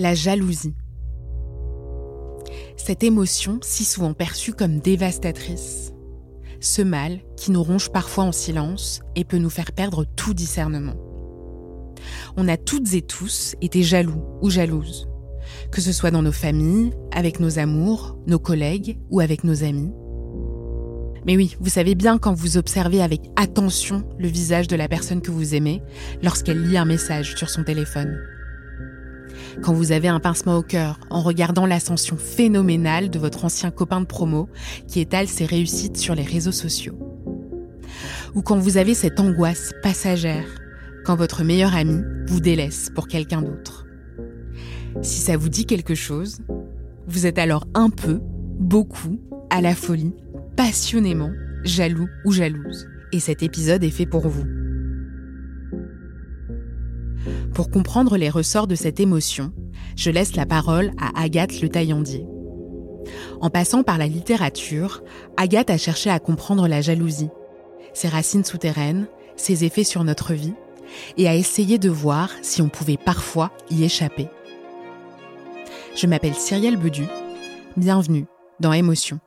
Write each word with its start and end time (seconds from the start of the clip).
La 0.00 0.14
jalousie. 0.14 0.76
Cette 2.76 3.02
émotion 3.02 3.58
si 3.62 3.82
souvent 3.82 4.14
perçue 4.14 4.52
comme 4.52 4.78
dévastatrice. 4.78 5.92
Ce 6.60 6.82
mal 6.82 7.18
qui 7.36 7.50
nous 7.50 7.64
ronge 7.64 7.90
parfois 7.90 8.22
en 8.22 8.30
silence 8.30 9.00
et 9.16 9.24
peut 9.24 9.38
nous 9.38 9.50
faire 9.50 9.72
perdre 9.72 10.04
tout 10.04 10.34
discernement. 10.34 10.94
On 12.36 12.46
a 12.46 12.56
toutes 12.56 12.94
et 12.94 13.02
tous 13.02 13.56
été 13.60 13.82
jaloux 13.82 14.22
ou 14.40 14.50
jalouses, 14.50 15.08
que 15.72 15.80
ce 15.80 15.90
soit 15.90 16.12
dans 16.12 16.22
nos 16.22 16.30
familles, 16.30 16.92
avec 17.10 17.40
nos 17.40 17.58
amours, 17.58 18.16
nos 18.28 18.38
collègues 18.38 19.00
ou 19.10 19.18
avec 19.18 19.42
nos 19.42 19.64
amis. 19.64 19.90
Mais 21.26 21.36
oui, 21.36 21.56
vous 21.58 21.70
savez 21.70 21.96
bien 21.96 22.18
quand 22.18 22.34
vous 22.34 22.56
observez 22.56 23.02
avec 23.02 23.22
attention 23.34 24.08
le 24.16 24.28
visage 24.28 24.68
de 24.68 24.76
la 24.76 24.86
personne 24.86 25.22
que 25.22 25.32
vous 25.32 25.56
aimez 25.56 25.82
lorsqu'elle 26.22 26.62
lit 26.62 26.78
un 26.78 26.84
message 26.84 27.34
sur 27.34 27.50
son 27.50 27.64
téléphone 27.64 28.16
quand 29.62 29.72
vous 29.72 29.92
avez 29.92 30.08
un 30.08 30.20
pincement 30.20 30.56
au 30.56 30.62
cœur 30.62 31.00
en 31.10 31.20
regardant 31.20 31.66
l'ascension 31.66 32.16
phénoménale 32.16 33.10
de 33.10 33.18
votre 33.18 33.44
ancien 33.44 33.70
copain 33.70 34.00
de 34.00 34.06
promo 34.06 34.48
qui 34.86 35.00
étale 35.00 35.28
ses 35.28 35.44
réussites 35.44 35.96
sur 35.96 36.14
les 36.14 36.22
réseaux 36.22 36.52
sociaux. 36.52 36.98
Ou 38.34 38.42
quand 38.42 38.58
vous 38.58 38.76
avez 38.76 38.94
cette 38.94 39.20
angoisse 39.20 39.72
passagère 39.82 40.46
quand 41.04 41.16
votre 41.16 41.42
meilleur 41.42 41.74
ami 41.74 42.02
vous 42.26 42.40
délaisse 42.40 42.90
pour 42.94 43.08
quelqu'un 43.08 43.40
d'autre. 43.40 43.86
Si 45.00 45.20
ça 45.20 45.38
vous 45.38 45.48
dit 45.48 45.64
quelque 45.64 45.94
chose, 45.94 46.40
vous 47.06 47.24
êtes 47.24 47.38
alors 47.38 47.64
un 47.74 47.88
peu, 47.88 48.20
beaucoup, 48.58 49.18
à 49.48 49.62
la 49.62 49.74
folie, 49.74 50.14
passionnément, 50.56 51.30
jaloux 51.64 52.08
ou 52.26 52.32
jalouse. 52.32 52.86
Et 53.12 53.20
cet 53.20 53.42
épisode 53.42 53.84
est 53.84 53.90
fait 53.90 54.04
pour 54.04 54.28
vous. 54.28 54.44
Pour 57.54 57.70
comprendre 57.70 58.16
les 58.16 58.30
ressorts 58.30 58.66
de 58.66 58.74
cette 58.74 59.00
émotion, 59.00 59.52
je 59.96 60.10
laisse 60.10 60.36
la 60.36 60.46
parole 60.46 60.92
à 61.00 61.20
Agathe 61.20 61.60
Le 61.60 61.68
Taillandier. 61.68 62.26
En 63.40 63.50
passant 63.50 63.82
par 63.82 63.98
la 63.98 64.06
littérature, 64.06 65.02
Agathe 65.36 65.70
a 65.70 65.78
cherché 65.78 66.10
à 66.10 66.20
comprendre 66.20 66.68
la 66.68 66.80
jalousie, 66.80 67.30
ses 67.94 68.08
racines 68.08 68.44
souterraines, 68.44 69.08
ses 69.36 69.64
effets 69.64 69.84
sur 69.84 70.04
notre 70.04 70.34
vie, 70.34 70.54
et 71.16 71.28
a 71.28 71.34
essayé 71.34 71.78
de 71.78 71.90
voir 71.90 72.30
si 72.42 72.62
on 72.62 72.68
pouvait 72.68 72.96
parfois 72.96 73.50
y 73.70 73.84
échapper. 73.84 74.28
Je 75.94 76.06
m'appelle 76.06 76.34
Cyrielle 76.34 76.76
Bedu. 76.76 77.04
Bienvenue 77.76 78.26
dans 78.60 78.72
Émotion. 78.72 79.20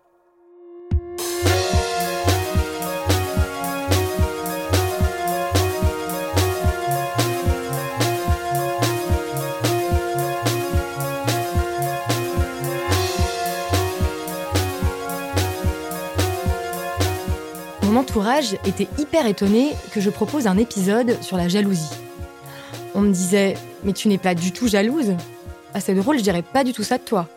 Mon 17.92 18.00
entourage 18.00 18.54
était 18.66 18.88
hyper 18.98 19.26
étonné 19.26 19.74
que 19.92 20.00
je 20.00 20.10
propose 20.10 20.48
un 20.48 20.58
épisode 20.58 21.22
sur 21.22 21.36
la 21.36 21.50
jalousie. 21.50 21.94
On 22.96 23.02
me 23.02 23.12
disait 23.12 23.58
Mais 23.84 23.92
tu 23.92 24.08
n'es 24.08 24.18
pas 24.18 24.34
du 24.34 24.54
tout 24.54 24.70
jalouse 24.70 25.14
Ah, 25.74 25.82
c'est 25.82 25.94
drôle, 25.94 26.18
je 26.18 26.24
dirais 26.24 26.42
pas 26.42 26.64
du 26.64 26.72
tout 26.72 26.84
ça 26.84 26.98
de 26.98 27.04
toi. 27.04 27.28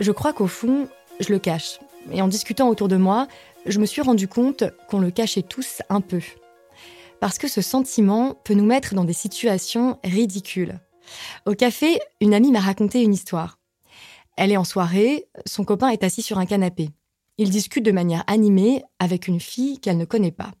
Je 0.00 0.10
crois 0.10 0.32
qu'au 0.32 0.48
fond, 0.48 0.88
je 1.20 1.32
le 1.32 1.38
cache. 1.38 1.78
Et 2.10 2.20
en 2.20 2.26
discutant 2.26 2.68
autour 2.68 2.88
de 2.88 2.96
moi, 2.96 3.28
je 3.64 3.78
me 3.78 3.86
suis 3.86 4.02
rendu 4.02 4.26
compte 4.26 4.64
qu'on 4.88 4.98
le 4.98 5.12
cachait 5.12 5.42
tous 5.42 5.82
un 5.88 6.00
peu. 6.00 6.20
Parce 7.20 7.38
que 7.38 7.46
ce 7.46 7.62
sentiment 7.62 8.34
peut 8.42 8.54
nous 8.54 8.66
mettre 8.66 8.96
dans 8.96 9.04
des 9.04 9.12
situations 9.12 10.00
ridicules. 10.02 10.80
Au 11.46 11.54
café, 11.54 12.00
une 12.20 12.34
amie 12.34 12.50
m'a 12.50 12.58
raconté 12.58 13.02
une 13.02 13.14
histoire. 13.14 13.60
Elle 14.36 14.50
est 14.50 14.56
en 14.56 14.64
soirée, 14.64 15.28
son 15.46 15.62
copain 15.62 15.90
est 15.90 16.02
assis 16.02 16.22
sur 16.22 16.38
un 16.38 16.46
canapé. 16.46 16.90
Il 17.40 17.48
discute 17.48 17.86
de 17.86 17.90
manière 17.90 18.22
animée 18.26 18.84
avec 18.98 19.26
une 19.26 19.40
fille 19.40 19.80
qu'elle 19.80 19.96
ne 19.96 20.04
connaît 20.04 20.30
pas. 20.30 20.52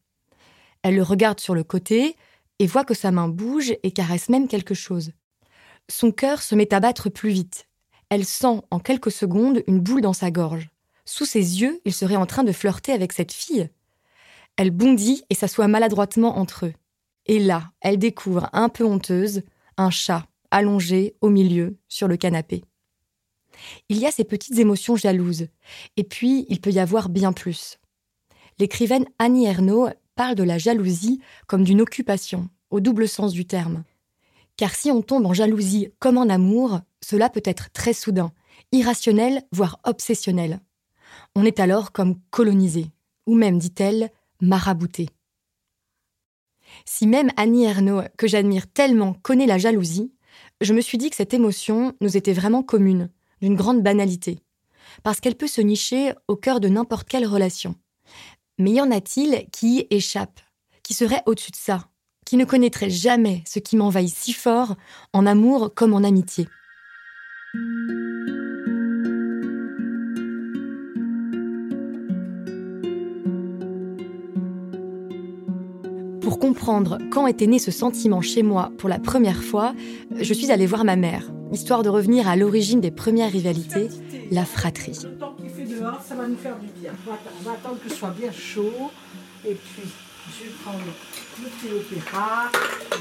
Elle 0.82 0.96
le 0.96 1.02
regarde 1.02 1.38
sur 1.38 1.54
le 1.54 1.62
côté 1.62 2.16
et 2.58 2.66
voit 2.66 2.86
que 2.86 2.94
sa 2.94 3.10
main 3.10 3.28
bouge 3.28 3.74
et 3.82 3.90
caresse 3.90 4.30
même 4.30 4.48
quelque 4.48 4.72
chose. 4.72 5.12
Son 5.90 6.10
cœur 6.10 6.40
se 6.40 6.54
met 6.54 6.72
à 6.72 6.80
battre 6.80 7.10
plus 7.10 7.28
vite. 7.28 7.68
Elle 8.08 8.24
sent 8.24 8.62
en 8.70 8.78
quelques 8.78 9.10
secondes 9.10 9.62
une 9.66 9.78
boule 9.78 10.00
dans 10.00 10.14
sa 10.14 10.30
gorge. 10.30 10.70
Sous 11.04 11.26
ses 11.26 11.60
yeux, 11.60 11.82
il 11.84 11.92
serait 11.92 12.16
en 12.16 12.24
train 12.24 12.44
de 12.44 12.52
flirter 12.52 12.92
avec 12.92 13.12
cette 13.12 13.32
fille. 13.32 13.68
Elle 14.56 14.70
bondit 14.70 15.22
et 15.28 15.34
s'assoit 15.34 15.68
maladroitement 15.68 16.38
entre 16.38 16.64
eux. 16.64 16.74
Et 17.26 17.40
là, 17.40 17.72
elle 17.82 17.98
découvre, 17.98 18.48
un 18.54 18.70
peu 18.70 18.86
honteuse, 18.86 19.42
un 19.76 19.90
chat 19.90 20.26
allongé 20.50 21.14
au 21.20 21.28
milieu 21.28 21.76
sur 21.88 22.08
le 22.08 22.16
canapé. 22.16 22.64
Il 23.88 23.98
y 23.98 24.06
a 24.06 24.10
ces 24.10 24.24
petites 24.24 24.58
émotions 24.58 24.96
jalouses, 24.96 25.46
et 25.96 26.04
puis 26.04 26.46
il 26.48 26.60
peut 26.60 26.70
y 26.70 26.78
avoir 26.78 27.08
bien 27.08 27.32
plus. 27.32 27.78
L'écrivaine 28.58 29.06
Annie 29.18 29.46
Ernaux 29.46 29.88
parle 30.14 30.34
de 30.34 30.42
la 30.42 30.58
jalousie 30.58 31.20
comme 31.46 31.64
d'une 31.64 31.80
occupation, 31.80 32.48
au 32.70 32.80
double 32.80 33.08
sens 33.08 33.32
du 33.32 33.46
terme. 33.46 33.84
Car 34.56 34.74
si 34.74 34.90
on 34.90 35.02
tombe 35.02 35.26
en 35.26 35.32
jalousie 35.32 35.88
comme 35.98 36.18
en 36.18 36.28
amour, 36.28 36.80
cela 37.00 37.30
peut 37.30 37.42
être 37.44 37.70
très 37.72 37.94
soudain, 37.94 38.32
irrationnel, 38.72 39.42
voire 39.52 39.80
obsessionnel. 39.84 40.60
On 41.34 41.44
est 41.44 41.60
alors 41.60 41.92
comme 41.92 42.20
colonisé, 42.30 42.90
ou 43.26 43.34
même, 43.34 43.58
dit-elle, 43.58 44.10
marabouté. 44.40 45.08
Si 46.84 47.06
même 47.06 47.30
Annie 47.36 47.64
Ernaux, 47.64 48.02
que 48.16 48.26
j'admire 48.26 48.70
tellement, 48.70 49.14
connaît 49.14 49.46
la 49.46 49.58
jalousie, 49.58 50.12
je 50.60 50.74
me 50.74 50.80
suis 50.80 50.98
dit 50.98 51.10
que 51.10 51.16
cette 51.16 51.34
émotion 51.34 51.94
nous 52.00 52.16
était 52.16 52.32
vraiment 52.32 52.62
commune, 52.62 53.10
d'une 53.40 53.56
grande 53.56 53.82
banalité, 53.82 54.40
parce 55.02 55.20
qu'elle 55.20 55.36
peut 55.36 55.46
se 55.46 55.60
nicher 55.60 56.12
au 56.28 56.36
cœur 56.36 56.60
de 56.60 56.68
n'importe 56.68 57.08
quelle 57.08 57.26
relation. 57.26 57.74
Mais 58.58 58.72
y 58.72 58.80
en 58.80 58.90
a-t-il 58.90 59.46
qui 59.50 59.78
y 59.78 59.86
échappent, 59.90 60.40
qui 60.82 60.94
seraient 60.94 61.22
au-dessus 61.26 61.52
de 61.52 61.56
ça, 61.56 61.88
qui 62.26 62.36
ne 62.36 62.44
connaîtraient 62.44 62.90
jamais 62.90 63.42
ce 63.46 63.58
qui 63.58 63.76
m'envahit 63.76 64.14
si 64.14 64.32
fort, 64.32 64.76
en 65.12 65.26
amour 65.26 65.72
comme 65.74 65.94
en 65.94 66.04
amitié? 66.04 66.46
Pour 76.20 76.38
comprendre 76.38 76.98
quand 77.10 77.26
était 77.26 77.46
né 77.46 77.58
ce 77.58 77.70
sentiment 77.70 78.20
chez 78.20 78.42
moi 78.42 78.70
pour 78.78 78.88
la 78.88 78.98
première 78.98 79.42
fois, 79.42 79.74
je 80.20 80.34
suis 80.34 80.52
allée 80.52 80.66
voir 80.66 80.84
ma 80.84 80.96
mère, 80.96 81.32
histoire 81.52 81.82
de 81.82 81.88
revenir 81.88 82.28
à 82.28 82.36
l'origine 82.36 82.80
des 82.80 82.90
premières 82.90 83.30
rivalités, 83.30 83.88
la 84.30 84.44
fratrie. 84.44 84.98
Le 85.04 85.10
temps 85.18 85.34
qu'il 85.38 85.50
fait 85.50 85.64
dehors, 85.74 86.00
ça 86.06 86.14
va 86.14 86.26
nous 86.26 86.36
faire 86.36 86.56
du 86.56 86.68
bien. 86.80 86.92
On 87.06 87.10
va, 87.10 87.18
on 87.40 87.42
va 87.44 87.52
attendre 87.52 87.76
que 87.82 87.90
ce 87.90 87.96
soit 87.96 88.14
bien 88.18 88.30
chaud. 88.32 88.90
Et 89.46 89.54
puis, 89.54 89.88
je 90.38 90.44
vais 90.44 90.50
prendre 90.62 90.78
le 91.42 91.48
thé 91.48 91.74
opéra. 91.74 92.50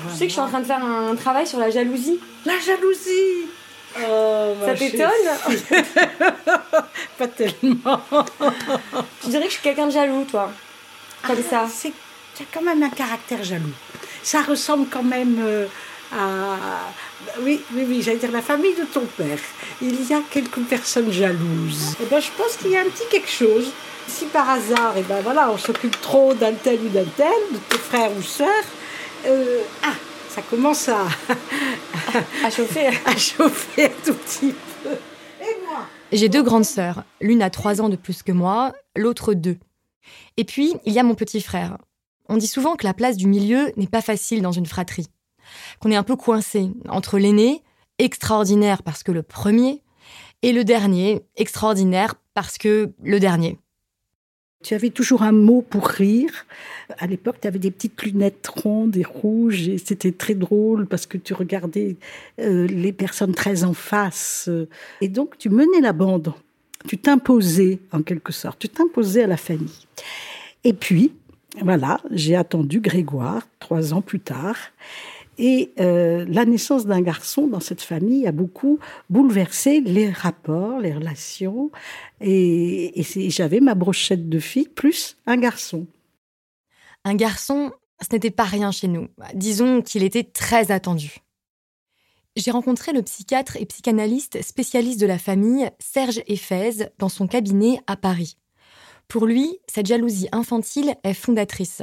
Tu 0.10 0.16
sais 0.16 0.20
que 0.20 0.28
je 0.28 0.34
suis 0.34 0.42
en 0.42 0.48
train 0.48 0.62
de 0.62 0.66
faire 0.66 0.84
un 0.84 1.16
travail 1.16 1.46
sur 1.46 1.60
la 1.60 1.70
jalousie 1.70 2.20
La 2.46 2.60
jalousie 2.60 3.48
Oh, 3.98 4.54
Ça 4.66 4.76
t'étonne 4.76 5.10
Pas 7.18 7.28
tellement. 7.28 8.02
Tu 9.24 9.30
dirais 9.30 9.44
que 9.46 9.50
je 9.50 9.54
suis 9.54 9.64
quelqu'un 9.64 9.88
de 9.88 9.92
jaloux, 9.92 10.26
toi. 10.30 10.52
Comme 11.26 11.42
ça. 11.42 11.64
Ah, 11.66 11.70
C'est 11.72 11.92
tu 12.36 12.44
as 12.44 12.46
quand 12.54 12.64
même 12.64 12.82
un 12.84 12.90
caractère 12.90 13.44
jaloux. 13.44 13.74
Ça 14.24 14.42
ressemble 14.44 14.88
quand 14.90 15.04
même 15.04 15.38
euh, 15.42 15.66
à 16.12 16.58
oui, 17.42 17.62
oui, 17.74 17.86
oui, 17.88 18.02
j'allais 18.02 18.18
dire 18.18 18.32
la 18.32 18.42
famille 18.42 18.76
de 18.76 18.86
ton 18.86 19.06
père. 19.06 19.40
Il 19.82 20.08
y 20.08 20.14
a 20.14 20.22
quelques 20.30 20.62
personnes 20.62 21.12
jalouses. 21.12 21.96
Eh 22.02 22.06
ben, 22.06 22.20
je 22.20 22.30
pense 22.38 22.58
qu'il 22.58 22.72
y 22.72 22.78
a 22.78 22.82
un 22.82 22.86
petit 22.86 23.04
quelque 23.12 23.30
chose. 23.30 23.72
Si 24.08 24.26
par 24.26 24.50
hasard, 24.50 24.96
eh 24.98 25.04
ben 25.04 25.22
voilà, 25.22 25.52
on 25.52 25.58
s'occupe 25.58 26.00
trop 26.02 26.34
d'un 26.34 26.54
tel 26.54 26.80
ou 26.80 26.90
d'un 26.90 27.06
tel, 27.06 27.32
de 27.52 27.58
tes 27.70 27.78
frères 27.78 28.12
ou 28.18 28.24
sœurs, 28.24 28.48
euh, 29.28 29.62
ah, 29.84 29.94
ça 30.30 30.42
commence 30.42 30.90
à, 30.90 31.06
À 32.44 32.50
chauffer. 32.50 32.88
à 33.06 33.16
chauffer 33.16 33.86
un 33.86 34.06
tout 34.06 34.14
petit 34.16 34.54
peu. 34.84 34.90
Et 35.42 35.66
moi? 35.68 35.86
J'ai 36.12 36.30
deux 36.30 36.44
grandes 36.44 36.66
sœurs. 36.66 37.04
L'une 37.22 37.44
a 37.44 37.50
trois 37.50 37.82
ans 37.82 37.90
de 37.90 37.96
plus 37.96 38.24
que 38.24 38.32
moi, 38.32 38.74
l'autre 38.96 39.34
deux. 39.34 39.58
Et 40.38 40.44
puis, 40.44 40.74
il 40.86 40.94
y 40.94 41.00
a 41.00 41.04
mon 41.04 41.16
petit 41.16 41.42
frère. 41.42 41.78
On 42.30 42.38
dit 42.38 42.48
souvent 42.48 42.76
que 42.76 42.86
la 42.86 42.94
place 42.94 43.18
du 43.18 43.28
milieu 43.28 43.72
n'est 43.78 43.88
pas 43.88 44.02
facile 44.02 44.42
dans 44.42 44.52
une 44.52 44.66
fratrie. 44.66 45.08
Qu'on 45.80 45.92
est 45.92 45.96
un 45.96 46.04
peu 46.04 46.16
coincé 46.16 46.72
entre 46.88 47.18
l'aîné, 47.18 47.64
extraordinaire 47.98 48.84
parce 48.84 49.04
que 49.04 49.12
le 49.12 49.24
premier, 49.24 49.82
et 50.42 50.54
le 50.54 50.64
dernier, 50.64 51.22
extraordinaire 51.36 52.16
parce 52.34 52.58
que 52.58 52.92
le 53.04 53.20
dernier. 53.20 53.58
Tu 54.62 54.74
avais 54.74 54.90
toujours 54.90 55.24
un 55.24 55.32
mot 55.32 55.62
pour 55.62 55.88
rire. 55.88 56.46
À 56.98 57.08
l'époque, 57.08 57.38
tu 57.42 57.48
avais 57.48 57.60
des 57.60 57.72
petites 57.72 58.02
lunettes 58.04 58.46
rondes 58.48 58.98
et 58.98 59.04
rouges 59.04 59.70
et 59.70 59.78
c'était 59.78 60.12
très 60.12 60.36
drôle 60.36 60.86
parce 60.86 61.06
que 61.06 61.18
tu 61.18 61.34
regardais 61.34 61.96
euh, 62.42 62.68
les 62.68 62.92
personnes 62.92 63.34
très 63.34 63.64
en 63.64 63.74
face. 63.74 64.50
Et 65.00 65.08
donc, 65.08 65.38
tu 65.38 65.50
menais 65.50 65.80
la 65.82 65.94
bande. 65.94 66.34
Tu 66.88 66.98
t'imposais, 66.98 67.80
en 67.94 68.02
quelque 68.02 68.34
sorte. 68.34 68.60
Tu 68.60 68.68
t'imposais 68.68 69.24
à 69.24 69.28
la 69.28 69.38
famille. 69.38 69.88
Et 70.66 70.74
puis, 70.74 71.14
voilà, 71.62 72.02
j'ai 72.12 72.36
attendu 72.36 72.82
Grégoire, 72.82 73.48
trois 73.60 73.94
ans 73.94 74.02
plus 74.02 74.20
tard. 74.20 74.58
Et 75.42 75.72
euh, 75.80 76.26
la 76.28 76.44
naissance 76.44 76.86
d'un 76.86 77.00
garçon 77.02 77.48
dans 77.48 77.62
cette 77.62 77.82
famille 77.82 78.28
a 78.28 78.34
beaucoup 78.34 78.78
bouleversé 79.10 79.80
les 79.80 80.10
rapports, 80.10 80.82
les 80.82 80.94
relations. 80.94 81.72
Et, 82.20 83.02
j'avais 83.30 83.62
ma 83.62 83.74
brochette 83.74 84.28
de 84.28 84.40
fille 84.40 84.68
plus 84.68 85.16
un 85.26 85.38
garçon. 85.38 85.88
Un 87.06 87.16
garçon, 87.16 87.72
ce 88.02 88.14
n'était 88.14 88.32
pas 88.32 88.44
rien 88.44 88.72
chez 88.72 88.90
nous. 88.90 89.08
Disons 89.34 89.82
qu'il 89.82 90.04
était 90.04 90.26
très 90.26 90.72
attendu. 90.72 91.20
J'ai 92.36 92.52
rencontré 92.52 92.92
le 92.92 93.02
psychiatre 93.02 93.56
et 93.56 93.66
psychanalyste 93.66 94.42
spécialiste 94.44 95.00
de 95.00 95.06
la 95.06 95.18
famille, 95.18 95.70
Serge 95.80 96.22
Eiffez, 96.28 96.90
dans 96.98 97.10
son 97.10 97.28
cabinet 97.28 97.80
à 97.88 97.96
Paris. 97.96 98.36
Pour 99.08 99.26
lui, 99.26 99.58
cette 99.68 99.86
jalousie 99.88 100.28
infantile 100.34 100.96
est 101.06 101.14
fondatrice. 101.14 101.82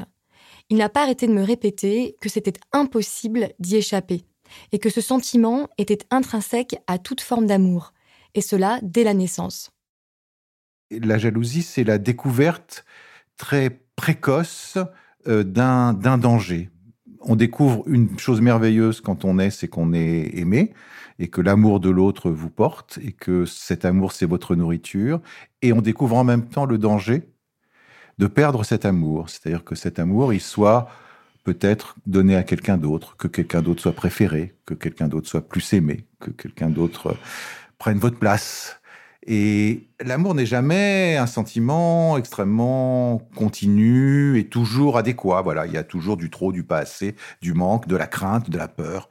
Il 0.68 0.78
n'a 0.78 0.88
pas 0.88 1.02
arrêté 1.02 1.26
de 1.26 1.32
me 1.32 1.42
répéter 1.42 2.16
que 2.20 2.28
c'était 2.28 2.58
impossible 2.72 3.50
d'y 3.60 3.76
échapper, 3.76 4.24
et 4.72 4.78
que 4.78 4.90
ce 4.90 5.00
sentiment 5.00 5.68
était 5.78 6.04
intrinsèque 6.10 6.76
à 6.86 6.98
toute 6.98 7.20
forme 7.20 7.46
d'amour, 7.46 7.92
et 8.34 8.40
cela 8.40 8.80
dès 8.82 9.04
la 9.04 9.14
naissance. 9.14 9.70
La 10.90 11.18
jalousie, 11.18 11.62
c'est 11.62 11.84
la 11.84 11.98
découverte 11.98 12.84
très 13.36 13.80
précoce 13.96 14.78
euh, 15.26 15.42
d'un 15.42 15.92
danger. 16.18 16.70
On 17.20 17.36
découvre 17.36 17.82
une 17.86 18.18
chose 18.18 18.40
merveilleuse 18.40 19.00
quand 19.00 19.24
on 19.24 19.38
est, 19.38 19.50
c'est 19.50 19.68
qu'on 19.68 19.92
est 19.92 20.30
aimé 20.34 20.72
et 21.18 21.28
que 21.28 21.40
l'amour 21.40 21.80
de 21.80 21.90
l'autre 21.90 22.30
vous 22.30 22.50
porte 22.50 22.98
et 23.02 23.12
que 23.12 23.46
cet 23.46 23.84
amour, 23.84 24.12
c'est 24.12 24.26
votre 24.26 24.54
nourriture. 24.54 25.20
Et 25.62 25.72
on 25.72 25.80
découvre 25.80 26.16
en 26.16 26.24
même 26.24 26.46
temps 26.46 26.66
le 26.66 26.78
danger 26.78 27.22
de 28.18 28.26
perdre 28.26 28.64
cet 28.64 28.84
amour. 28.84 29.28
C'est-à-dire 29.28 29.64
que 29.64 29.74
cet 29.74 29.98
amour, 29.98 30.32
il 30.32 30.40
soit 30.40 30.88
peut-être 31.44 31.94
donné 32.06 32.34
à 32.34 32.42
quelqu'un 32.42 32.76
d'autre, 32.76 33.16
que 33.16 33.28
quelqu'un 33.28 33.62
d'autre 33.62 33.80
soit 33.80 33.92
préféré, 33.92 34.54
que 34.66 34.74
quelqu'un 34.74 35.06
d'autre 35.06 35.28
soit 35.28 35.46
plus 35.48 35.72
aimé, 35.74 36.04
que 36.18 36.30
quelqu'un 36.30 36.70
d'autre 36.70 37.08
euh, 37.08 37.14
prenne 37.78 37.98
votre 37.98 38.18
place. 38.18 38.80
Et 39.28 39.88
l'amour 40.04 40.34
n'est 40.34 40.46
jamais 40.46 41.16
un 41.16 41.26
sentiment 41.26 42.16
extrêmement 42.16 43.18
continu 43.34 44.38
et 44.38 44.48
toujours 44.48 44.98
adéquat. 44.98 45.42
Voilà, 45.42 45.66
il 45.66 45.72
y 45.72 45.76
a 45.76 45.82
toujours 45.84 46.16
du 46.16 46.30
trop, 46.30 46.52
du 46.52 46.62
pas 46.62 46.78
assez, 46.78 47.16
du 47.42 47.52
manque, 47.52 47.88
de 47.88 47.96
la 47.96 48.06
crainte, 48.06 48.50
de 48.50 48.58
la 48.58 48.68
peur. 48.68 49.08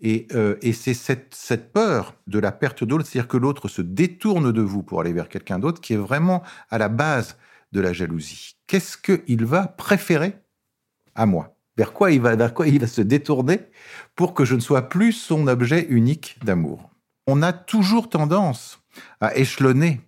Et, 0.00 0.28
euh, 0.34 0.56
c'est 0.72 0.94
cette, 0.94 1.34
cette 1.34 1.72
peur 1.72 2.14
de 2.28 2.38
la 2.38 2.52
perte 2.52 2.84
de 2.84 2.90
l'autre, 2.90 3.06
c'est-à-dire 3.06 3.28
que 3.28 3.36
l'autre 3.36 3.66
se 3.68 3.82
détourne 3.82 4.52
de 4.52 4.62
vous 4.62 4.82
pour 4.82 5.00
aller 5.00 5.12
vers 5.12 5.28
quelqu'un 5.28 5.58
d'autre, 5.58 5.80
qui 5.80 5.94
est 5.94 5.98
vraiment 5.98 6.42
à 6.70 6.78
la 6.78 6.88
base 6.88 7.36
de 7.76 7.80
la 7.80 7.92
jalousie. 7.92 8.56
Qu'est-ce 8.66 8.96
qu'il 8.96 9.44
va 9.44 9.68
préférer 9.68 10.36
à 11.14 11.26
moi? 11.26 11.54
Vers 11.76 11.92
quoi 11.92 12.10
il 12.10 12.20
va, 12.20 12.34
vers 12.34 12.54
quoi 12.54 12.66
il 12.66 12.80
va 12.80 12.86
se 12.86 13.02
détourner 13.02 13.60
pour 14.16 14.34
que 14.34 14.44
je 14.44 14.54
ne 14.54 14.60
sois 14.60 14.88
plus 14.88 15.12
son 15.12 15.46
objet 15.46 15.86
unique 15.88 16.38
d'amour? 16.42 16.90
On 17.26 17.42
a 17.42 17.52
toujours 17.52 18.08
tendance 18.08 18.80
à 19.20 19.36
échelonner 19.36 20.00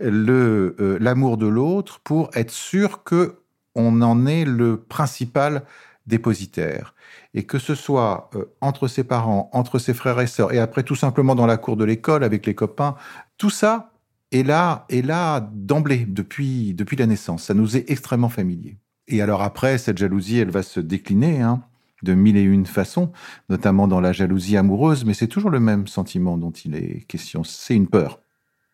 euh, 0.00 0.98
l'amour 1.00 1.36
de 1.36 1.46
l'autre 1.46 2.00
pour 2.00 2.30
être 2.34 2.52
sûr 2.52 3.04
que 3.04 3.40
on 3.74 4.00
en 4.02 4.26
est 4.26 4.44
le 4.44 4.76
principal 4.80 5.62
dépositaire. 6.06 6.94
Et 7.34 7.44
que 7.44 7.58
ce 7.58 7.74
soit 7.74 8.30
euh, 8.34 8.46
entre 8.60 8.88
ses 8.88 9.04
parents, 9.04 9.50
entre 9.52 9.78
ses 9.78 9.92
frères 9.92 10.20
et 10.20 10.26
sœurs 10.26 10.52
et 10.52 10.58
après 10.58 10.82
tout 10.82 10.96
simplement 10.96 11.34
dans 11.34 11.46
la 11.46 11.58
cour 11.58 11.76
de 11.76 11.84
l'école 11.84 12.24
avec 12.24 12.46
les 12.46 12.54
copains, 12.54 12.96
tout 13.36 13.50
ça 13.50 13.92
est 14.32 14.42
là 14.42 14.84
est 14.88 15.02
là 15.02 15.40
d'emblée 15.52 16.06
depuis 16.06 16.74
depuis 16.74 16.96
la 16.96 17.06
naissance, 17.06 17.44
ça 17.44 17.54
nous 17.54 17.76
est 17.76 17.90
extrêmement 17.90 18.28
familier. 18.28 18.78
Et 19.06 19.22
alors 19.22 19.42
après 19.42 19.78
cette 19.78 19.98
jalousie, 19.98 20.38
elle 20.38 20.50
va 20.50 20.62
se 20.62 20.80
décliner 20.80 21.40
hein, 21.40 21.62
de 22.02 22.14
mille 22.14 22.36
et 22.36 22.42
une 22.42 22.66
façons, 22.66 23.10
notamment 23.48 23.88
dans 23.88 24.00
la 24.00 24.12
jalousie 24.12 24.56
amoureuse, 24.56 25.04
mais 25.04 25.14
c'est 25.14 25.28
toujours 25.28 25.50
le 25.50 25.60
même 25.60 25.86
sentiment 25.86 26.36
dont 26.36 26.50
il 26.50 26.76
est 26.76 27.06
question. 27.08 27.42
C'est 27.44 27.74
une 27.74 27.88
peur, 27.88 28.20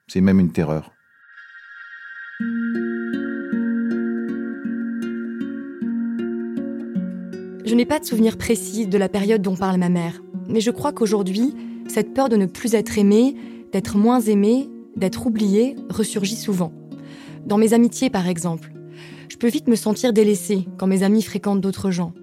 c'est 0.08 0.20
même 0.20 0.40
une 0.40 0.52
terreur. 0.52 0.90
Je 7.66 7.74
n'ai 7.74 7.86
pas 7.86 7.98
de 7.98 8.04
souvenir 8.04 8.36
précis 8.36 8.86
de 8.86 8.98
la 8.98 9.08
période 9.08 9.40
dont 9.40 9.56
parle 9.56 9.78
ma 9.78 9.88
mère, 9.88 10.20
mais 10.48 10.60
je 10.60 10.70
crois 10.70 10.92
qu'aujourd'hui, 10.92 11.54
cette 11.88 12.12
peur 12.12 12.28
de 12.28 12.36
ne 12.36 12.46
plus 12.46 12.74
être 12.74 12.98
aimée, 12.98 13.36
d'être 13.72 13.96
moins 13.96 14.20
aimée, 14.20 14.68
d'être 14.96 15.26
oubliée 15.26 15.76
ressurgit 15.90 16.36
souvent. 16.36 16.72
Dans 17.46 17.58
mes 17.58 17.72
amitiés, 17.72 18.10
par 18.10 18.28
exemple, 18.28 18.72
je 19.28 19.36
peux 19.36 19.48
vite 19.48 19.68
me 19.68 19.76
sentir 19.76 20.12
délaissée 20.12 20.66
quand 20.78 20.86
mes 20.86 21.02
amis 21.02 21.22
fréquentent 21.22 21.60
d'autres 21.60 21.90
gens. 21.90 22.14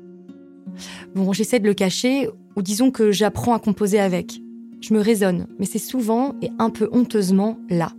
Bon, 1.14 1.34
j'essaie 1.34 1.60
de 1.60 1.68
le 1.68 1.74
cacher, 1.74 2.30
ou 2.56 2.62
disons 2.62 2.92
que 2.92 3.12
j'apprends 3.12 3.54
à 3.54 3.60
composer 3.60 4.00
avec. 4.00 4.42
Je 4.82 4.94
me 4.94 5.00
raisonne, 5.00 5.48
mais 5.60 5.66
c'est 5.66 5.80
souvent 5.80 6.36
et 6.42 6.50
un 6.58 6.70
peu 6.70 6.90
honteusement 6.92 7.60
là. 7.70 7.94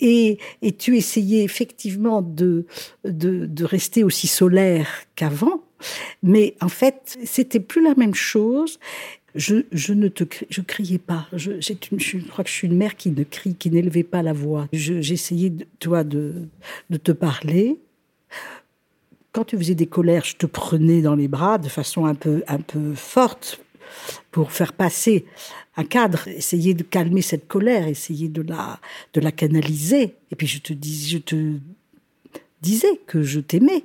Et, 0.00 0.38
tu 0.78 0.98
essayais 0.98 1.42
effectivement 1.42 2.20
de, 2.20 2.66
de 3.04 3.64
rester 3.64 4.04
aussi 4.04 4.26
solaire 4.26 4.88
qu'avant, 5.14 5.62
mais 6.22 6.56
en 6.60 6.68
fait, 6.68 7.18
c'était 7.24 7.60
plus 7.60 7.82
la 7.82 7.94
même 7.94 8.14
chose. 8.14 8.78
Je, 9.36 9.92
ne 9.92 10.08
te 10.08 10.24
je 10.50 10.60
criais 10.62 10.98
pas. 10.98 11.26
Je, 11.32 11.52
crois 12.28 12.44
que 12.44 12.50
je 12.50 12.54
suis 12.54 12.68
une 12.68 12.76
mère 12.76 12.96
qui 12.96 13.10
ne 13.10 13.22
crie, 13.22 13.54
qui 13.54 13.70
n'élevait 13.70 14.02
pas 14.02 14.22
la 14.22 14.32
voix. 14.32 14.68
Je- 14.72 15.00
J'essayais, 15.00 15.52
toi, 15.78 16.04
de, 16.04 16.48
te 17.02 17.12
parler. 17.12 17.78
Quand 19.32 19.44
tu 19.44 19.58
faisais 19.58 19.74
des 19.74 19.86
colères, 19.86 20.24
je 20.24 20.36
te 20.36 20.46
prenais 20.46 21.02
dans 21.02 21.14
les 21.14 21.28
bras 21.28 21.58
de 21.58 21.68
façon 21.68 22.06
un 22.06 22.14
peu, 22.14 22.42
un 22.48 22.58
peu 22.60 22.94
forte 22.94 23.60
pour 24.30 24.52
faire 24.52 24.72
passer 24.72 25.26
un 25.76 25.84
cadre, 25.84 26.26
essayer 26.28 26.72
de 26.72 26.82
calmer 26.82 27.20
cette 27.22 27.46
colère, 27.46 27.86
essayer 27.86 28.28
de 28.28 28.40
la, 28.42 28.80
de 29.12 29.20
la 29.20 29.30
canaliser. 29.32 30.14
Et 30.30 30.36
puis 30.36 30.46
je 30.46 30.60
te, 30.60 30.72
je 30.82 31.18
te 31.18 31.58
disais 32.62 33.00
que 33.06 33.22
je 33.22 33.40
t'aimais, 33.40 33.84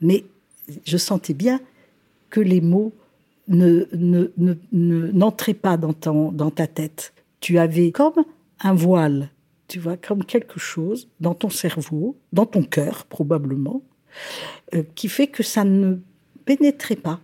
mais 0.00 0.24
je 0.84 0.96
sentais 0.96 1.34
bien 1.34 1.60
que 2.30 2.40
les 2.40 2.60
mots 2.60 2.92
ne, 3.48 3.86
ne, 3.92 4.32
ne, 4.36 4.54
ne- 4.72 5.12
n'entraient 5.12 5.54
pas 5.54 5.76
dans, 5.76 5.92
ton, 5.92 6.32
dans 6.32 6.50
ta 6.50 6.66
tête. 6.66 7.12
Tu 7.40 7.58
avais 7.58 7.92
comme 7.92 8.24
un 8.60 8.74
voile, 8.74 9.28
tu 9.68 9.78
vois, 9.78 9.96
comme 9.96 10.24
quelque 10.24 10.58
chose 10.58 11.08
dans 11.20 11.34
ton 11.34 11.50
cerveau, 11.50 12.16
dans 12.32 12.46
ton 12.46 12.62
cœur 12.62 13.04
probablement, 13.06 13.82
euh, 14.74 14.82
qui 14.94 15.08
fait 15.08 15.26
que 15.26 15.42
ça 15.42 15.64
ne 15.64 15.96
pénétrait 16.44 16.96
pas. 16.96 17.20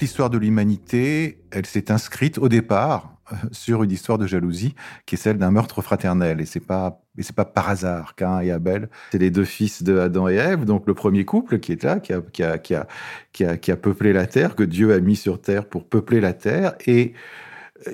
L'histoire 0.00 0.30
de 0.30 0.38
l'humanité, 0.38 1.42
elle 1.50 1.66
s'est 1.66 1.90
inscrite 1.90 2.38
au 2.38 2.48
départ 2.48 3.16
sur 3.50 3.82
une 3.82 3.90
histoire 3.90 4.18
de 4.18 4.26
jalousie 4.26 4.74
qui 5.04 5.16
est 5.16 5.18
celle 5.18 5.38
d'un 5.38 5.50
meurtre 5.50 5.82
fraternel. 5.82 6.40
Et 6.40 6.46
c'est 6.46 6.60
pas 6.60 7.02
pas 7.34 7.44
par 7.44 7.70
hasard 7.70 8.14
qu'Ain 8.14 8.40
et 8.40 8.50
Abel, 8.50 8.90
c'est 9.10 9.18
les 9.18 9.30
deux 9.30 9.46
fils 9.46 9.82
de 9.82 9.98
Adam 9.98 10.28
et 10.28 10.34
Ève, 10.34 10.64
donc 10.64 10.86
le 10.86 10.92
premier 10.94 11.24
couple 11.24 11.58
qui 11.60 11.72
est 11.72 11.82
là, 11.82 11.98
qui 11.98 12.12
a, 12.12 12.20
qui 12.20 12.42
a, 12.42 12.58
qui 12.58 12.74
a, 12.74 12.86
qui 13.32 13.44
a, 13.44 13.56
qui 13.56 13.72
a 13.72 13.76
peuplé 13.76 14.12
la 14.12 14.26
terre, 14.26 14.54
que 14.54 14.62
Dieu 14.62 14.92
a 14.92 15.00
mis 15.00 15.16
sur 15.16 15.40
terre 15.40 15.64
pour 15.64 15.86
peupler 15.86 16.20
la 16.20 16.34
terre. 16.34 16.74
Et 16.86 17.14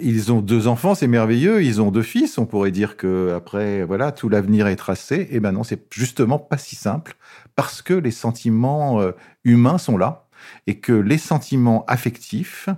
ils 0.01 0.33
ont 0.33 0.41
deux 0.41 0.69
enfants, 0.69 0.95
c'est 0.95 1.07
merveilleux. 1.07 1.63
Ils 1.63 1.81
ont 1.81 1.91
deux 1.91 2.03
fils. 2.03 2.39
On 2.39 2.47
pourrait 2.47 2.71
dire 2.71 2.97
que 2.97 3.33
après, 3.35 3.85
voilà, 3.85 4.13
tout 4.13 4.29
l'avenir 4.29 4.67
est 4.67 4.77
tracé. 4.77 5.29
Et 5.31 5.41
ben 5.41 5.53
non, 5.53 5.65
c'est 5.65 5.83
justement 5.93 6.39
pas 6.39 6.59
si 6.59 6.77
simple 6.77 7.15
parce 7.57 7.83
que 7.83 7.95
les 7.95 8.11
sentiments 8.11 9.01
euh, 9.01 9.13
humains 9.45 9.79
sont 9.79 9.97
là 9.97 10.22
et 10.67 10.79
que 10.81 10.93
les 10.93 11.19
sentiments 11.19 11.85
affectifs 11.87 12.69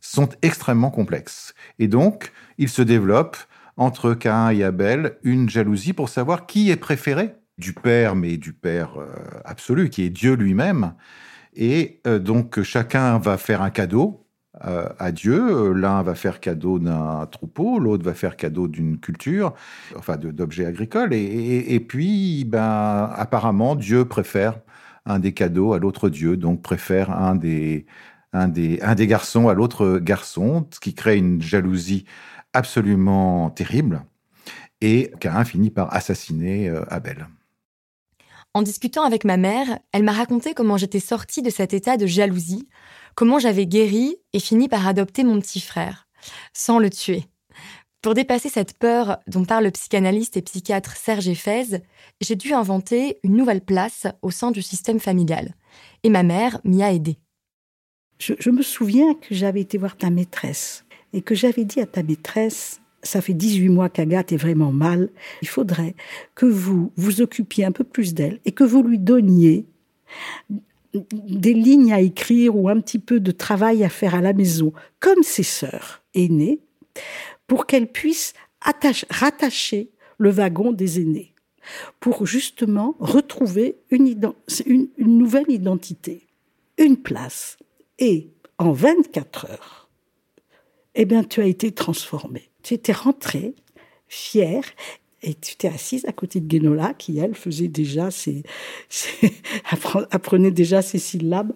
sont 0.00 0.28
extrêmement 0.42 0.90
complexes. 0.90 1.54
Et 1.78 1.88
donc, 1.88 2.32
il 2.58 2.68
se 2.68 2.82
développe 2.82 3.36
entre 3.76 4.14
Cain 4.14 4.50
et 4.50 4.64
Abel 4.64 5.16
une 5.22 5.48
jalousie 5.48 5.92
pour 5.92 6.08
savoir 6.08 6.46
qui 6.46 6.70
est 6.70 6.76
préféré 6.76 7.34
du 7.58 7.72
Père, 7.72 8.16
mais 8.16 8.36
du 8.36 8.52
Père 8.52 8.98
euh, 8.98 9.06
absolu, 9.44 9.88
qui 9.88 10.02
est 10.02 10.10
Dieu 10.10 10.34
lui-même. 10.34 10.94
Et 11.54 12.00
euh, 12.06 12.18
donc, 12.18 12.62
chacun 12.62 13.18
va 13.18 13.36
faire 13.36 13.62
un 13.62 13.70
cadeau 13.70 14.26
euh, 14.64 14.88
à 14.98 15.12
Dieu. 15.12 15.72
L'un 15.72 16.02
va 16.02 16.14
faire 16.14 16.40
cadeau 16.40 16.78
d'un 16.78 17.26
troupeau, 17.26 17.78
l'autre 17.78 18.04
va 18.04 18.14
faire 18.14 18.36
cadeau 18.36 18.68
d'une 18.68 18.98
culture, 18.98 19.54
enfin 19.96 20.16
d'objets 20.16 20.66
agricoles. 20.66 21.12
Et, 21.14 21.80
puis, 21.80 22.44
ben, 22.44 23.10
apparemment, 23.14 23.76
Dieu 23.76 24.04
préfère 24.04 24.58
un 25.06 25.18
des 25.18 25.32
cadeaux 25.32 25.72
à 25.72 25.78
l'autre 25.78 26.08
Dieu, 26.08 26.36
donc 26.36 26.62
préfère 26.62 27.10
un 27.10 27.34
des, 27.34 27.86
un 28.32 28.48
des, 28.48 28.80
un 28.82 28.94
des 28.94 29.06
garçons 29.06 29.48
à 29.48 29.54
l'autre 29.54 29.98
garçon, 29.98 30.66
ce 30.72 30.80
qui 30.80 30.94
crée 30.94 31.16
une 31.16 31.42
jalousie 31.42 32.04
absolument 32.52 33.50
terrible. 33.50 34.04
Et 34.80 35.12
Cain 35.20 35.44
finit 35.44 35.70
par 35.70 35.94
assassiner 35.94 36.68
euh, 36.68 36.84
Abel. 36.88 37.28
En 38.54 38.62
discutant 38.62 39.04
avec 39.04 39.24
ma 39.24 39.36
mère, 39.36 39.78
elle 39.92 40.02
m'a 40.02 40.12
raconté 40.12 40.52
comment 40.54 40.76
j'étais 40.76 41.00
sortie 41.00 41.40
de 41.40 41.50
cet 41.50 41.72
état 41.72 41.96
de 41.96 42.06
jalousie 42.06 42.68
comment 43.14 43.38
j'avais 43.38 43.66
guéri 43.66 44.16
et 44.32 44.40
fini 44.40 44.68
par 44.68 44.86
adopter 44.86 45.24
mon 45.24 45.38
petit 45.40 45.60
frère, 45.60 46.06
sans 46.52 46.78
le 46.78 46.90
tuer. 46.90 47.26
Pour 48.02 48.14
dépasser 48.14 48.48
cette 48.48 48.76
peur 48.76 49.18
dont 49.28 49.44
parle 49.44 49.62
le 49.62 49.70
psychanalyste 49.70 50.36
et 50.36 50.42
psychiatre 50.42 50.96
Serge 50.96 51.28
Eiffez, 51.28 51.82
j'ai 52.20 52.34
dû 52.34 52.52
inventer 52.52 53.18
une 53.22 53.36
nouvelle 53.36 53.60
place 53.60 54.08
au 54.22 54.32
sein 54.32 54.50
du 54.50 54.60
système 54.60 54.98
familial. 54.98 55.54
Et 56.02 56.10
ma 56.10 56.24
mère 56.24 56.60
m'y 56.64 56.82
a 56.82 56.92
aidé. 56.92 57.16
Je, 58.18 58.50
me 58.50 58.62
souviens 58.62 59.14
que 59.14 59.34
j'avais 59.34 59.60
été 59.60 59.78
voir 59.78 59.96
ta 59.96 60.10
maîtresse 60.10 60.84
et 61.12 61.22
que 61.22 61.36
j'avais 61.36 61.64
dit 61.64 61.80
à 61.80 61.86
ta 61.86 62.02
maîtresse, 62.02 62.80
ça 63.04 63.20
fait 63.20 63.34
18 63.34 63.68
mois 63.68 63.88
qu'Agathe 63.88 64.32
est 64.32 64.36
vraiment 64.36 64.72
mal, 64.72 65.08
il 65.40 65.48
faudrait 65.48 65.94
que 66.34 66.46
vous 66.46 66.92
vous 66.96 67.20
occupiez 67.20 67.64
un 67.64 67.72
peu 67.72 67.84
plus 67.84 68.14
d'elle 68.14 68.40
et 68.44 68.52
que 68.52 68.64
vous 68.64 68.82
lui 68.82 68.98
donniez 68.98 69.64
des 70.92 71.54
lignes 71.54 71.92
à 71.92 72.00
écrire 72.00 72.56
ou 72.56 72.68
un 72.68 72.80
petit 72.80 72.98
peu 72.98 73.20
de 73.20 73.30
travail 73.30 73.84
à 73.84 73.88
faire 73.88 74.16
à 74.16 74.20
la 74.20 74.32
maison, 74.32 74.72
comme 75.00 75.22
ses 75.22 75.42
sœurs 75.42 76.02
aînées, 76.14 76.60
pour 77.52 77.66
qu'elles 77.66 77.92
puissent 77.92 78.32
rattacher 79.10 79.90
le 80.16 80.30
wagon 80.30 80.72
des 80.72 81.02
aînés, 81.02 81.34
pour 82.00 82.24
justement 82.24 82.96
retrouver 82.98 83.76
une, 83.90 84.18
nouvelle 84.96 85.50
identité, 85.50 86.28
une 86.78 86.96
place. 86.96 87.58
Et 87.98 88.30
en 88.56 88.72
24 88.72 89.50
heures, 89.50 89.90
eh 90.94 91.04
bien, 91.04 91.24
tu 91.24 91.42
as 91.42 91.44
été 91.44 91.72
transformé. 91.72 92.48
Tu 92.62 92.72
étais 92.72 92.92
rentré, 92.92 93.54
fier, 94.08 94.62
et 95.20 95.34
tu 95.34 95.54
t'es 95.56 95.68
assise 95.68 96.06
à 96.06 96.12
côté 96.12 96.40
de 96.40 96.46
Guénola, 96.46 96.94
qui, 96.94 97.18
elle, 97.18 97.34
faisait 97.34 97.68
déjà 97.68 98.10
ses, 98.10 98.44
apprenait 100.10 100.50
déjà 100.50 100.80
ses 100.80 100.98
syllabes. 100.98 101.52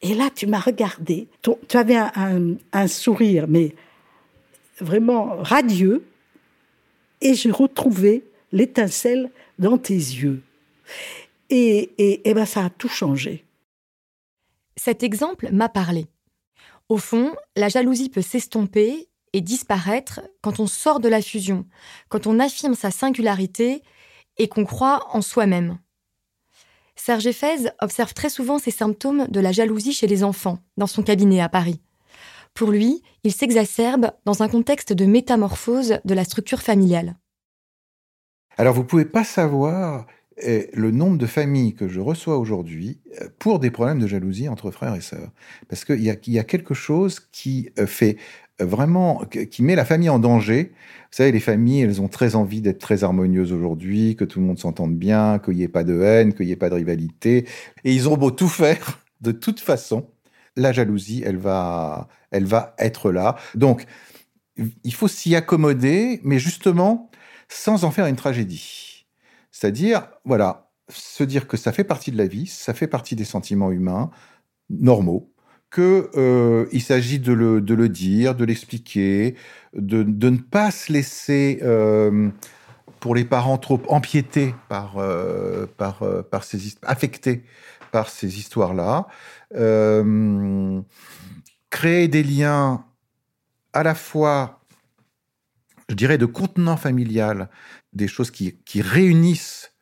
Et 0.00 0.14
là, 0.14 0.30
tu 0.34 0.46
m'as 0.46 0.60
regardé. 0.60 1.28
tu 1.42 1.76
avais 1.76 1.98
un, 1.98 2.88
sourire, 2.88 3.44
mais 3.46 3.74
vraiment 4.80 5.36
radieux. 5.38 6.04
Et 7.20 7.34
j'ai 7.34 7.50
retrouvé 7.50 8.24
l'étincelle 8.52 9.30
dans 9.58 9.78
tes 9.78 9.94
yeux. 9.94 10.42
Et, 11.50 11.92
et, 12.28 12.34
ben, 12.34 12.46
ça 12.46 12.66
a 12.66 12.70
tout 12.70 12.88
changé. 12.88 13.44
Cet 14.76 15.02
exemple 15.02 15.48
m'a 15.52 15.68
parlé. 15.68 16.06
Au 16.88 16.98
fond, 16.98 17.34
la 17.56 17.68
jalousie 17.68 18.10
peut 18.10 18.22
s'estomper 18.22 19.08
et 19.32 19.40
disparaître 19.40 20.20
quand 20.42 20.60
on 20.60 20.66
sort 20.66 21.00
de 21.00 21.08
la 21.08 21.22
fusion, 21.22 21.66
quand 22.08 22.26
on 22.26 22.38
affirme 22.38 22.74
sa 22.74 22.90
singularité 22.90 23.82
et 24.36 24.48
qu'on 24.48 24.64
croit 24.64 25.08
en 25.12 25.22
soi-même. 25.22 25.78
Serge 26.96 27.26
Eiffez 27.26 27.70
observe 27.80 28.14
très 28.14 28.30
souvent 28.30 28.58
ces 28.58 28.70
symptômes 28.70 29.26
de 29.28 29.40
la 29.40 29.52
jalousie 29.52 29.92
chez 29.92 30.06
les 30.06 30.22
enfants 30.22 30.58
dans 30.76 30.86
son 30.86 31.02
cabinet 31.02 31.40
à 31.40 31.48
Paris. 31.48 31.80
Pour 32.54 32.70
lui, 32.70 33.02
il 33.24 33.32
s'exacerbe 33.32 34.12
dans 34.24 34.42
un 34.42 34.48
contexte 34.48 34.92
de 34.92 35.06
métamorphose 35.06 35.98
de 36.04 36.14
la 36.14 36.24
structure 36.24 36.62
familiale. 36.62 37.16
Alors 38.56 38.74
vous 38.74 38.84
pouvez 38.84 39.04
pas 39.04 39.24
savoir 39.24 40.06
eh, 40.36 40.70
le 40.72 40.92
nombre 40.92 41.18
de 41.18 41.26
familles 41.26 41.74
que 41.74 41.88
je 41.88 42.00
reçois 42.00 42.38
aujourd'hui 42.38 43.00
euh, 43.20 43.28
pour 43.40 43.58
des 43.58 43.72
problèmes 43.72 43.98
de 43.98 44.06
jalousie 44.06 44.48
entre 44.48 44.70
frères 44.70 44.94
et 44.94 45.00
sœurs. 45.00 45.30
Parce 45.68 45.84
qu'il 45.84 46.00
y, 46.00 46.30
y 46.30 46.38
a, 46.38 46.44
quelque 46.44 46.74
chose 46.74 47.20
qui 47.32 47.70
euh, 47.78 47.86
fait 47.86 48.16
vraiment 48.60 49.24
qui 49.50 49.64
met 49.64 49.74
la 49.74 49.84
famille 49.84 50.08
en 50.08 50.20
danger. 50.20 50.70
Vous 51.10 51.16
savez, 51.16 51.32
les 51.32 51.40
familles, 51.40 51.82
elles 51.82 52.00
ont 52.00 52.08
très 52.08 52.36
envie 52.36 52.60
d'être 52.60 52.78
très 52.78 53.02
harmonieuses 53.02 53.52
aujourd'hui, 53.52 54.14
que 54.14 54.24
tout 54.24 54.38
le 54.38 54.46
monde 54.46 54.60
s'entende 54.60 54.94
bien, 54.96 55.40
qu'il 55.40 55.54
n'y 55.54 55.62
ait 55.62 55.68
pas 55.68 55.82
de 55.82 56.00
haine, 56.00 56.34
qu'il 56.34 56.46
n'y 56.46 56.52
ait 56.52 56.56
pas 56.56 56.70
de 56.70 56.76
rivalité. 56.76 57.48
Et 57.82 57.92
ils 57.92 58.08
ont 58.08 58.16
beau 58.16 58.30
tout 58.30 58.48
faire, 58.48 59.00
de 59.20 59.32
toute 59.32 59.58
façon, 59.58 60.06
la 60.56 60.72
jalousie, 60.72 61.22
elle 61.24 61.36
va, 61.36 62.08
elle 62.30 62.44
va 62.44 62.74
être 62.78 63.10
là. 63.10 63.36
Donc, 63.54 63.86
il 64.56 64.94
faut 64.94 65.08
s'y 65.08 65.34
accommoder, 65.34 66.20
mais 66.22 66.38
justement, 66.38 67.10
sans 67.48 67.84
en 67.84 67.90
faire 67.90 68.06
une 68.06 68.16
tragédie. 68.16 69.06
C'est-à-dire, 69.50 70.08
voilà, 70.24 70.70
se 70.88 71.24
dire 71.24 71.46
que 71.46 71.56
ça 71.56 71.72
fait 71.72 71.84
partie 71.84 72.12
de 72.12 72.18
la 72.18 72.26
vie, 72.26 72.46
ça 72.46 72.74
fait 72.74 72.86
partie 72.86 73.16
des 73.16 73.24
sentiments 73.24 73.70
humains 73.70 74.10
normaux, 74.70 75.32
qu'il 75.72 75.82
euh, 75.82 76.80
s'agit 76.80 77.18
de 77.18 77.32
le, 77.32 77.60
de 77.60 77.74
le, 77.74 77.88
dire, 77.88 78.34
de 78.34 78.44
l'expliquer, 78.44 79.34
de, 79.74 80.02
de, 80.04 80.30
ne 80.30 80.38
pas 80.38 80.70
se 80.70 80.92
laisser, 80.92 81.58
euh, 81.62 82.30
pour 83.00 83.14
les 83.14 83.24
parents, 83.24 83.58
trop 83.58 83.80
empiétés 83.88 84.54
par, 84.68 84.98
euh, 84.98 85.66
par, 85.76 86.02
euh, 86.02 86.22
par 86.22 86.44
ces 86.44 86.74
affectés 86.82 87.44
par 87.94 88.08
ces 88.08 88.40
histoires-là. 88.40 89.06
Euh, 89.54 90.80
créer 91.70 92.08
des 92.08 92.22
liens 92.22 92.84
à 93.72 93.82
la 93.82 93.94
fois, 93.94 94.60
je 95.88 95.94
dirais, 95.94 96.18
de 96.18 96.26
contenant 96.26 96.76
familial, 96.76 97.48
des 97.92 98.08
choses 98.08 98.30
qui, 98.30 98.56
qui 98.64 98.82
réunissent 98.82 99.74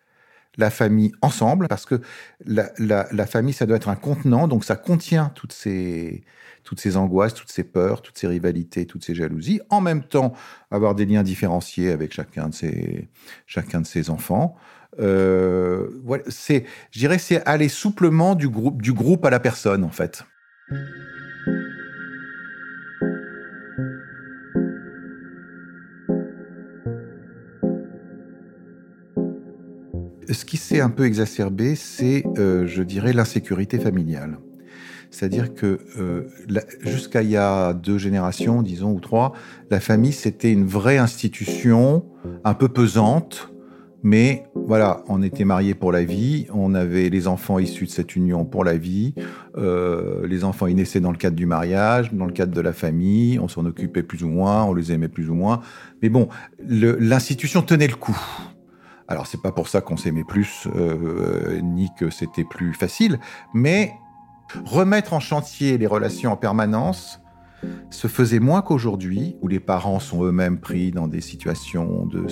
la 0.58 0.70
famille 0.70 1.12
ensemble, 1.22 1.66
parce 1.68 1.86
que 1.86 2.00
la, 2.44 3.26
famille, 3.26 3.54
ça 3.54 3.66
doit 3.66 3.76
être 3.76 3.88
un 3.88 3.96
contenant, 3.96 4.48
donc 4.48 4.64
ça 4.64 4.76
contient 4.76 5.30
toutes 5.34 5.52
ces, 5.52 6.24
toutes 6.62 6.80
ces 6.80 6.96
angoisses, 6.96 7.34
toutes 7.34 7.50
ces 7.50 7.64
peurs, 7.64 8.02
toutes 8.02 8.18
ces 8.18 8.26
rivalités, 8.26 8.86
toutes 8.86 9.04
ces 9.04 9.14
jalousies. 9.14 9.60
En 9.70 9.80
même 9.80 10.04
temps, 10.04 10.34
avoir 10.70 10.94
des 10.94 11.06
liens 11.06 11.22
différenciés 11.22 11.90
avec 11.90 12.12
chacun 12.12 12.48
de 12.48 12.54
ses, 12.54 13.08
chacun 13.46 13.80
de 13.80 13.86
ses 13.86 14.10
enfants. 14.10 14.56
Euh, 15.00 15.88
c'est, 16.28 16.64
je 16.90 16.98
dirais, 16.98 17.18
c'est 17.18 17.44
aller 17.46 17.68
souplement 17.68 18.34
du 18.34 18.48
groupe, 18.48 18.82
du 18.82 18.92
groupe 18.92 19.24
à 19.24 19.30
la 19.30 19.40
personne, 19.40 19.84
en 19.84 19.90
fait. 19.90 20.24
ce 30.30 30.44
qui 30.44 30.56
s'est 30.56 30.80
un 30.80 30.90
peu 30.90 31.04
exacerbé, 31.04 31.74
c'est, 31.74 32.24
euh, 32.38 32.66
je 32.66 32.82
dirais, 32.82 33.12
l'insécurité 33.12 33.78
familiale. 33.78 34.38
C'est-à-dire 35.10 35.54
que 35.54 35.78
euh, 35.98 36.22
jusqu'à 36.80 37.22
il 37.22 37.30
y 37.30 37.36
a 37.36 37.74
deux 37.74 37.98
générations, 37.98 38.62
disons, 38.62 38.92
ou 38.92 39.00
trois, 39.00 39.34
la 39.70 39.78
famille, 39.78 40.12
c'était 40.12 40.50
une 40.50 40.64
vraie 40.64 40.96
institution, 40.96 42.06
un 42.44 42.54
peu 42.54 42.68
pesante, 42.68 43.52
mais 44.02 44.44
voilà, 44.54 45.02
on 45.08 45.22
était 45.22 45.44
mariés 45.44 45.74
pour 45.74 45.92
la 45.92 46.04
vie, 46.04 46.46
on 46.52 46.74
avait 46.74 47.08
les 47.08 47.28
enfants 47.28 47.58
issus 47.58 47.86
de 47.86 47.90
cette 47.90 48.16
union 48.16 48.44
pour 48.44 48.64
la 48.64 48.76
vie, 48.76 49.14
euh, 49.56 50.26
les 50.26 50.44
enfants 50.44 50.66
ils 50.66 50.76
naissaient 50.76 51.00
dans 51.00 51.12
le 51.12 51.16
cadre 51.16 51.36
du 51.36 51.46
mariage, 51.46 52.12
dans 52.12 52.26
le 52.26 52.32
cadre 52.32 52.52
de 52.52 52.60
la 52.60 52.72
famille, 52.72 53.38
on 53.38 53.48
s'en 53.48 53.64
occupait 53.64 54.02
plus 54.02 54.24
ou 54.24 54.28
moins, 54.28 54.64
on 54.64 54.74
les 54.74 54.92
aimait 54.92 55.08
plus 55.08 55.30
ou 55.30 55.34
moins, 55.34 55.60
mais 56.02 56.08
bon, 56.08 56.28
l'institution 56.60 57.62
tenait 57.62 57.88
le 57.88 57.96
coup. 57.96 58.18
Alors 59.08 59.26
c'est 59.26 59.42
pas 59.42 59.52
pour 59.52 59.68
ça 59.68 59.80
qu'on 59.80 59.96
s'aimait 59.96 60.24
plus, 60.24 60.66
euh, 60.74 61.60
ni 61.62 61.88
que 61.98 62.10
c'était 62.10 62.44
plus 62.44 62.72
facile, 62.72 63.20
mais 63.54 63.92
remettre 64.64 65.12
en 65.12 65.20
chantier 65.20 65.78
les 65.78 65.86
relations 65.86 66.32
en 66.32 66.36
permanence, 66.36 67.21
se 67.90 68.08
faisait 68.08 68.40
moins 68.40 68.62
qu'aujourd'hui, 68.62 69.36
où 69.40 69.48
les 69.48 69.60
parents 69.60 70.00
sont 70.00 70.24
eux-mêmes 70.24 70.58
pris 70.58 70.90
dans 70.90 71.08
des 71.08 71.20
situations 71.20 72.06
de, 72.06 72.26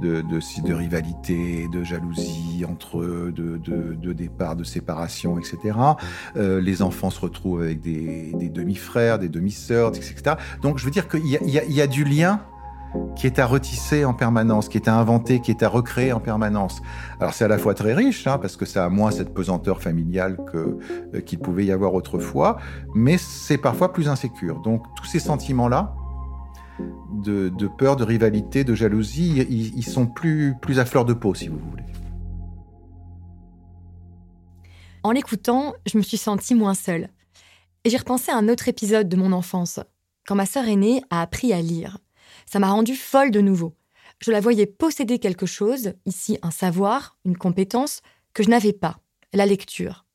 de, 0.00 0.22
de, 0.22 0.72
rivalité, 0.72 1.66
de 1.72 1.82
jalousie 1.84 2.64
entre 2.68 3.00
eux, 3.00 3.32
de, 3.34 4.12
départ, 4.12 4.56
de 4.56 4.64
séparation, 4.64 5.38
etc. 5.38 5.76
Euh, 6.36 6.60
les 6.60 6.82
enfants 6.82 7.10
se 7.10 7.20
retrouvent 7.20 7.62
avec 7.62 7.80
des, 7.80 8.32
demi-frères, 8.52 9.18
des 9.18 9.28
demi-sœurs, 9.28 9.88
etc. 9.88 10.36
Donc 10.62 10.78
je 10.78 10.84
veux 10.84 10.90
dire 10.90 11.08
qu'il 11.08 11.26
y 11.26 11.80
a, 11.80 11.86
du 11.86 12.04
lien 12.04 12.40
qui 13.16 13.26
est 13.26 13.38
à 13.38 13.46
retisser 13.46 14.04
en 14.04 14.14
permanence, 14.14 14.68
qui 14.68 14.78
est 14.78 14.88
à 14.88 14.94
inventer, 14.94 15.40
qui 15.40 15.50
est 15.50 15.62
à 15.62 15.68
recréer 15.68 16.12
en 16.12 16.20
permanence. 16.20 16.80
Alors 17.20 17.34
c'est 17.34 17.44
à 17.44 17.48
la 17.48 17.58
fois 17.58 17.74
très 17.74 17.94
riche, 17.94 18.26
hein, 18.26 18.38
parce 18.38 18.56
que 18.56 18.64
ça 18.64 18.84
a 18.84 18.88
moins 18.88 19.10
cette 19.10 19.34
pesanteur 19.34 19.82
familiale 19.82 20.38
euh, 20.54 21.20
qu'il 21.26 21.38
pouvait 21.38 21.64
y 21.64 21.72
avoir 21.72 21.94
autrefois, 21.94 22.58
mais 22.94 23.18
c'est 23.18 23.58
parfois 23.58 23.92
plus 23.92 24.08
insécure. 24.08 24.60
Donc 24.60 24.84
tous 24.96 25.04
ces 25.04 25.18
sentiments-là, 25.18 25.94
de, 27.12 27.66
peur, 27.66 27.96
de 27.96 28.04
rivalité, 28.04 28.64
de 28.64 28.74
jalousie, 28.74 29.44
ils, 29.48 29.82
sont 29.82 30.06
plus, 30.06 30.54
plus 30.60 30.78
à 30.78 30.84
fleur 30.84 31.04
de 31.04 31.12
peau, 31.12 31.34
si 31.34 31.48
vous 31.48 31.58
voulez. 31.58 31.82
En 35.02 35.10
l'écoutant, 35.10 35.74
je 35.86 35.98
me 35.98 36.02
suis 36.02 36.16
sentie 36.16 36.54
moins 36.54 36.74
seule. 36.74 37.08
Et 37.84 37.90
j'ai 37.90 37.96
repensé 37.96 38.30
à 38.30 38.36
un 38.36 38.48
autre 38.48 38.68
épisode 38.68 39.08
de 39.08 39.16
mon 39.16 39.32
enfance, 39.32 39.80
quand 40.26 40.34
ma 40.34 40.46
sœur 40.46 40.68
aînée 40.68 41.02
a 41.10 41.22
appris 41.22 41.52
à 41.52 41.60
lire. 41.60 41.98
Ça 42.50 42.58
m'a 42.58 42.70
rendue 42.70 42.96
folle 42.96 43.30
de 43.30 43.40
nouveau. 43.40 43.74
Je 44.20 44.30
la 44.30 44.40
voyais 44.40 44.66
posséder 44.66 45.18
quelque 45.18 45.46
chose, 45.46 45.92
ici 46.06 46.38
un 46.42 46.50
savoir, 46.50 47.18
une 47.24 47.36
compétence, 47.36 48.00
que 48.32 48.42
je 48.42 48.48
n'avais 48.48 48.72
pas, 48.72 48.98
la 49.34 49.44
lecture. 49.44 50.06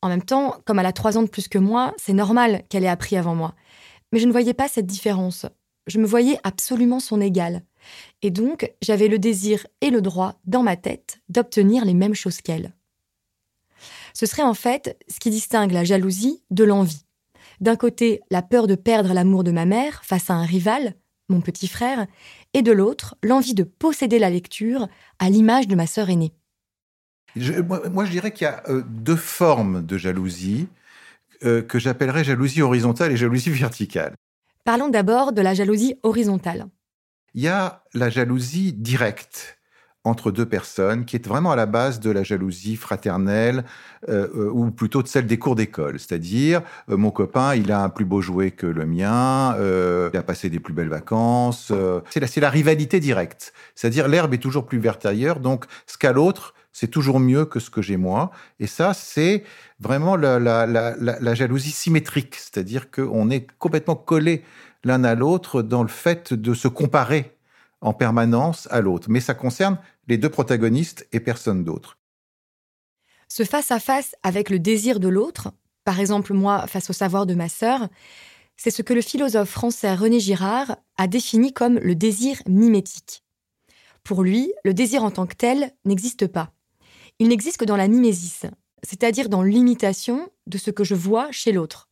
En 0.00 0.08
même 0.08 0.22
temps, 0.22 0.56
comme 0.64 0.78
elle 0.78 0.86
a 0.86 0.92
trois 0.92 1.18
ans 1.18 1.22
de 1.22 1.28
plus 1.28 1.46
que 1.46 1.58
moi, 1.58 1.94
c'est 1.98 2.14
normal 2.14 2.62
qu'elle 2.68 2.84
ait 2.84 2.88
appris 2.88 3.16
avant 3.16 3.34
moi. 3.34 3.54
Mais 4.12 4.18
je 4.18 4.26
ne 4.26 4.32
voyais 4.32 4.54
pas 4.54 4.68
cette 4.68 4.86
différence. 4.86 5.44
Je 5.86 5.98
me 5.98 6.06
voyais 6.06 6.38
absolument 6.42 7.00
son 7.00 7.20
égale. 7.20 7.64
Et 8.22 8.30
donc, 8.30 8.72
j'avais 8.80 9.08
le 9.08 9.18
désir 9.18 9.66
et 9.80 9.90
le 9.90 10.00
droit, 10.00 10.40
dans 10.44 10.62
ma 10.62 10.76
tête, 10.76 11.20
d'obtenir 11.28 11.84
les 11.84 11.94
mêmes 11.94 12.14
choses 12.14 12.40
qu'elle. 12.40 12.74
Ce 14.14 14.26
serait 14.26 14.42
en 14.42 14.54
fait 14.54 14.98
ce 15.08 15.20
qui 15.20 15.30
distingue 15.30 15.72
la 15.72 15.84
jalousie 15.84 16.42
de 16.50 16.64
l'envie. 16.64 17.04
D'un 17.60 17.76
côté, 17.76 18.20
la 18.30 18.42
peur 18.42 18.66
de 18.66 18.74
perdre 18.74 19.12
l'amour 19.12 19.44
de 19.44 19.50
ma 19.50 19.66
mère 19.66 20.04
face 20.04 20.30
à 20.30 20.34
un 20.34 20.44
rival, 20.44 20.94
mon 21.28 21.40
petit 21.40 21.68
frère, 21.68 22.06
et 22.54 22.62
de 22.62 22.72
l'autre, 22.72 23.16
l'envie 23.22 23.54
de 23.54 23.64
posséder 23.64 24.18
la 24.18 24.30
lecture 24.30 24.88
à 25.18 25.28
l'image 25.28 25.68
de 25.68 25.74
ma 25.74 25.86
sœur 25.86 26.10
aînée. 26.10 26.32
moi, 27.36 28.04
je 28.04 28.10
dirais 28.10 28.32
qu'il 28.32 28.44
y 28.44 28.48
a 28.48 28.62
euh, 28.68 28.82
deux 28.86 29.16
formes 29.16 29.84
de 29.84 29.98
jalousie 29.98 30.68
euh, 31.44 31.62
que 31.62 31.78
j'appellerais 31.78 32.24
jalousie 32.24 32.62
horizontale 32.62 33.12
et 33.12 33.16
jalousie 33.16 33.50
verticale. 33.50 34.14
Parlons 34.64 34.88
d'abord 34.88 35.32
de 35.32 35.40
la 35.40 35.54
jalousie 35.54 35.94
horizontale. 36.02 36.66
Il 37.34 37.42
y 37.42 37.48
a 37.48 37.84
la 37.94 38.10
jalousie 38.10 38.72
directe 38.72 39.57
entre 40.04 40.30
deux 40.30 40.46
personnes, 40.46 41.04
qui 41.04 41.16
est 41.16 41.26
vraiment 41.26 41.50
à 41.52 41.56
la 41.56 41.66
base 41.66 42.00
de 42.00 42.10
la 42.10 42.22
jalousie 42.22 42.76
fraternelle, 42.76 43.64
euh, 44.08 44.28
euh, 44.34 44.50
ou 44.50 44.70
plutôt 44.70 45.02
de 45.02 45.08
celle 45.08 45.26
des 45.26 45.38
cours 45.38 45.54
d'école. 45.54 45.98
C'est-à-dire, 45.98 46.62
euh, 46.88 46.96
mon 46.96 47.10
copain, 47.10 47.54
il 47.54 47.72
a 47.72 47.82
un 47.82 47.88
plus 47.88 48.04
beau 48.04 48.20
jouet 48.20 48.50
que 48.50 48.66
le 48.66 48.86
mien, 48.86 49.56
il 49.58 50.16
a 50.16 50.22
passé 50.22 50.50
des 50.50 50.60
plus 50.60 50.72
belles 50.72 50.88
vacances. 50.88 51.72
c'est 52.10 52.20
la, 52.20 52.28
la 52.36 52.50
rivalité 52.50 53.00
directe. 53.00 53.52
C'est-à-dire, 53.74 54.08
l'herbe 54.08 54.34
est 54.34 54.38
toujours 54.38 54.66
plus 54.66 54.78
verte 54.78 55.04
ailleurs, 55.04 55.40
donc 55.40 55.66
ce 55.86 55.98
qu'a 55.98 56.12
l'autre, 56.12 56.54
c'est 56.72 56.88
toujours 56.88 57.18
mieux 57.18 57.44
que 57.44 57.58
ce 57.58 57.70
que 57.70 57.82
j'ai 57.82 57.96
moi. 57.96 58.30
Et 58.60 58.66
ça, 58.66 58.94
c'est 58.94 59.42
vraiment 59.80 60.16
la, 60.16 60.38
la, 60.38 60.66
la, 60.66 60.94
la 60.96 61.34
jalousie 61.34 61.72
symétrique. 61.72 62.36
C'est-à-dire 62.36 62.90
qu'on 62.90 63.30
est 63.30 63.46
complètement 63.58 63.96
collé 63.96 64.44
l'un 64.84 65.02
à 65.02 65.14
l'autre 65.14 65.62
dans 65.62 65.82
le 65.82 65.88
fait 65.88 66.32
de 66.32 66.54
se 66.54 66.68
comparer 66.68 67.37
en 67.80 67.92
permanence 67.92 68.68
à 68.70 68.80
l'autre. 68.80 69.08
Mais 69.10 69.20
ça 69.20 69.34
concerne 69.34 69.78
les 70.06 70.18
deux 70.18 70.30
protagonistes 70.30 71.06
et 71.12 71.20
personne 71.20 71.64
d'autre. 71.64 71.98
Ce 73.28 73.44
face-à-face 73.44 74.14
avec 74.22 74.50
le 74.50 74.58
désir 74.58 75.00
de 75.00 75.08
l'autre, 75.08 75.52
par 75.84 76.00
exemple 76.00 76.32
moi 76.32 76.66
face 76.66 76.90
au 76.90 76.92
savoir 76.92 77.26
de 77.26 77.34
ma 77.34 77.48
sœur, 77.48 77.88
c'est 78.56 78.70
ce 78.70 78.82
que 78.82 78.94
le 78.94 79.02
philosophe 79.02 79.50
français 79.50 79.94
René 79.94 80.18
Girard 80.18 80.76
a 80.96 81.06
défini 81.06 81.52
comme 81.52 81.78
le 81.78 81.94
désir 81.94 82.42
mimétique. 82.48 83.22
Pour 84.02 84.22
lui, 84.22 84.52
le 84.64 84.74
désir 84.74 85.04
en 85.04 85.10
tant 85.10 85.26
que 85.26 85.36
tel 85.36 85.72
n'existe 85.84 86.26
pas. 86.26 86.52
Il 87.18 87.28
n'existe 87.28 87.58
que 87.58 87.64
dans 87.64 87.76
la 87.76 87.88
mimésis, 87.88 88.46
c'est-à-dire 88.82 89.28
dans 89.28 89.42
l'imitation 89.42 90.30
de 90.46 90.58
ce 90.58 90.70
que 90.70 90.84
je 90.84 90.94
vois 90.94 91.30
chez 91.30 91.52
l'autre. 91.52 91.88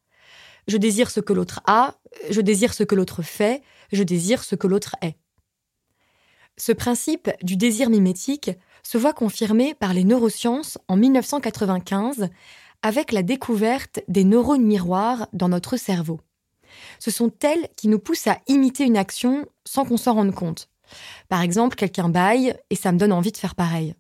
Je 0.67 0.77
désire 0.77 1.11
ce 1.11 1.21
que 1.21 1.33
l'autre 1.33 1.61
a, 1.67 1.95
je 2.31 2.41
désire 2.41 2.75
ce 2.75 2.83
que 2.83 2.95
l'autre 2.95 3.23
fait, 3.23 3.63
je 3.93 4.03
désire 4.03 4.43
ce 4.43 4.57
que 4.57 4.67
l'autre 4.67 4.97
est. 5.03 5.17
Ce 6.59 6.73
principe 6.73 7.31
du 7.43 7.57
désir 7.57 7.91
mimétique 7.91 8.51
se 8.83 8.97
voit 8.97 9.13
confirmé 9.13 9.75
par 9.75 9.93
les 9.93 10.05
neurosciences 10.05 10.79
en 10.89 10.97
1995 10.97 12.29
avec 12.83 13.13
la 13.13 13.23
découverte 13.23 14.01
des 14.09 14.25
neurones 14.25 14.65
miroirs 14.65 15.29
dans 15.33 15.49
notre 15.49 15.77
cerveau. 15.77 16.21
Ce 16.99 17.11
sont 17.11 17.33
elles 17.43 17.69
qui 17.77 17.89
nous 17.89 17.99
poussent 17.99 18.27
à 18.27 18.39
imiter 18.49 18.85
une 18.85 18.97
action 18.97 19.47
sans 19.65 19.85
qu'on 19.85 19.97
s'en 19.97 20.15
rende 20.15 20.35
compte. 20.35 20.69
Par 21.29 21.43
exemple, 21.43 21.77
quelqu'un 21.77 22.09
baille 22.09 22.55
et 22.71 22.77
ça 22.77 22.93
me 22.93 22.99
donne 22.99 23.13
envie 23.13 23.33
de 23.33 23.37
faire 23.37 23.55
pareil. 23.55 23.95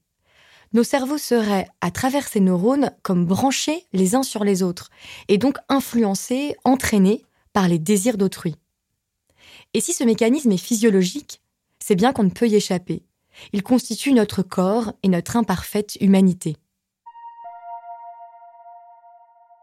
Nos 0.72 0.84
cerveaux 0.84 1.18
seraient, 1.18 1.68
à 1.80 1.90
travers 1.90 2.26
ces 2.26 2.40
neurones, 2.40 2.90
comme 3.02 3.24
branchés 3.24 3.84
les 3.92 4.14
uns 4.14 4.22
sur 4.22 4.44
les 4.44 4.62
autres, 4.62 4.90
et 5.28 5.38
donc 5.38 5.58
influencés, 5.68 6.56
entraînés 6.64 7.24
par 7.52 7.68
les 7.68 7.78
désirs 7.78 8.18
d'autrui. 8.18 8.56
Et 9.74 9.80
si 9.80 9.92
ce 9.92 10.04
mécanisme 10.04 10.52
est 10.52 10.56
physiologique, 10.56 11.40
c'est 11.86 11.94
bien 11.94 12.12
qu'on 12.12 12.24
ne 12.24 12.30
peut 12.30 12.48
y 12.48 12.56
échapper. 12.56 13.04
Il 13.52 13.62
constitue 13.62 14.12
notre 14.12 14.42
corps 14.42 14.94
et 15.04 15.08
notre 15.08 15.36
imparfaite 15.36 15.96
humanité. 16.00 16.56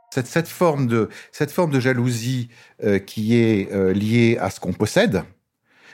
Cette, 0.09 0.47
forme, 0.47 0.87
de, 0.87 1.09
cette 1.33 1.51
forme 1.51 1.71
de 1.71 1.81
jalousie 1.81 2.47
euh, 2.81 2.97
qui 2.97 3.35
est 3.35 3.69
euh, 3.73 3.91
liée 3.91 4.37
à 4.39 4.51
ce 4.51 4.61
qu'on 4.61 4.71
possède, 4.71 5.23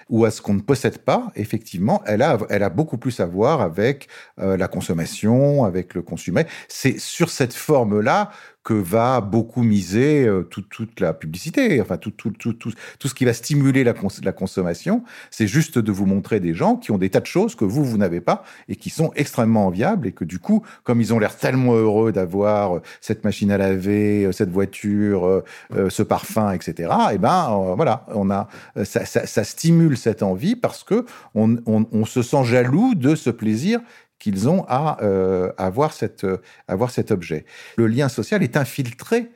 ou 0.10 0.26
à 0.26 0.32
ce 0.32 0.42
qu'on 0.42 0.56
ne 0.56 0.62
possède 0.62 1.00
pas, 1.00 1.32
effectivement, 1.36 2.04
elle 2.06 2.22
a, 2.22 2.38
elle 2.50 2.64
a 2.64 2.70
beaucoup 2.70 2.98
plus 2.98 3.20
à 3.20 3.26
voir 3.26 3.62
avec 3.62 4.08
euh, 4.40 4.58
la 4.58 4.68
consommation, 4.68 5.64
avec 5.64 5.94
le 5.94 6.02
consommer. 6.02 6.46
C'est 6.68 7.00
sur 7.00 7.30
cette 7.30 7.54
forme-là 7.54 8.32
que 8.70 8.76
va 8.76 9.20
beaucoup 9.20 9.64
miser 9.64 10.28
euh, 10.28 10.44
toute 10.44 11.00
la 11.00 11.12
publicité, 11.12 11.82
enfin 11.82 11.98
tout, 11.98 12.12
tout, 12.12 12.30
tout, 12.30 12.54
tout, 12.54 12.72
tout 13.00 13.08
ce 13.08 13.16
qui 13.16 13.26
va 13.26 13.34
stimuler 13.34 13.84
la, 13.84 13.94
consommation, 14.32 15.04
c'est 15.32 15.48
juste 15.48 15.80
de 15.80 15.92
vous 15.92 16.06
montrer 16.06 16.40
des 16.40 16.54
gens 16.54 16.76
qui 16.76 16.92
ont 16.92 17.00
des 17.00 17.10
tas 17.10 17.20
de 17.20 17.26
choses 17.26 17.56
que 17.56 17.66
vous, 17.66 17.84
vous 17.84 17.98
n'avez 17.98 18.22
pas 18.22 18.44
et 18.68 18.76
qui 18.76 18.92
sont 18.92 19.12
extrêmement 19.16 19.66
enviables 19.66 20.06
et 20.06 20.12
que 20.12 20.24
du 20.24 20.38
coup, 20.38 20.62
comme 20.84 21.02
ils 21.02 21.16
ont 21.16 21.18
l'air 21.18 21.36
tellement 21.36 21.74
heureux 21.74 22.12
d'avoir 22.12 22.76
euh, 22.76 22.82
cette 23.02 23.24
machine 23.24 23.50
à 23.50 23.58
laver, 23.58 24.26
euh, 24.26 24.32
cette 24.32 24.52
voiture, 24.52 25.42
ce 25.90 26.04
parfum, 26.04 26.52
etc., 26.52 26.92
et 27.10 27.16
eh 27.16 27.18
ben 27.18 27.74
voilà, 27.76 28.06
on 28.14 28.30
a, 28.30 28.50
ça, 28.84 29.04
ça, 29.06 29.26
ça, 29.26 29.44
stimule 29.44 29.98
cette 29.98 30.22
envie 30.22 30.56
parce 30.56 30.84
que 30.84 31.06
on, 31.34 31.58
on, 31.66 31.88
on 31.92 32.06
se 32.06 32.22
sent 32.22 32.44
jaloux 32.44 32.94
de 32.94 33.16
ce 33.16 33.32
plaisir 33.32 33.80
qu'ils 34.20 34.50
ont 34.50 34.66
à 34.68 35.02
euh, 35.02 35.52
euh, 35.60 36.38
avoir 36.68 36.92
cet 36.92 37.12
objet. 37.12 37.46
Le 37.78 37.88
lien 37.88 38.10
social 38.10 38.44
est 38.44 38.58
infiltré 38.58 39.32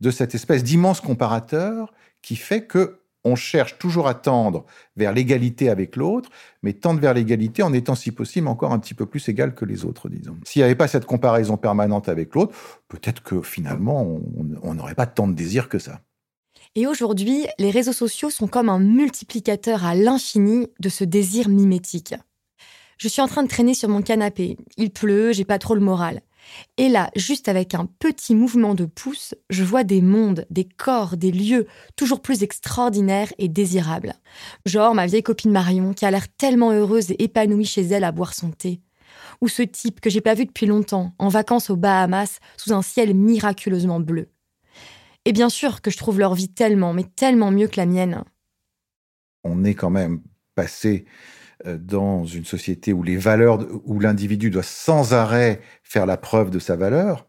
de 0.00 0.10
cette 0.10 0.34
espèce 0.34 0.62
d'immense 0.62 1.00
comparateur 1.00 1.92
qui 2.22 2.36
fait 2.36 2.64
que 2.64 3.00
on 3.24 3.34
cherche 3.34 3.76
toujours 3.78 4.06
à 4.06 4.14
tendre 4.14 4.66
vers 4.96 5.12
l'égalité 5.12 5.68
avec 5.68 5.96
l'autre, 5.96 6.30
mais 6.62 6.74
tendre 6.74 7.00
vers 7.00 7.12
l'égalité 7.12 7.64
en 7.64 7.72
étant 7.72 7.96
si 7.96 8.12
possible 8.12 8.46
encore 8.46 8.72
un 8.72 8.78
petit 8.78 8.94
peu 8.94 9.04
plus 9.04 9.28
égal 9.28 9.54
que 9.56 9.64
les 9.64 9.84
autres, 9.84 10.08
disons. 10.08 10.36
S'il 10.44 10.60
n'y 10.60 10.64
avait 10.64 10.76
pas 10.76 10.86
cette 10.86 11.06
comparaison 11.06 11.56
permanente 11.56 12.08
avec 12.08 12.36
l'autre, 12.36 12.54
peut-être 12.86 13.24
que 13.24 13.42
finalement, 13.42 14.20
on 14.62 14.74
n'aurait 14.74 14.94
pas 14.94 15.06
tant 15.06 15.26
de 15.26 15.34
désir 15.34 15.68
que 15.68 15.80
ça. 15.80 16.02
Et 16.76 16.86
aujourd'hui, 16.86 17.46
les 17.58 17.70
réseaux 17.70 17.94
sociaux 17.94 18.30
sont 18.30 18.46
comme 18.46 18.68
un 18.68 18.78
multiplicateur 18.78 19.84
à 19.84 19.94
l'infini 19.94 20.68
de 20.78 20.88
ce 20.88 21.04
désir 21.04 21.48
mimétique. 21.48 22.14
Je 22.96 23.08
suis 23.08 23.20
en 23.20 23.28
train 23.28 23.42
de 23.42 23.48
traîner 23.48 23.74
sur 23.74 23.88
mon 23.88 24.02
canapé. 24.02 24.56
Il 24.76 24.90
pleut, 24.90 25.32
j'ai 25.32 25.44
pas 25.44 25.58
trop 25.58 25.74
le 25.74 25.80
moral. 25.80 26.22
Et 26.76 26.88
là, 26.88 27.10
juste 27.16 27.48
avec 27.48 27.74
un 27.74 27.86
petit 27.86 28.34
mouvement 28.34 28.74
de 28.74 28.84
pouce, 28.84 29.34
je 29.50 29.64
vois 29.64 29.84
des 29.84 30.00
mondes, 30.00 30.46
des 30.50 30.64
corps, 30.64 31.16
des 31.16 31.32
lieux 31.32 31.66
toujours 31.96 32.22
plus 32.22 32.42
extraordinaires 32.42 33.32
et 33.38 33.48
désirables. 33.48 34.14
Genre 34.64 34.94
ma 34.94 35.06
vieille 35.06 35.22
copine 35.22 35.50
Marion 35.50 35.92
qui 35.92 36.06
a 36.06 36.10
l'air 36.10 36.28
tellement 36.36 36.70
heureuse 36.70 37.10
et 37.10 37.24
épanouie 37.24 37.64
chez 37.64 37.82
elle 37.82 38.04
à 38.04 38.12
boire 38.12 38.34
son 38.34 38.50
thé. 38.50 38.80
Ou 39.40 39.48
ce 39.48 39.62
type 39.62 40.00
que 40.00 40.08
j'ai 40.08 40.20
pas 40.20 40.34
vu 40.34 40.46
depuis 40.46 40.66
longtemps, 40.66 41.12
en 41.18 41.28
vacances 41.28 41.68
aux 41.68 41.76
Bahamas, 41.76 42.38
sous 42.56 42.72
un 42.72 42.82
ciel 42.82 43.14
miraculeusement 43.14 44.00
bleu. 44.00 44.28
Et 45.24 45.32
bien 45.32 45.48
sûr 45.48 45.82
que 45.82 45.90
je 45.90 45.96
trouve 45.96 46.18
leur 46.18 46.34
vie 46.34 46.48
tellement, 46.48 46.92
mais 46.92 47.04
tellement 47.04 47.50
mieux 47.50 47.66
que 47.66 47.78
la 47.78 47.86
mienne. 47.86 48.22
On 49.44 49.64
est 49.64 49.74
quand 49.74 49.90
même 49.90 50.22
passé 50.54 51.04
dans 51.66 52.24
une 52.24 52.44
société 52.44 52.92
où 52.92 53.02
les 53.02 53.16
valeurs, 53.16 53.66
où 53.84 54.00
l'individu 54.00 54.50
doit 54.50 54.62
sans 54.62 55.14
arrêt 55.14 55.60
faire 55.82 56.06
la 56.06 56.16
preuve 56.16 56.50
de 56.50 56.58
sa 56.58 56.76
valeur, 56.76 57.26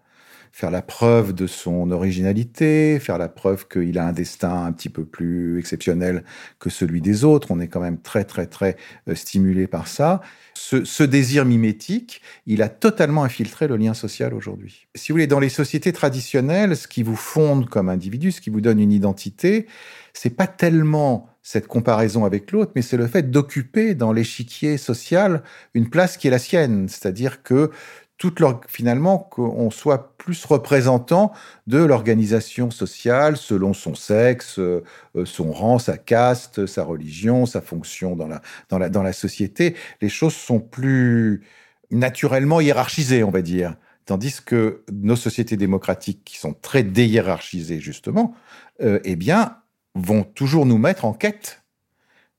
faire 0.57 0.71
la 0.71 0.81
preuve 0.81 1.33
de 1.33 1.45
son 1.45 1.91
originalité, 1.91 2.99
faire 2.99 3.19
la 3.19 3.29
preuve 3.29 3.67
qu'il 3.67 3.99
a 3.99 4.07
un 4.07 4.11
destin 4.11 4.65
un 4.65 4.71
petit 4.71 4.89
peu 4.89 5.05
plus 5.05 5.59
exceptionnel 5.59 6.23
que 6.57 6.71
celui 6.71 6.99
des 6.99 7.23
autres. 7.23 7.51
On 7.51 7.59
est 7.59 7.67
quand 7.67 7.79
même 7.79 8.01
très, 8.01 8.23
très, 8.23 8.47
très 8.47 8.75
euh, 9.07 9.13
stimulé 9.13 9.67
par 9.67 9.87
ça. 9.87 10.19
Ce, 10.55 11.03
désir 11.03 11.45
mimétique, 11.45 12.23
il 12.47 12.63
a 12.63 12.69
totalement 12.69 13.23
infiltré 13.23 13.67
le 13.67 13.77
lien 13.77 13.93
social 13.93 14.33
aujourd'hui. 14.33 14.87
Si 14.95 15.11
vous 15.11 15.17
voulez, 15.17 15.27
dans 15.27 15.39
les 15.39 15.49
sociétés 15.49 15.93
traditionnelles, 15.93 16.75
ce 16.75 16.87
qui 16.87 17.03
vous 17.03 17.15
fonde 17.15 17.69
comme 17.69 17.87
individu, 17.87 18.31
ce 18.31 18.41
qui 18.41 18.49
vous 18.49 18.59
donne 18.59 18.79
une 18.79 18.91
identité, 18.91 19.67
c'est 20.13 20.35
pas 20.35 20.47
tellement 20.47 21.29
cette 21.47 21.67
comparaison 21.67 22.25
avec 22.25 22.51
l'autre, 22.51 22.73
mais 22.75 22.81
c'est 22.81 22.97
le 22.97 23.07
fait 23.07 23.31
d'occuper 23.31 23.95
dans 23.95 24.11
l'échiquier 24.11 24.77
social 24.77 25.43
une 25.73 25.89
place 25.89 26.17
qui 26.17 26.27
est 26.27 26.29
la 26.29 26.39
sienne. 26.39 26.89
C'est-à-dire 26.89 27.41
que 27.41 27.71
toute 28.17 28.43
finalement, 28.67 29.17
qu'on 29.17 29.71
soit 29.71 30.17
plus 30.17 30.43
représentant 30.43 31.31
de 31.65 31.77
l'organisation 31.77 32.69
sociale 32.69 33.37
selon 33.37 33.71
son 33.71 33.95
sexe, 33.95 34.59
euh, 34.59 34.83
son 35.23 35.53
rang, 35.53 35.79
sa 35.79 35.97
caste, 35.97 36.65
sa 36.65 36.83
religion, 36.83 37.45
sa 37.45 37.61
fonction 37.61 38.17
dans 38.17 38.27
la, 38.27 38.41
dans 38.67 38.77
la, 38.77 38.89
dans 38.89 39.03
la 39.03 39.13
société. 39.13 39.73
Les 40.01 40.09
choses 40.09 40.35
sont 40.35 40.59
plus 40.59 41.45
naturellement 41.91 42.59
hiérarchisées, 42.59 43.23
on 43.23 43.31
va 43.31 43.41
dire. 43.41 43.77
Tandis 44.05 44.41
que 44.45 44.83
nos 44.91 45.15
sociétés 45.15 45.55
démocratiques, 45.55 46.25
qui 46.25 46.39
sont 46.39 46.53
très 46.53 46.83
déhiérarchisées 46.83 47.79
justement, 47.79 48.35
euh, 48.81 48.99
eh 49.05 49.15
bien, 49.15 49.55
vont 49.97 50.23
toujours 50.23 50.65
nous 50.65 50.77
mettre 50.77 51.05
en 51.05 51.13
quête 51.13 51.63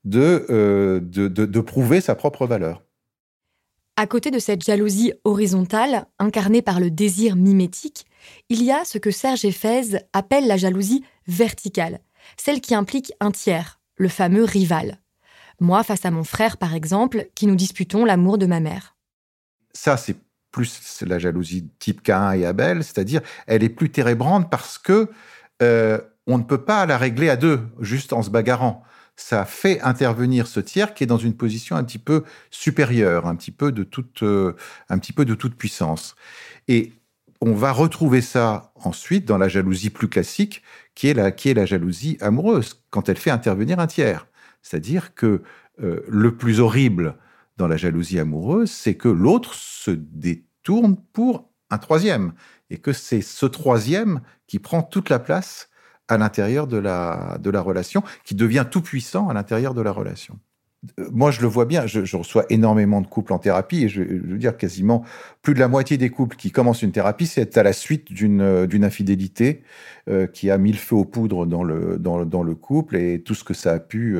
de, 0.04 0.46
euh, 0.50 1.00
de, 1.00 1.28
de, 1.28 1.46
de 1.46 1.60
prouver 1.60 2.00
sa 2.00 2.14
propre 2.14 2.46
valeur. 2.46 2.82
À 3.96 4.06
côté 4.06 4.30
de 4.30 4.38
cette 4.38 4.62
jalousie 4.62 5.12
horizontale, 5.24 6.06
incarnée 6.18 6.62
par 6.62 6.78
le 6.78 6.90
désir 6.90 7.34
mimétique, 7.34 8.06
il 8.48 8.62
y 8.62 8.70
a 8.70 8.84
ce 8.84 8.98
que 8.98 9.10
Serge 9.10 9.44
Eiffez 9.44 9.98
appelle 10.12 10.46
la 10.46 10.56
jalousie 10.56 11.04
verticale, 11.26 12.00
celle 12.36 12.60
qui 12.60 12.74
implique 12.74 13.12
un 13.20 13.32
tiers, 13.32 13.80
le 13.96 14.08
fameux 14.08 14.44
rival. 14.44 14.98
Moi 15.60 15.82
face 15.82 16.04
à 16.04 16.12
mon 16.12 16.24
frère, 16.24 16.58
par 16.58 16.74
exemple, 16.74 17.28
qui 17.34 17.48
nous 17.48 17.56
disputons 17.56 18.04
l'amour 18.04 18.38
de 18.38 18.46
ma 18.46 18.60
mère. 18.60 18.96
Ça, 19.72 19.96
c'est 19.96 20.16
plus 20.52 21.02
la 21.04 21.18
jalousie 21.18 21.68
type 21.78 22.02
Cain 22.02 22.32
et 22.32 22.46
Abel, 22.46 22.84
c'est-à-dire 22.84 23.20
elle 23.46 23.64
est 23.64 23.68
plus 23.68 23.90
térébrante 23.90 24.48
parce 24.50 24.78
que 24.78 25.10
euh, 25.60 25.98
on 26.28 26.38
ne 26.38 26.44
peut 26.44 26.64
pas 26.64 26.86
la 26.86 26.96
régler 26.96 27.28
à 27.28 27.36
deux, 27.36 27.60
juste 27.80 28.12
en 28.12 28.22
se 28.22 28.30
bagarrant 28.30 28.84
ça 29.18 29.44
fait 29.44 29.80
intervenir 29.80 30.46
ce 30.46 30.60
tiers 30.60 30.94
qui 30.94 31.02
est 31.02 31.08
dans 31.08 31.18
une 31.18 31.34
position 31.34 31.74
un 31.74 31.82
petit 31.82 31.98
peu 31.98 32.22
supérieure, 32.50 33.26
un 33.26 33.34
petit 33.34 33.50
peu 33.50 33.72
de 33.72 33.82
toute, 33.82 34.22
euh, 34.22 34.54
un 34.88 34.98
petit 34.98 35.12
peu 35.12 35.24
de 35.24 35.34
toute 35.34 35.56
puissance. 35.56 36.14
Et 36.68 36.92
on 37.40 37.52
va 37.52 37.72
retrouver 37.72 38.20
ça 38.20 38.72
ensuite 38.76 39.24
dans 39.24 39.36
la 39.36 39.48
jalousie 39.48 39.90
plus 39.90 40.08
classique, 40.08 40.62
qui 40.94 41.08
est 41.08 41.14
la, 41.14 41.32
qui 41.32 41.48
est 41.50 41.54
la 41.54 41.66
jalousie 41.66 42.16
amoureuse, 42.20 42.84
quand 42.90 43.08
elle 43.08 43.16
fait 43.16 43.30
intervenir 43.30 43.80
un 43.80 43.88
tiers. 43.88 44.28
C'est-à-dire 44.62 45.14
que 45.14 45.42
euh, 45.82 46.04
le 46.08 46.36
plus 46.36 46.60
horrible 46.60 47.16
dans 47.56 47.66
la 47.66 47.76
jalousie 47.76 48.20
amoureuse, 48.20 48.70
c'est 48.70 48.94
que 48.94 49.08
l'autre 49.08 49.54
se 49.54 49.90
détourne 49.90 50.96
pour 51.12 51.50
un 51.70 51.78
troisième, 51.78 52.34
et 52.70 52.78
que 52.78 52.92
c'est 52.92 53.20
ce 53.20 53.46
troisième 53.46 54.20
qui 54.46 54.60
prend 54.60 54.82
toute 54.82 55.10
la 55.10 55.18
place 55.18 55.70
à 56.08 56.18
l'intérieur 56.18 56.66
de 56.66 56.78
la, 56.78 57.38
de 57.40 57.50
la 57.50 57.60
relation, 57.60 58.02
qui 58.24 58.34
devient 58.34 58.66
tout 58.70 58.82
puissant 58.82 59.28
à 59.28 59.34
l'intérieur 59.34 59.74
de 59.74 59.82
la 59.82 59.92
relation. 59.92 60.38
Euh, 60.98 61.08
moi, 61.12 61.30
je 61.30 61.40
le 61.40 61.48
vois 61.48 61.64
bien, 61.64 61.86
je, 61.86 62.16
reçois 62.16 62.46
énormément 62.50 63.00
de 63.00 63.06
couples 63.06 63.32
en 63.32 63.38
thérapie, 63.38 63.84
et 63.84 63.88
je, 63.88 64.02
veux 64.02 64.38
dire 64.38 64.56
quasiment 64.56 65.04
plus 65.42 65.54
de 65.54 65.58
la 65.58 65.68
moitié 65.68 65.96
des 65.96 66.10
couples 66.10 66.36
qui 66.36 66.50
commencent 66.50 66.82
une 66.82 66.92
thérapie, 66.92 67.26
c'est 67.26 67.56
à 67.58 67.62
la 67.62 67.72
suite 67.72 68.12
d'une 68.12 68.40
euh, 68.40 68.66
infidélité 68.82 69.62
euh, 70.08 70.26
qui 70.26 70.50
a 70.50 70.58
mis 70.58 70.72
le 70.72 70.78
feu 70.78 70.94
aux 70.96 71.04
poudres 71.04 71.46
dans 71.46 71.64
le, 71.64 71.98
dans, 71.98 72.24
dans, 72.24 72.42
le 72.42 72.54
couple 72.54 72.96
et 72.96 73.20
tout 73.22 73.34
ce 73.34 73.44
que 73.44 73.54
ça 73.54 73.72
a 73.72 73.78
pu 73.80 74.18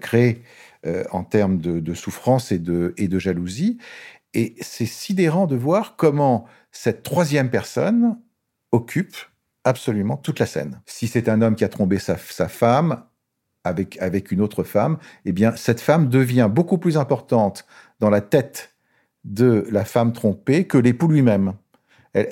créer 0.00 0.42
en 1.10 1.24
termes 1.24 1.56
de, 1.56 1.80
de, 1.80 1.94
souffrance 1.94 2.52
et 2.52 2.58
de, 2.58 2.92
et 2.98 3.08
de 3.08 3.18
jalousie. 3.18 3.78
Et 4.34 4.54
c'est 4.60 4.86
sidérant 4.86 5.46
de 5.46 5.56
voir 5.56 5.96
comment 5.96 6.44
cette 6.72 7.02
troisième 7.02 7.48
personne 7.48 8.18
occupe 8.70 9.16
absolument 9.64 10.16
toute 10.16 10.38
la 10.38 10.46
scène. 10.46 10.80
Si 10.86 11.08
c'est 11.08 11.28
un 11.28 11.42
homme 11.42 11.56
qui 11.56 11.64
a 11.64 11.68
trompé 11.68 11.98
sa, 11.98 12.16
femme 12.16 13.02
avec, 13.64 14.00
avec 14.00 14.30
une 14.30 14.40
autre 14.40 14.62
femme, 14.62 14.98
eh 15.24 15.32
bien, 15.32 15.56
cette 15.56 15.80
femme 15.80 16.08
devient 16.08 16.48
beaucoup 16.50 16.78
plus 16.78 16.96
importante 16.96 17.66
dans 18.00 18.10
la 18.10 18.20
tête 18.20 18.74
de 19.24 19.66
la 19.70 19.84
femme 19.84 20.12
trompée 20.12 20.66
que 20.66 20.78
l'époux 20.78 21.08
lui-même. 21.08 21.54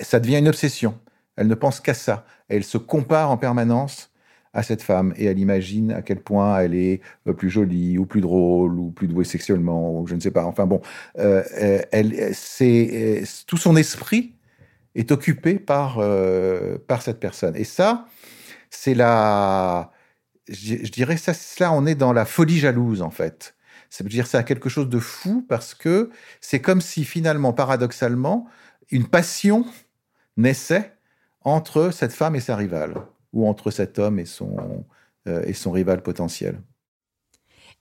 Ça 0.03 0.21
devient 0.21 0.39
une 0.39 0.49
obsession. 0.49 0.99
Elle 1.37 1.49
ne 1.49 1.55
pense 1.55 1.81
qu'à 1.81 1.95
ça. 1.95 2.25
Elle 2.49 2.65
se 2.65 2.79
compare 2.79 3.31
en 3.31 3.39
permanence 3.39 4.13
à 4.55 4.63
cette 4.63 4.83
femme 4.83 5.15
et 5.17 5.25
elle 5.25 5.39
imagine 5.39 5.93
à 5.93 6.03
quel 6.03 6.21
point 6.21 6.61
elle 6.61 6.75
est 6.75 7.01
euh, 7.27 7.33
plus 7.33 7.49
jolie 7.49 7.97
ou 7.97 8.05
plus 8.05 8.21
drôle 8.21 8.79
ou 8.79 8.91
plus 8.91 9.09
douée 9.09 9.25
sexuellement 9.25 9.99
ou 9.99 10.07
je 10.07 10.15
ne 10.15 10.21
sais 10.21 10.31
pas. 10.31 10.45
Enfin 10.45 10.67
bon, 10.67 10.83
euh, 11.19 11.43
elle, 11.91 12.35
c'est 12.35 13.23
tout 13.47 13.57
son 13.57 13.77
esprit 13.77 14.35
est 14.95 15.11
occupé 15.13 15.59
par, 15.59 15.99
euh, 15.99 16.79
par 16.87 17.03
cette 17.03 17.21
personne. 17.21 17.57
Et 17.57 17.65
ça, 17.65 18.07
c'est 18.71 18.95
la. 18.95 19.93
Je, 20.49 20.91
dirais, 20.91 21.17
ça, 21.17 21.33
là, 21.61 21.73
on 21.73 21.87
est 21.87 21.95
dans 21.95 22.13
la 22.13 22.25
folie 22.25 22.59
jalouse, 22.59 23.03
en 23.03 23.11
fait. 23.11 23.55
Ça 23.91 24.05
veut 24.05 24.11
dire 24.11 24.27
ça 24.27 24.39
a 24.39 24.43
quelque 24.43 24.69
chose 24.69 24.89
de 24.89 24.99
fou 24.99 25.45
parce 25.49 25.75
que 25.75 26.11
c'est 26.41 26.61
comme 26.61 26.81
si 26.81 27.05
finalement, 27.05 27.53
paradoxalement, 27.53 28.49
une 28.91 29.07
passion 29.07 29.67
naissait 30.37 30.95
entre 31.43 31.91
cette 31.91 32.13
femme 32.13 32.35
et 32.35 32.41
sa 32.41 32.57
rivale, 32.57 32.95
ou 33.33 33.47
entre 33.47 33.71
cet 33.71 33.99
homme 33.99 34.19
et 34.19 34.25
son, 34.25 34.85
euh, 35.29 35.43
et 35.45 35.53
son 35.53 35.73
rival 35.73 36.03
potentiel. 36.03 36.61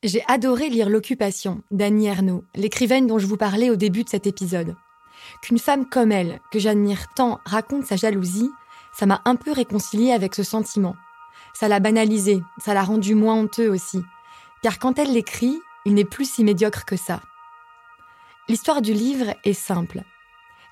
J'ai 0.04 0.24
adoré 0.28 0.70
lire 0.70 0.90
L'Occupation 0.90 1.62
d'Annie 1.70 2.08
Ernaux, 2.08 2.44
l'écrivaine 2.56 3.08
dont 3.08 3.20
je 3.20 3.28
vous 3.28 3.38
parlais 3.38 3.70
au 3.70 3.76
début 3.76 4.04
de 4.04 4.10
cet 4.10 4.26
épisode. 4.26 4.76
Qu'une 5.42 5.60
femme 5.60 5.88
comme 5.88 6.12
elle, 6.12 6.40
que 6.52 6.60
j'admire 6.60 7.08
tant, 7.14 7.40
raconte 7.46 7.86
sa 7.86 7.96
jalousie, 7.96 8.52
ça 8.94 9.06
m'a 9.06 9.22
un 9.26 9.36
peu 9.36 9.52
réconciliée 9.52 10.12
avec 10.12 10.36
ce 10.36 10.44
sentiment. 10.44 10.96
Ça 11.54 11.68
l'a 11.68 11.80
banalisé, 11.80 12.44
ça 12.60 12.74
l'a 12.74 12.84
rendu 12.84 13.16
moins 13.16 13.36
honteux 13.36 13.70
aussi. 13.70 14.04
Car 14.62 14.80
quand 14.80 15.00
elle 15.00 15.14
l'écrit, 15.14 15.60
il 15.86 15.94
n'est 15.94 16.06
plus 16.06 16.30
si 16.30 16.44
médiocre 16.44 16.86
que 16.86 16.96
ça. 16.96 17.22
L'histoire 18.48 18.82
du 18.82 18.94
livre 18.94 19.34
est 19.44 19.54
simple. 19.54 20.04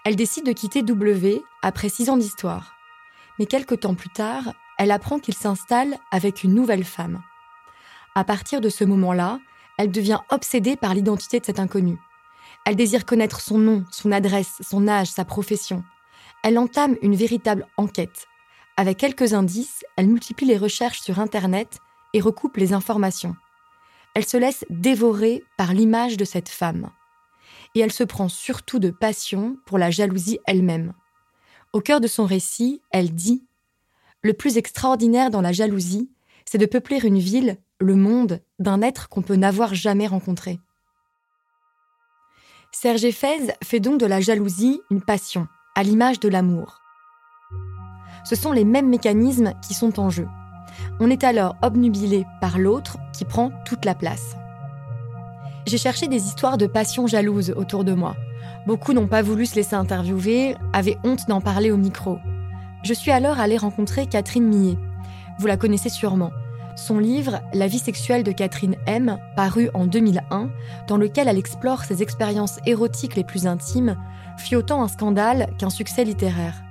Elle 0.06 0.16
décide 0.16 0.46
de 0.46 0.52
quitter 0.52 0.82
W 0.82 1.44
après 1.62 1.90
six 1.90 2.10
ans 2.10 2.18
d'histoire. 2.18 2.74
Mais 3.38 3.46
quelque 3.46 3.76
temps 3.76 3.96
plus 3.96 4.10
tard, 4.10 4.54
elle 4.78 4.92
apprend 4.92 5.20
qu'il 5.20 5.34
s'installe 5.34 5.98
avec 6.12 6.44
une 6.44 6.54
nouvelle 6.54 6.84
femme. 6.84 7.22
À 8.16 8.24
partir 8.24 8.62
de 8.62 8.70
ce 8.70 8.84
moment-là, 8.84 9.40
elle 9.78 9.92
devient 9.92 10.20
obsédée 10.30 10.76
par 10.76 10.94
l'identité 10.94 11.40
de 11.40 11.46
cet 11.46 11.60
inconnu. 11.60 11.98
Elle 12.66 12.76
désire 12.76 13.06
connaître 13.06 13.42
son 13.42 13.58
nom, 13.58 13.84
son 13.92 14.12
adresse, 14.12 14.58
son 14.62 14.88
âge, 14.88 15.08
sa 15.08 15.26
profession. 15.26 15.84
Elle 16.44 16.58
entame 16.58 16.96
une 17.02 17.16
véritable 17.16 17.68
enquête. 17.78 18.28
Avec 18.78 18.98
quelques 18.98 19.34
indices, 19.34 19.84
elle 19.98 20.08
multiplie 20.08 20.48
les 20.48 20.58
recherches 20.58 21.02
sur 21.02 21.20
Internet 21.20 21.80
et 22.14 22.22
recoupe 22.22 22.58
les 22.58 22.74
informations. 22.74 23.36
Elle 24.16 24.26
se 24.26 24.38
laisse 24.38 24.66
dévorer 24.70 25.44
par 25.58 25.74
l'image 25.74 26.18
de 26.18 26.26
cette 26.26 26.50
femme. 26.50 26.90
Et 27.76 27.82
elle 27.82 27.92
se 27.92 28.04
prend 28.04 28.30
surtout 28.30 28.80
de 28.80 28.90
passion 28.90 29.58
pour 29.66 29.78
la 29.78 29.92
jalousie 29.92 30.40
elle-même. 30.48 30.94
Au 31.74 31.82
cœur 31.82 32.02
de 32.02 32.08
son 32.08 32.26
récit, 32.26 32.82
elle 32.92 33.14
dit 33.14 33.46
Le 34.22 34.34
plus 34.34 34.58
extraordinaire 34.58 35.30
dans 35.30 35.42
la 35.42 35.52
jalousie, 35.52 36.10
c'est 36.46 36.58
de 36.58 36.66
peupler 36.66 37.00
une 37.04 37.20
ville, 37.20 37.58
le 37.80 37.96
monde, 37.96 38.42
d'un 38.58 38.82
être 38.82 39.08
qu'on 39.08 39.22
peut 39.22 39.36
n'avoir 39.36 39.76
jamais 39.76 40.08
rencontré. 40.08 40.60
Serge 42.72 43.04
Eiffez 43.04 43.52
fait 43.64 43.80
donc 43.80 44.00
de 44.00 44.06
la 44.06 44.22
jalousie 44.22 44.82
une 44.92 45.02
passion, 45.02 45.48
à 45.76 45.82
l'image 45.82 46.20
de 46.20 46.30
l'amour. 46.30 46.82
Ce 48.24 48.36
sont 48.36 48.52
les 48.52 48.64
mêmes 48.64 48.90
mécanismes 48.90 49.54
qui 49.68 49.74
sont 49.74 50.00
en 50.00 50.12
jeu. 50.12 50.28
On 51.00 51.10
est 51.10 51.24
alors 51.24 51.56
obnubilé 51.64 52.26
par 52.40 52.60
l'autre 52.60 52.98
qui 53.12 53.26
prend 53.26 53.52
toute 53.66 53.86
la 53.86 53.96
place. 53.96 54.36
J'ai 55.66 55.80
cherché 55.80 56.08
des 56.08 56.26
histoires 56.28 56.58
de 56.58 56.68
passion 56.68 57.08
jalouse 57.08 57.54
autour 57.58 57.84
de 57.84 57.94
moi. 57.94 58.16
Beaucoup 58.68 58.94
n'ont 58.94 59.08
pas 59.08 59.24
voulu 59.24 59.48
se 59.48 59.56
laisser 59.56 59.76
interviewer, 59.76 60.56
avaient 60.72 61.00
honte 61.04 61.28
d'en 61.28 61.42
parler 61.42 61.72
au 61.72 61.78
micro. 61.78 62.20
Je 62.84 62.94
suis 62.94 63.12
alors 63.12 63.40
allée 63.40 63.58
rencontrer 63.58 64.06
Catherine 64.06 64.46
Millet. 64.46 64.78
Vous 65.40 65.48
la 65.48 65.58
connaissez 65.58 65.90
sûrement. 65.90 66.32
Son 66.86 66.98
livre 66.98 67.42
La 67.54 67.68
vie 67.68 67.78
sexuelle 67.78 68.24
de 68.24 68.32
Catherine 68.32 68.78
M, 68.86 69.20
paru 69.36 69.70
en 69.74 69.86
2001, 69.86 70.50
dans 70.88 70.96
lequel 70.96 71.28
elle 71.28 71.38
explore 71.38 71.84
ses 71.84 72.02
expériences 72.02 72.60
érotiques 72.66 73.18
les 73.18 73.26
plus 73.26 73.48
intimes, 73.48 73.98
fut 74.38 74.56
autant 74.56 74.82
un 74.82 74.88
scandale 74.88 75.50
qu'un 75.58 75.70
succès 75.70 76.06
littéraire. 76.06 76.64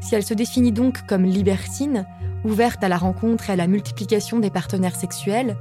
Si 0.00 0.14
elle 0.14 0.22
se 0.22 0.32
définit 0.32 0.70
donc 0.70 1.04
comme 1.06 1.24
libertine, 1.24 2.06
ouverte 2.44 2.84
à 2.84 2.88
la 2.88 2.98
rencontre 2.98 3.50
et 3.50 3.54
à 3.54 3.56
la 3.56 3.66
multiplication 3.66 4.38
des 4.38 4.48
partenaires 4.48 4.94
sexuels, 4.94 5.56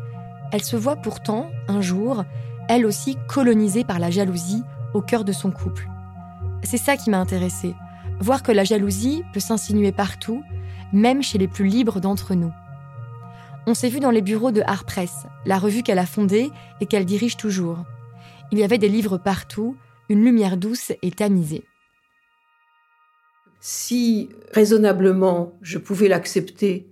elle 0.51 0.63
se 0.63 0.75
voit 0.75 0.97
pourtant, 0.97 1.49
un 1.67 1.81
jour, 1.81 2.23
elle 2.69 2.86
aussi 2.86 3.17
colonisée 3.27 3.83
par 3.83 3.97
la 3.97 4.12
jalousie 4.12 4.63
au 4.93 5.01
cœur 5.01 5.25
de 5.25 5.31
son 5.31 5.49
couple. 5.49 5.89
C'est 6.62 6.77
ça 6.77 6.97
qui 6.97 7.10
m'a 7.10 7.19
intéressée, 7.19 7.73
voir 8.19 8.43
que 8.43 8.51
la 8.51 8.63
jalousie 8.63 9.23
peut 9.33 9.39
s'insinuer 9.39 9.91
partout, 9.91 10.43
même 10.93 11.23
chez 11.23 11.39
les 11.39 11.47
plus 11.47 11.65
libres 11.65 11.99
d'entre 11.99 12.36
nous. 12.36 12.53
On 13.69 13.73
s'est 13.73 13.89
vu 13.89 13.99
dans 13.99 14.12
les 14.12 14.21
bureaux 14.21 14.51
de 14.51 14.62
Art 14.65 14.86
Press, 14.86 15.12
la 15.45 15.60
revue 15.60 15.84
qu'elle 15.84 15.99
a 15.99 16.06
fondée 16.06 16.49
et 16.80 16.86
qu'elle 16.86 17.03
dirige 17.03 17.36
toujours. 17.36 17.84
Il 18.53 18.60
y 18.60 18.63
avait 18.63 18.77
des 18.77 18.88
livres 18.88 19.17
partout, 19.17 19.75
une 20.08 20.23
lumière 20.23 20.56
douce 20.56 20.93
et 21.01 21.12
tamisée. 21.12 21.65
Si 23.60 24.30
raisonnablement 24.53 25.51
je 25.62 25.80
pouvais 25.80 26.08
l'accepter, 26.08 26.88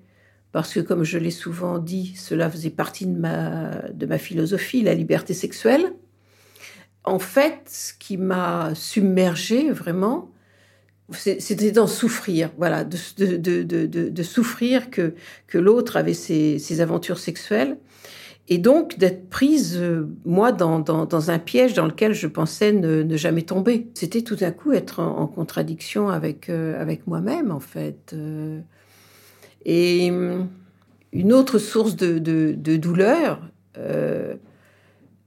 parce 0.52 0.74
que 0.74 0.82
comme 0.82 1.06
je 1.06 1.18
l'ai 1.18 1.32
souvent 1.32 1.80
dit, 1.80 2.14
cela 2.18 2.50
faisait 2.50 2.72
partie 2.72 3.06
de 3.06 3.18
ma, 3.18 3.70
de 3.94 4.06
ma 4.06 4.18
philosophie, 4.18 4.82
la 4.82 4.96
liberté 4.96 5.34
sexuelle, 5.34 5.94
en 7.06 7.20
fait, 7.20 7.70
ce 7.70 7.94
qui 7.94 8.18
m'a 8.18 8.76
submergée 8.76 9.72
vraiment, 9.72 10.30
c'était 11.12 11.72
d'en 11.72 11.88
souffrir, 11.88 12.52
voilà, 12.58 12.84
de, 12.84 12.98
de, 13.38 13.64
de, 13.64 13.86
de 13.86 14.24
souffrir 14.24 14.90
que, 14.90 15.14
que 15.48 15.58
l'autre 15.58 15.98
avait 15.98 16.16
ses, 16.16 16.58
ses, 16.58 16.82
aventures 16.82 17.20
sexuelles, 17.20 17.78
et 18.48 18.58
donc 18.58 18.98
d'être 18.98 19.30
prise, 19.30 19.78
euh, 19.80 20.08
moi, 20.26 20.52
dans, 20.52 20.80
dans, 20.80 21.32
un 21.32 21.40
piège 21.40 21.74
dans 21.74 21.86
lequel 21.86 22.14
je 22.14 22.28
pensais 22.28 22.72
ne, 22.72 23.18
jamais 23.18 23.44
tomber. 23.44 23.88
C'était 23.94 24.22
tout 24.22 24.38
à 24.42 24.52
coup 24.52 24.72
être 24.72 25.00
en, 25.00 25.28
contradiction 25.28 26.10
avec, 26.10 26.50
euh, 26.50 26.80
avec 26.82 27.06
moi-même, 27.08 27.52
en 27.52 27.60
fait. 27.60 28.12
Euh. 28.14 28.60
et 29.64 30.08
une 31.14 31.34
autre 31.34 31.60
source 31.60 31.96
de, 31.96 32.18
de 32.20 32.78
douleur, 32.78 33.42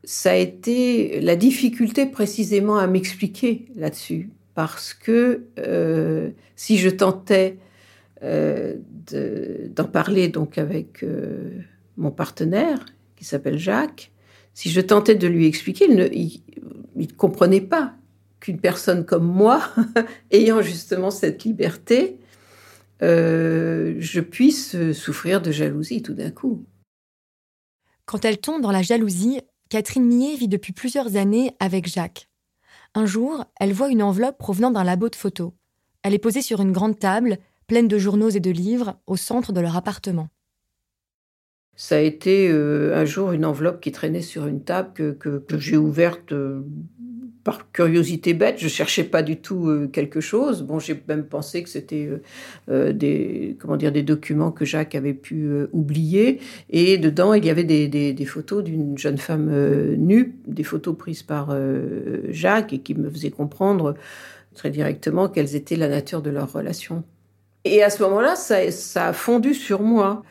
ça 0.04 0.30
a 0.30 0.36
été 0.36 1.20
la 1.20 1.36
difficulté 1.36 2.06
précisément 2.06 2.78
à 2.78 2.86
m'expliquer 2.86 3.66
là-dessus 3.76 4.30
parce 4.58 4.92
que 4.92 5.44
euh, 5.60 6.30
si 6.56 6.78
je 6.78 6.88
tentais 6.88 7.58
euh, 8.24 8.74
d'en 9.70 9.84
parler 9.84 10.26
donc 10.26 10.58
avec 10.58 11.04
euh, 11.04 11.60
mon 11.96 12.10
partenaire 12.10 12.84
qui 13.14 13.24
s'appelle 13.24 13.56
Jacques, 13.56 14.10
si 14.54 14.70
je 14.70 14.80
tentais 14.80 15.14
de 15.14 15.28
lui 15.28 15.46
expliquer, 15.46 15.84
il 16.12 16.40
ne 16.96 17.06
comprenait 17.06 17.60
pas 17.60 17.94
qu'une 18.40 18.58
personne 18.58 19.04
comme 19.06 19.28
moi, 19.28 19.62
ayant 20.32 20.60
justement 20.60 21.12
cette 21.12 21.44
liberté, 21.44 22.18
je 23.00 24.20
puisse 24.20 24.74
souffrir 24.90 25.40
de 25.40 25.52
jalousie 25.52 26.02
tout 26.02 26.14
d'un 26.14 26.32
coup. 26.32 26.64
Quand 28.06 28.24
elle 28.24 28.38
tombe 28.38 28.60
dans 28.60 28.72
la 28.72 28.82
jalousie, 28.82 29.40
Catherine 29.68 30.04
Millet 30.04 30.34
vit 30.34 30.48
depuis 30.48 30.72
plusieurs 30.72 31.14
années 31.14 31.52
avec 31.60 31.86
Jacques. 31.86 32.27
Un 32.94 33.06
jour, 33.06 33.44
elle 33.60 33.72
voit 33.72 33.88
une 33.88 34.02
enveloppe 34.02 34.38
provenant 34.38 34.70
d'un 34.70 34.84
labo 34.84 35.08
de 35.08 35.16
photos. 35.16 35.52
Elle 36.02 36.14
est 36.14 36.18
posée 36.18 36.42
sur 36.42 36.60
une 36.60 36.72
grande 36.72 36.98
table, 36.98 37.38
pleine 37.66 37.88
de 37.88 37.98
journaux 37.98 38.30
et 38.30 38.40
de 38.40 38.50
livres, 38.50 38.98
au 39.06 39.16
centre 39.16 39.52
de 39.52 39.60
leur 39.60 39.76
appartement. 39.76 40.28
Ça 41.76 41.96
a 41.96 42.00
été 42.00 42.48
euh, 42.50 42.96
un 42.96 43.04
jour 43.04 43.30
une 43.30 43.44
enveloppe 43.44 43.80
qui 43.80 43.92
traînait 43.92 44.20
sur 44.22 44.48
une 44.48 44.64
table 44.64 45.16
que, 45.16 45.44
j'ai 45.58 45.76
ouverte 45.76 46.32
euh, 46.32 46.62
par 47.48 47.72
curiosité 47.72 48.34
bête, 48.34 48.56
je 48.58 48.68
cherchais 48.68 49.04
pas 49.04 49.22
du 49.22 49.38
tout 49.38 49.68
euh, 49.68 49.86
quelque 49.86 50.20
chose. 50.20 50.60
Bon, 50.60 50.78
j'ai 50.78 51.02
même 51.08 51.24
pensé 51.24 51.62
que 51.62 51.70
c'était 51.70 52.04
euh, 52.04 52.22
euh, 52.68 52.92
des 52.92 53.56
comment 53.58 53.78
dire 53.78 53.90
des 53.90 54.02
documents 54.02 54.52
que 54.52 54.66
Jacques 54.66 54.94
avait 54.94 55.14
pu 55.14 55.48
oublier. 55.72 56.40
Et 56.68 56.98
dedans, 56.98 57.32
il 57.32 57.46
y 57.46 57.48
avait 57.48 57.64
des, 57.64 58.24
photos 58.26 58.62
d'une 58.62 58.98
jeune 58.98 59.16
femme 59.16 59.50
nue, 59.96 60.36
des 60.46 60.62
photos 60.62 60.94
prises 60.94 61.22
par 61.22 61.56
Jacques 62.28 62.74
et 62.74 62.80
qui 62.80 62.94
me 62.94 63.08
faisaient 63.08 63.30
comprendre 63.30 63.94
très 64.54 64.68
directement 64.68 65.30
quelles 65.30 65.56
étaient 65.56 65.76
la 65.76 65.88
nature 65.88 66.20
de 66.20 66.28
leur 66.28 66.52
relation. 66.52 67.02
Et 67.64 67.82
à 67.82 67.88
ce 67.88 68.02
moment-là, 68.02 68.36
ça, 68.36 68.70
ça 68.70 69.08
a 69.08 69.12
fondu 69.14 69.54
sur 69.54 69.80
moi 69.80 70.22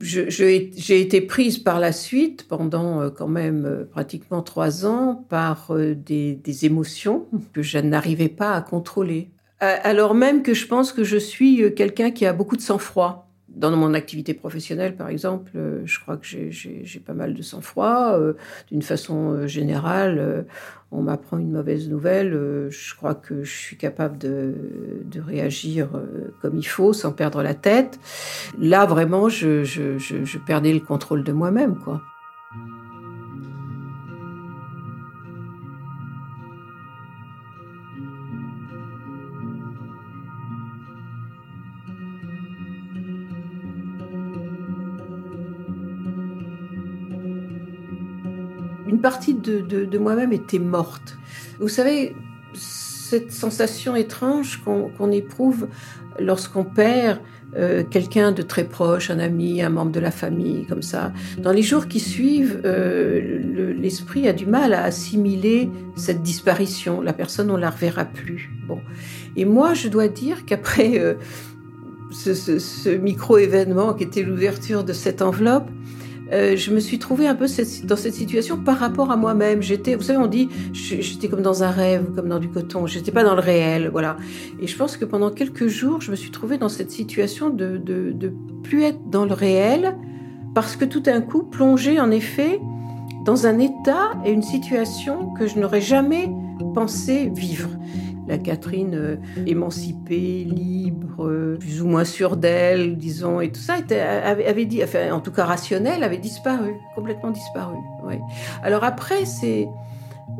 j'ai 0.00 1.00
été 1.00 1.20
prise 1.20 1.58
par 1.58 1.80
la 1.80 1.92
suite 1.92 2.46
pendant 2.48 3.00
euh, 3.00 3.10
quand 3.10 3.28
même 3.28 3.64
euh, 3.64 3.84
pratiquement 3.84 4.42
trois 4.42 4.84
ans 4.84 5.24
par 5.28 5.70
euh, 5.70 5.94
des, 5.94 6.34
des 6.34 6.66
émotions 6.66 7.26
que 7.52 7.62
je 7.62 7.78
n'arrivais 7.78 8.28
pas 8.28 8.52
à 8.52 8.60
contrôler. 8.60 9.30
Alors 9.58 10.14
même 10.14 10.42
que 10.42 10.52
je 10.52 10.66
pense 10.66 10.92
que 10.92 11.02
je 11.02 11.16
suis 11.16 11.74
quelqu'un 11.74 12.10
qui 12.10 12.26
a 12.26 12.34
beaucoup 12.34 12.56
de 12.56 12.60
sang-froid 12.60 13.25
dans 13.56 13.74
mon 13.74 13.94
activité 13.94 14.34
professionnelle, 14.34 14.96
par 14.96 15.08
exemple, 15.08 15.50
euh, 15.56 15.80
je 15.86 15.98
crois 15.98 16.18
que 16.18 16.26
j'ai 16.26 17.00
pas 17.04 17.14
mal 17.14 17.32
de 17.32 17.40
sang-froid. 17.42 18.12
Euh, 18.18 18.34
d'une 18.70 18.82
façon 18.82 19.30
euh, 19.30 19.46
générale, 19.46 20.44
on 20.92 21.02
m'apprend 21.02 21.38
une 21.38 21.50
mauvaise 21.50 21.88
nouvelle, 21.88 22.32
je 22.70 22.94
crois 22.94 23.14
que 23.14 23.42
je 23.42 23.52
suis 23.52 23.76
capable 23.76 24.18
de, 24.18 24.54
de, 25.04 25.20
réagir 25.20 25.88
comme 26.40 26.56
il 26.56 26.66
faut, 26.66 26.92
sans 26.92 27.12
perdre 27.12 27.42
la 27.42 27.54
tête. 27.54 27.98
Là, 28.58 28.86
vraiment, 28.86 29.28
je, 29.28 29.64
je, 29.64 29.98
je, 29.98 30.24
je 30.24 30.38
perdais 30.38 30.72
le 30.72 30.80
contrôle 30.80 31.24
de 31.24 31.32
moi-même, 31.32 31.76
quoi. 31.76 32.02
Partie 49.10 49.34
de, 49.34 49.98
moi-même 49.98 50.32
était 50.32 50.58
morte. 50.58 51.16
Vous 51.60 51.68
savez, 51.68 52.16
cette 52.54 53.30
sensation 53.30 53.94
étrange 53.94 54.60
qu'on 54.64 55.12
éprouve 55.12 55.68
lorsqu'on 56.18 56.64
perd 56.64 57.20
euh, 57.56 57.84
quelqu'un 57.88 58.32
de 58.32 58.42
très 58.42 58.64
proche, 58.64 59.08
un 59.10 59.20
ami, 59.20 59.62
un 59.62 59.68
membre 59.68 59.92
de 59.92 60.00
la 60.00 60.10
famille, 60.10 60.66
comme 60.66 60.82
ça. 60.82 61.12
Dans 61.38 61.52
les 61.52 61.62
jours 61.62 61.86
qui 61.86 62.00
suivent, 62.00 62.60
euh, 62.64 63.74
l'esprit 63.80 64.26
a 64.26 64.32
du 64.32 64.46
mal 64.46 64.74
à 64.74 64.82
assimiler 64.82 65.70
cette 65.94 66.22
disparition. 66.22 67.00
La 67.00 67.12
personne, 67.12 67.48
on 67.52 67.56
la 67.56 67.70
reverra 67.70 68.06
plus. 68.06 68.50
Bon. 68.66 68.80
Et 69.36 69.44
moi, 69.44 69.72
je 69.74 69.86
dois 69.86 70.08
dire 70.08 70.44
qu'après 70.46 70.98
euh, 70.98 71.14
ce, 72.10 72.34
ce 72.34 72.88
micro-événement 72.88 73.94
qui 73.94 74.02
était 74.02 74.24
l'ouverture 74.24 74.82
de 74.82 74.92
cette 74.92 75.22
enveloppe, 75.22 75.68
euh, 76.32 76.56
je 76.56 76.72
me 76.72 76.80
suis 76.80 76.98
trouvée 76.98 77.26
un 77.26 77.34
peu 77.34 77.46
dans 77.84 77.96
cette 77.96 78.14
situation 78.14 78.56
par 78.58 78.78
rapport 78.78 79.10
à 79.10 79.16
moi-même. 79.16 79.62
J'étais, 79.62 79.94
vous 79.94 80.02
savez, 80.02 80.18
on 80.18 80.26
dit, 80.26 80.48
j'étais 80.72 81.28
comme 81.28 81.42
dans 81.42 81.62
un 81.62 81.70
rêve, 81.70 82.12
comme 82.14 82.28
dans 82.28 82.38
du 82.38 82.48
coton. 82.48 82.86
J'étais 82.86 83.12
pas 83.12 83.24
dans 83.24 83.34
le 83.34 83.40
réel, 83.40 83.88
voilà. 83.90 84.16
Et 84.60 84.66
je 84.66 84.76
pense 84.76 84.96
que 84.96 85.04
pendant 85.04 85.30
quelques 85.30 85.68
jours, 85.68 86.00
je 86.00 86.10
me 86.10 86.16
suis 86.16 86.30
trouvée 86.30 86.58
dans 86.58 86.68
cette 86.68 86.90
situation 86.90 87.50
de, 87.50 87.76
de, 87.76 88.12
de 88.12 88.32
plus 88.62 88.82
être 88.82 89.08
dans 89.08 89.24
le 89.24 89.34
réel, 89.34 89.96
parce 90.54 90.76
que 90.76 90.84
tout 90.84 91.00
d'un 91.00 91.20
coup, 91.20 91.42
plongée 91.42 92.00
en 92.00 92.10
effet 92.10 92.60
dans 93.24 93.46
un 93.46 93.58
état 93.58 94.12
et 94.24 94.30
une 94.30 94.42
situation 94.42 95.34
que 95.34 95.46
je 95.46 95.58
n'aurais 95.58 95.80
jamais 95.80 96.30
pensé 96.74 97.30
vivre 97.34 97.68
la 98.26 98.38
Catherine 98.38 98.94
euh, 98.94 99.16
émancipée, 99.46 100.44
libre, 100.44 101.26
euh, 101.26 101.56
plus 101.58 101.82
ou 101.82 101.86
moins 101.86 102.04
sûre 102.04 102.36
d'elle, 102.36 102.96
disons, 102.96 103.40
et 103.40 103.50
tout 103.50 103.60
ça 103.60 103.78
était, 103.78 104.00
avait, 104.00 104.66
dit, 104.66 104.82
enfin, 104.82 105.12
en 105.12 105.20
tout 105.20 105.32
cas 105.32 105.44
rationnel, 105.44 106.02
avait 106.02 106.18
disparu, 106.18 106.74
complètement 106.94 107.30
disparu. 107.30 107.76
Oui. 108.04 108.16
Alors 108.62 108.84
après, 108.84 109.24
c'est, 109.24 109.66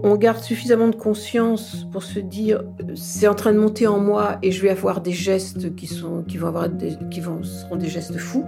on 0.03 0.17
garde 0.17 0.43
suffisamment 0.43 0.89
de 0.89 0.97
conscience 0.97 1.87
pour 1.93 2.03
se 2.03 2.19
dire, 2.19 2.63
c'est 2.95 3.29
en 3.29 3.35
train 3.35 3.53
de 3.53 3.59
monter 3.59 3.87
en 3.87 3.99
moi 3.99 4.39
et 4.43 4.53
je 4.53 4.63
vais 4.63 4.71
avoir 4.71 5.01
des 5.01 5.13
gestes 5.13 5.75
qui 5.77 5.87
sont, 5.87 6.23
qui 6.23 6.37
vont 6.39 6.49
avoir 6.49 6.69
des, 6.69 6.97
qui 7.11 7.21
vont, 7.21 7.43
seront 7.43 7.77
des 7.77 7.89
gestes 7.89 8.19
fous. 8.19 8.45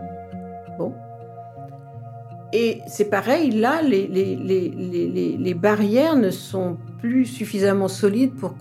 Bon. 0.79 0.92
Et 2.53 2.81
c'est 2.87 3.11
pareil, 3.11 3.51
là, 3.51 3.83
les, 3.83 4.07
les, 4.07 5.55
barrières 5.55 6.16
ne 6.16 6.31
sont 6.31 6.79
plus 6.98 7.27
suffisamment 7.27 7.88
solides 7.88 8.35
pour 8.35 8.57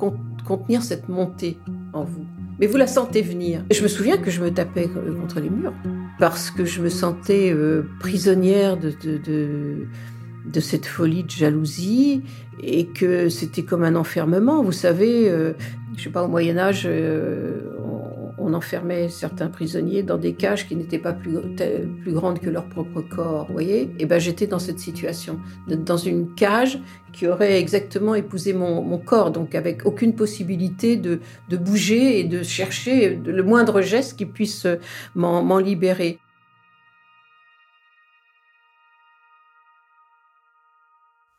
contenir 0.48 0.82
cette 0.82 1.10
montée 1.10 1.60
en 1.94 2.06
vous. 2.06 2.26
Mais 2.60 2.68
vous 2.68 2.78
la 2.78 2.88
sentez 2.88 3.22
venir. 3.22 3.64
Je 3.70 3.84
me 3.84 3.88
souviens 3.88 4.18
que 4.18 4.32
je 4.32 4.42
me 4.42 4.50
tapais 4.52 4.88
contre 4.88 5.40
les 5.40 5.50
murs 5.50 5.74
parce 6.20 6.50
que 6.50 6.66
je 6.66 6.82
me 6.82 6.90
sentais 6.90 7.52
euh, 7.54 7.84
prisonnière 8.00 8.78
de, 8.78 8.92
de, 9.04 10.60
cette 10.60 10.86
folie 10.86 11.24
de 11.24 11.30
jalousie 11.30 12.24
et 12.64 12.88
que 12.88 13.30
c'était 13.30 13.64
comme 13.64 13.84
un 13.84 13.96
enfermement. 13.96 14.64
Vous 14.64 14.72
savez, 14.72 15.30
euh, 15.30 15.54
je 15.96 16.04
sais 16.04 16.10
pas, 16.10 16.24
au 16.24 16.28
Moyen 16.28 16.58
Âge, 16.58 16.84
euh, 16.86 17.76
on 17.86 17.97
enfermait 18.54 19.10
certains 19.10 19.48
prisonniers 19.48 20.04
dans 20.04 20.18
des 20.18 20.34
cages 20.34 20.68
qui 20.68 20.76
n'étaient 20.76 21.00
pas 21.00 21.14
plus, 21.14 21.38
grandes 22.08 22.40
que 22.40 22.50
leur 22.50 22.68
propre 22.68 23.02
corps, 23.02 23.48
Et 23.60 24.06
ben 24.06 24.20
j'étais 24.20 24.48
dans 24.48 24.60
cette 24.60 24.80
situation, 24.80 25.40
dans 25.68 25.98
une 25.98 26.34
cage 26.36 26.80
qui 27.14 27.28
aurait 27.28 27.60
exactement 27.60 28.16
épousé 28.16 28.54
mon, 28.54 28.98
corps, 28.98 29.32
donc 29.32 29.56
avec 29.56 29.86
aucune 29.86 30.16
possibilité 30.16 30.98
de, 30.98 31.20
de, 31.50 31.58
bouger 31.58 32.20
et 32.20 32.24
de 32.24 32.44
chercher 32.44 33.16
le 33.16 33.44
moindre 33.44 33.82
geste 33.82 34.18
qui 34.18 34.26
puisse 34.26 34.68
m'en 35.16 35.60
libérer. 35.60 36.20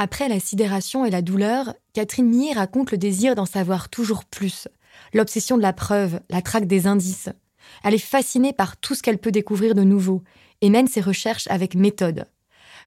Après 0.01 0.29
la 0.29 0.39
sidération 0.39 1.05
et 1.05 1.11
la 1.11 1.23
douleur, 1.23 1.75
Catherine 1.93 2.29
Millet 2.29 2.53
raconte 2.53 2.93
le 2.93 2.99
désir 2.99 3.35
d'en 3.35 3.47
savoir 3.47 3.89
toujours 3.89 4.25
plus, 4.25 4.69
l'obsession 5.13 5.57
de 5.57 5.63
la 5.63 5.73
preuve, 5.73 6.21
la 6.31 6.43
traque 6.43 6.67
des 6.67 6.87
indices. 6.87 7.29
Elle 7.85 7.95
est 7.95 7.99
fascinée 7.99 8.53
par 8.53 8.77
tout 8.77 8.95
ce 8.95 9.03
qu'elle 9.03 9.19
peut 9.19 9.31
découvrir 9.31 9.75
de 9.75 9.83
nouveau 9.83 10.23
et 10.61 10.71
mène 10.71 10.89
ses 10.89 11.01
recherches 11.01 11.49
avec 11.49 11.75
méthode. 11.75 12.27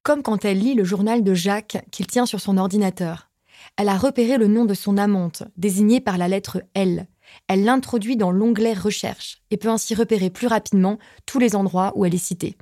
Comme 0.02 0.22
quand 0.22 0.44
elle 0.44 0.58
lit 0.58 0.74
le 0.74 0.84
journal 0.84 1.22
de 1.22 1.34
Jacques 1.34 1.84
qu'il 1.90 2.06
tient 2.06 2.26
sur 2.26 2.40
son 2.40 2.58
ordinateur. 2.58 3.30
Elle 3.76 3.88
a 3.88 3.96
repéré 3.96 4.38
le 4.38 4.48
nom 4.48 4.64
de 4.64 4.74
son 4.74 4.98
amante, 4.98 5.44
désigné 5.56 6.00
par 6.00 6.18
la 6.18 6.28
lettre 6.28 6.62
L. 6.74 7.06
Elle 7.48 7.64
l'introduit 7.64 8.16
dans 8.16 8.32
l'onglet 8.32 8.74
Recherche 8.74 9.42
et 9.50 9.56
peut 9.56 9.70
ainsi 9.70 9.94
repérer 9.94 10.30
plus 10.30 10.48
rapidement 10.48 10.98
tous 11.26 11.38
les 11.38 11.54
endroits 11.54 11.92
où 11.94 12.04
elle 12.04 12.14
est 12.14 12.18
citée. 12.18 12.56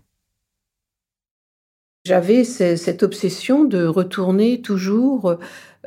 J'avais 2.06 2.44
cette 2.44 3.02
obsession 3.02 3.64
de 3.64 3.84
retourner 3.84 4.62
toujours 4.62 5.36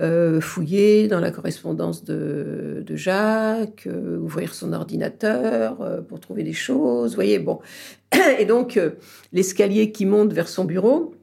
euh, 0.01 0.41
fouiller 0.41 1.07
dans 1.07 1.19
la 1.19 1.29
correspondance 1.29 2.03
de, 2.03 2.83
Jacques, 2.95 3.85
euh, 3.85 4.17
ouvrir 4.17 4.55
son 4.55 4.73
ordinateur 4.73 5.81
euh, 5.81 6.01
pour 6.01 6.19
trouver 6.19 6.41
des 6.41 6.53
choses. 6.53 7.11
Vous 7.11 7.15
voyez, 7.15 7.37
bon. 7.37 7.59
Et 8.39 8.45
donc, 8.45 8.79
l'escalier 9.33 9.91
qui 9.91 10.07
monte 10.07 10.33
vers 10.33 10.47
son 10.47 10.65
bureau, 10.65 11.13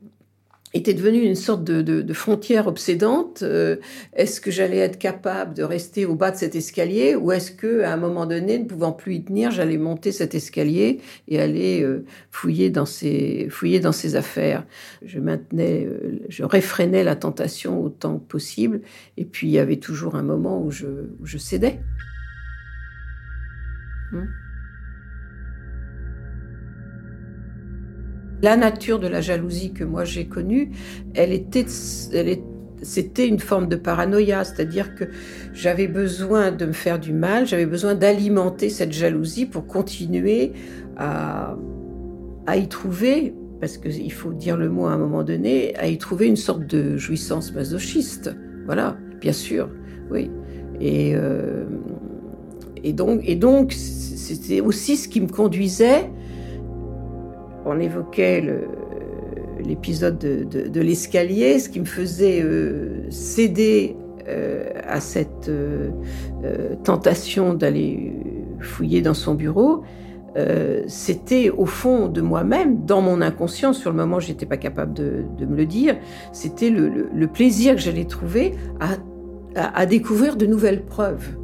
était 0.72 0.94
devenu 0.94 1.18
une 1.18 1.35
sorte 1.35 1.64
de, 1.64 2.12
frontière 2.12 2.66
obsédante. 2.66 3.42
Euh, 3.42 3.76
est-ce 4.14 4.40
que 4.40 4.50
j'allais 4.50 4.78
être 4.78 4.98
capable 4.98 5.54
de 5.54 5.62
rester 5.62 6.06
au 6.06 6.14
bas 6.14 6.30
de 6.30 6.37
cet 6.37 6.54
escalier 6.54 7.16
ou 7.16 7.33
est-ce 7.33 7.50
que 7.50 7.83
à 7.83 7.92
un 7.92 7.96
moment 7.96 8.26
donné, 8.26 8.59
ne 8.59 8.64
pouvant 8.64 8.92
plus 8.92 9.16
y 9.16 9.24
tenir, 9.24 9.50
j'allais 9.50 9.78
monter 9.78 10.12
cet 10.12 10.35
escalier 10.35 11.00
et 11.28 11.40
aller 11.40 11.83
euh, 11.83 12.04
fouiller 12.30 12.70
dans 12.70 12.87
ses 12.87 13.48
fouiller 13.50 13.80
dans 13.80 13.92
ses 13.92 14.14
affaires? 14.16 14.64
Je 15.02 15.18
maintenais, 15.18 15.87
euh, 15.87 16.20
je 16.28 16.44
réfrénais 16.44 17.04
la 17.04 17.16
tentation 17.16 17.83
autant 17.83 18.18
que 18.18 18.26
possible. 18.26 18.80
Et 19.16 19.24
puis 19.24 19.48
il 19.48 19.52
y 19.52 19.59
avait 19.59 19.78
toujours 19.78 20.14
un 20.14 20.22
moment 20.22 20.62
où 20.62 20.70
je, 20.70 20.87
je 21.24 21.38
cédais. 21.38 21.80
Hmm. 24.12 24.26
La 28.42 28.57
nature 28.57 28.98
de 28.98 29.07
la 29.07 29.20
jalousie 29.20 29.72
que 29.72 29.85
moi 29.85 30.05
j'ai 30.05 30.26
connue, 30.26 30.70
elle 31.14 31.33
était, 31.33 31.66
c'était 31.68 33.29
une 33.29 33.38
forme 33.38 33.68
de 33.68 33.76
paranoïa, 33.76 34.44
c'est-à-dire 34.44 34.94
que 34.94 35.05
j'avais 35.53 35.88
besoin 35.88 36.50
de 36.50 36.66
me 36.66 36.72
faire 36.72 36.98
du 36.98 37.12
mal, 37.12 37.46
j'avais 37.46 37.66
besoin 37.66 37.94
d'alimenter 37.94 38.70
cette 38.70 38.92
jalousie 38.92 39.44
pour 39.44 39.66
continuer 39.66 40.53
à, 40.96 41.57
à 42.46 42.57
y 42.57 42.66
trouver, 42.68 43.35
parce 43.61 43.76
qu'il 43.76 44.12
faut 44.12 44.33
dire 44.33 44.57
le 44.57 44.70
mot 44.70 44.87
à 44.87 44.92
un 44.92 44.98
moment 44.98 45.22
donné, 45.22 45.76
à 45.76 45.88
y 45.88 45.98
trouver 45.98 46.26
une 46.26 46.37
sorte 46.37 46.66
de 46.66 46.96
jouissance 46.96 47.53
masochiste. 47.53 48.35
Voilà, 48.64 48.96
bien 49.20 49.33
sûr, 49.33 49.68
oui. 50.11 50.31
Et, 50.81 51.12
euh, 51.14 51.64
et 52.83 52.94
donc, 52.94 53.20
et 53.24 53.37
donc 53.37 53.72
c'était 53.72 54.62
aussi 54.62 54.96
ce 54.96 55.09
qui 55.09 55.20
me 55.20 55.29
conduisait 55.29 56.09
on 57.64 57.79
évoquait 57.79 58.42
l'épisode 59.61 60.18
de, 60.18 60.81
l'escalier, 60.81 61.59
ce 61.59 61.68
qui 61.68 61.81
me 61.81 61.85
faisait 61.85 62.42
euh, 62.42 63.11
céder 63.11 63.96
euh, 64.29 64.70
à 64.87 65.01
cette 65.01 65.49
euh, 65.49 65.90
tentation 66.85 67.55
d'aller 67.55 68.12
fouiller 68.61 69.03
dans 69.03 69.14
son 69.14 69.35
bureau, 69.35 69.83
c'était 70.87 71.51
au 71.51 71.66
fond 71.66 72.07
de 72.07 72.20
moi-même, 72.20 72.85
dans 72.85 73.03
mon 73.03 73.20
inconscient, 73.20 73.73
sur 73.73 73.90
le 73.90 73.96
moment 73.96 74.20
je 74.20 74.29
n'étais 74.29 74.46
pas 74.46 74.59
capable 74.59 74.94
de, 74.94 75.25
me 75.40 75.57
le 75.57 75.66
dire, 75.66 75.96
c'était 76.33 76.70
le, 76.70 77.27
plaisir 77.27 77.75
que 77.75 77.81
j'allais 77.81 78.05
trouver 78.05 78.55
à 79.57 79.87
découvrir 79.87 80.37
de 80.37 80.46
nouvelles 80.46 80.85
preuves 80.85 81.39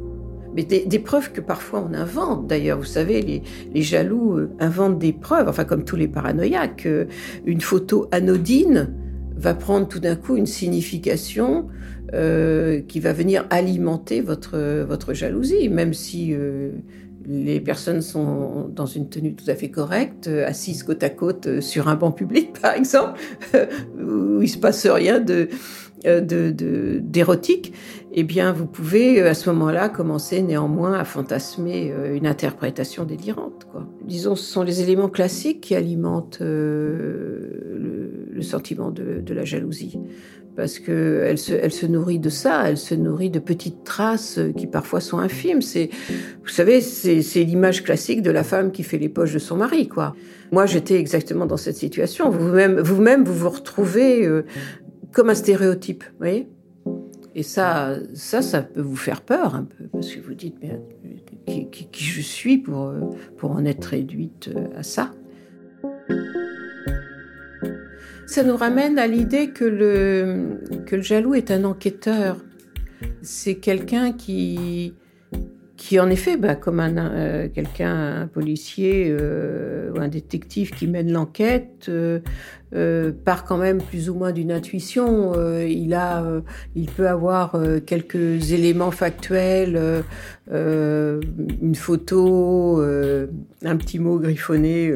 mais 0.57 0.63
des, 0.63 0.99
preuves 0.99 1.31
que 1.31 1.39
parfois 1.39 1.87
on 1.87 1.93
invente. 1.93 2.47
D'ailleurs, 2.47 2.79
vous 2.79 2.83
savez, 2.83 3.43
les, 3.73 3.81
jaloux 3.83 4.37
euh, 4.37 4.49
inventent 4.59 4.97
des 4.97 5.13
preuves, 5.13 5.47
enfin 5.47 5.65
comme 5.65 5.83
tous 5.83 5.95
les 5.95 6.07
paranoïaques. 6.07 6.87
Euh, 6.87 7.05
une 7.45 7.61
photo 7.61 8.07
anodine 8.11 8.91
va 9.35 9.53
prendre 9.53 9.87
tout 9.87 9.99
d'un 9.99 10.15
coup 10.15 10.35
une 10.35 10.47
signification 10.47 11.67
euh, 12.15 12.81
qui 12.81 12.99
va 12.99 13.13
venir 13.13 13.45
alimenter 13.51 14.19
votre, 14.21 14.57
votre 14.83 15.13
jalousie, 15.13 15.69
même 15.69 15.93
si 15.93 16.35
les 17.27 17.59
personnes 17.59 18.01
sont 18.01 18.67
dans 18.73 18.87
une 18.87 19.09
tenue 19.09 19.35
tout 19.35 19.47
à 19.47 19.53
fait 19.53 19.69
correcte, 19.69 20.27
assises 20.27 20.81
côte 20.81 21.03
à 21.03 21.09
côte 21.09 21.59
sur 21.59 21.87
un 21.87 21.95
banc 21.95 22.11
public, 22.11 22.53
par 22.61 22.73
exemple, 22.73 23.19
où 24.01 24.41
il 24.41 24.49
se 24.49 24.57
passe 24.57 24.87
rien 24.87 25.19
de 25.19 25.49
d'érotique 26.03 27.73
eh 28.19 28.23
bien, 28.23 28.51
vous 28.51 28.65
pouvez 28.65 29.21
euh, 29.21 29.29
à 29.29 29.35
ce 29.35 29.47
moment-là 29.51 29.89
commencer 29.89 30.41
néanmoins 30.41 30.93
à 30.93 31.03
fantasmer 31.03 31.91
euh, 31.91 32.15
une 32.15 32.25
interprétation 32.25 33.03
délirante. 33.03 33.67
Quoi. 33.71 33.87
Disons, 34.05 34.35
ce 34.35 34.43
sont 34.43 34.63
les 34.63 34.81
éléments 34.81 35.07
classiques 35.07 35.61
qui 35.61 35.75
alimentent 35.75 36.39
euh, 36.41 38.31
le, 38.31 38.41
sentiment 38.41 38.89
de, 38.89 39.33
la 39.33 39.45
jalousie, 39.45 39.99
parce 40.55 40.79
que 40.79 41.23
elle 41.27 41.37
se, 41.37 41.53
elle 41.53 41.71
se 41.71 41.85
nourrit 41.85 42.17
de 42.17 42.29
ça, 42.29 42.67
elle 42.67 42.77
se 42.77 42.95
nourrit 42.95 43.29
de 43.29 43.39
petites 43.39 43.83
traces 43.83 44.39
qui 44.55 44.65
parfois 44.65 44.99
sont 44.99 45.19
infimes. 45.19 45.59
Vous 45.61 46.49
savez, 46.49 46.81
c'est 46.81 47.43
l'image 47.43 47.83
classique 47.83 48.23
de 48.23 48.31
la 48.31 48.43
femme 48.43 48.71
qui 48.71 48.81
fait 48.81 48.97
les 48.97 49.09
poches 49.09 49.33
de 49.33 49.39
son 49.39 49.57
mari, 49.57 49.87
quoi. 49.87 50.15
Moi, 50.51 50.65
j'étais 50.65 50.99
exactement 50.99 51.45
dans 51.45 51.57
cette 51.57 51.75
situation. 51.75 52.29
Vous-même, 52.29 52.79
vous-même, 52.79 53.23
vous 53.23 53.33
vous 53.33 53.49
retrouvez 53.49 54.27
comme 55.11 55.29
un 55.29 55.35
stéréotype, 55.35 56.03
vous 56.03 56.17
voyez 56.17 56.47
et 57.35 57.43
ça, 57.43 57.97
ça, 58.15 58.41
ça 58.41 58.63
peut 58.63 58.81
vous 58.81 58.95
faire 58.95 59.21
peur 59.21 59.53
un 59.53 59.63
peu, 59.63 59.85
parce 59.93 60.11
que 60.11 60.19
vous 60.19 60.33
dites, 60.33 60.55
mais 60.59 61.67
qui, 61.69 61.87
je 62.03 62.21
suis 62.21 62.57
pour, 62.57 62.91
pour 63.37 63.51
en 63.51 63.63
être 63.63 63.85
réduite 63.85 64.49
à 64.75 64.81
ça 64.81 65.11
Ça 68.27 68.43
nous 68.43 68.57
ramène 68.57 68.99
à 68.99 69.07
l'idée 69.07 69.51
que 69.51 69.63
le, 69.63 70.59
que 70.85 70.97
le 70.97 71.01
jaloux 71.01 71.33
est 71.33 71.49
un 71.49 71.63
enquêteur. 71.63 72.43
C'est 73.21 73.55
quelqu'un 73.55 74.11
qui, 74.11 74.93
qui 75.77 75.99
en 75.99 76.09
effet, 76.09 76.37
bah, 76.37 76.55
comme 76.55 76.79
un, 76.79 76.97
euh, 76.97 77.47
quelqu'un, 77.53 78.23
un 78.23 78.27
policier 78.27 79.07
euh, 79.09 79.91
ou 79.95 79.99
un 79.99 80.07
détective 80.07 80.71
qui 80.71 80.87
mène 80.87 81.11
l'enquête, 81.11 81.89
euh, 81.89 83.11
part 83.23 83.45
quand 83.45 83.57
même 83.57 83.77
plus 83.81 84.09
ou 84.09 84.15
moins 84.15 84.31
d'une 84.31 84.51
intuition. 84.51 85.33
il 85.63 85.93
a, 85.93 86.25
il 86.75 86.87
peut 86.87 87.07
avoir 87.07 87.57
quelques 87.85 88.51
éléments 88.51 88.91
factuels, 88.91 90.03
une 90.51 91.75
photo, 91.75 92.81
un 92.81 93.77
petit 93.77 93.99
mot 93.99 94.19
griffonné, 94.19 94.91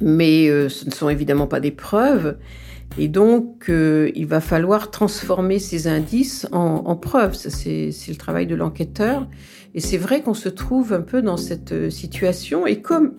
mais 0.00 0.46
ce 0.70 0.86
ne 0.86 0.90
sont 0.92 1.10
évidemment 1.10 1.46
pas 1.46 1.60
des 1.60 1.72
preuves. 1.72 2.36
Et 2.98 3.08
donc, 3.08 3.68
euh, 3.68 4.10
il 4.14 4.26
va 4.26 4.40
falloir 4.40 4.90
transformer 4.90 5.58
ces 5.58 5.86
indices 5.86 6.46
en, 6.52 6.96
preuves. 6.96 7.34
C'est 7.34 7.90
le 8.08 8.16
travail 8.16 8.46
de 8.46 8.54
l'enquêteur. 8.54 9.28
Et 9.74 9.80
c'est 9.80 9.96
vrai 9.96 10.22
qu'on 10.22 10.34
se 10.34 10.48
trouve 10.48 10.92
un 10.92 11.00
peu 11.00 11.22
dans 11.22 11.36
cette 11.36 11.72
euh, 11.72 11.90
situation. 11.90 12.66
Et 12.66 12.82
comme 12.82 13.14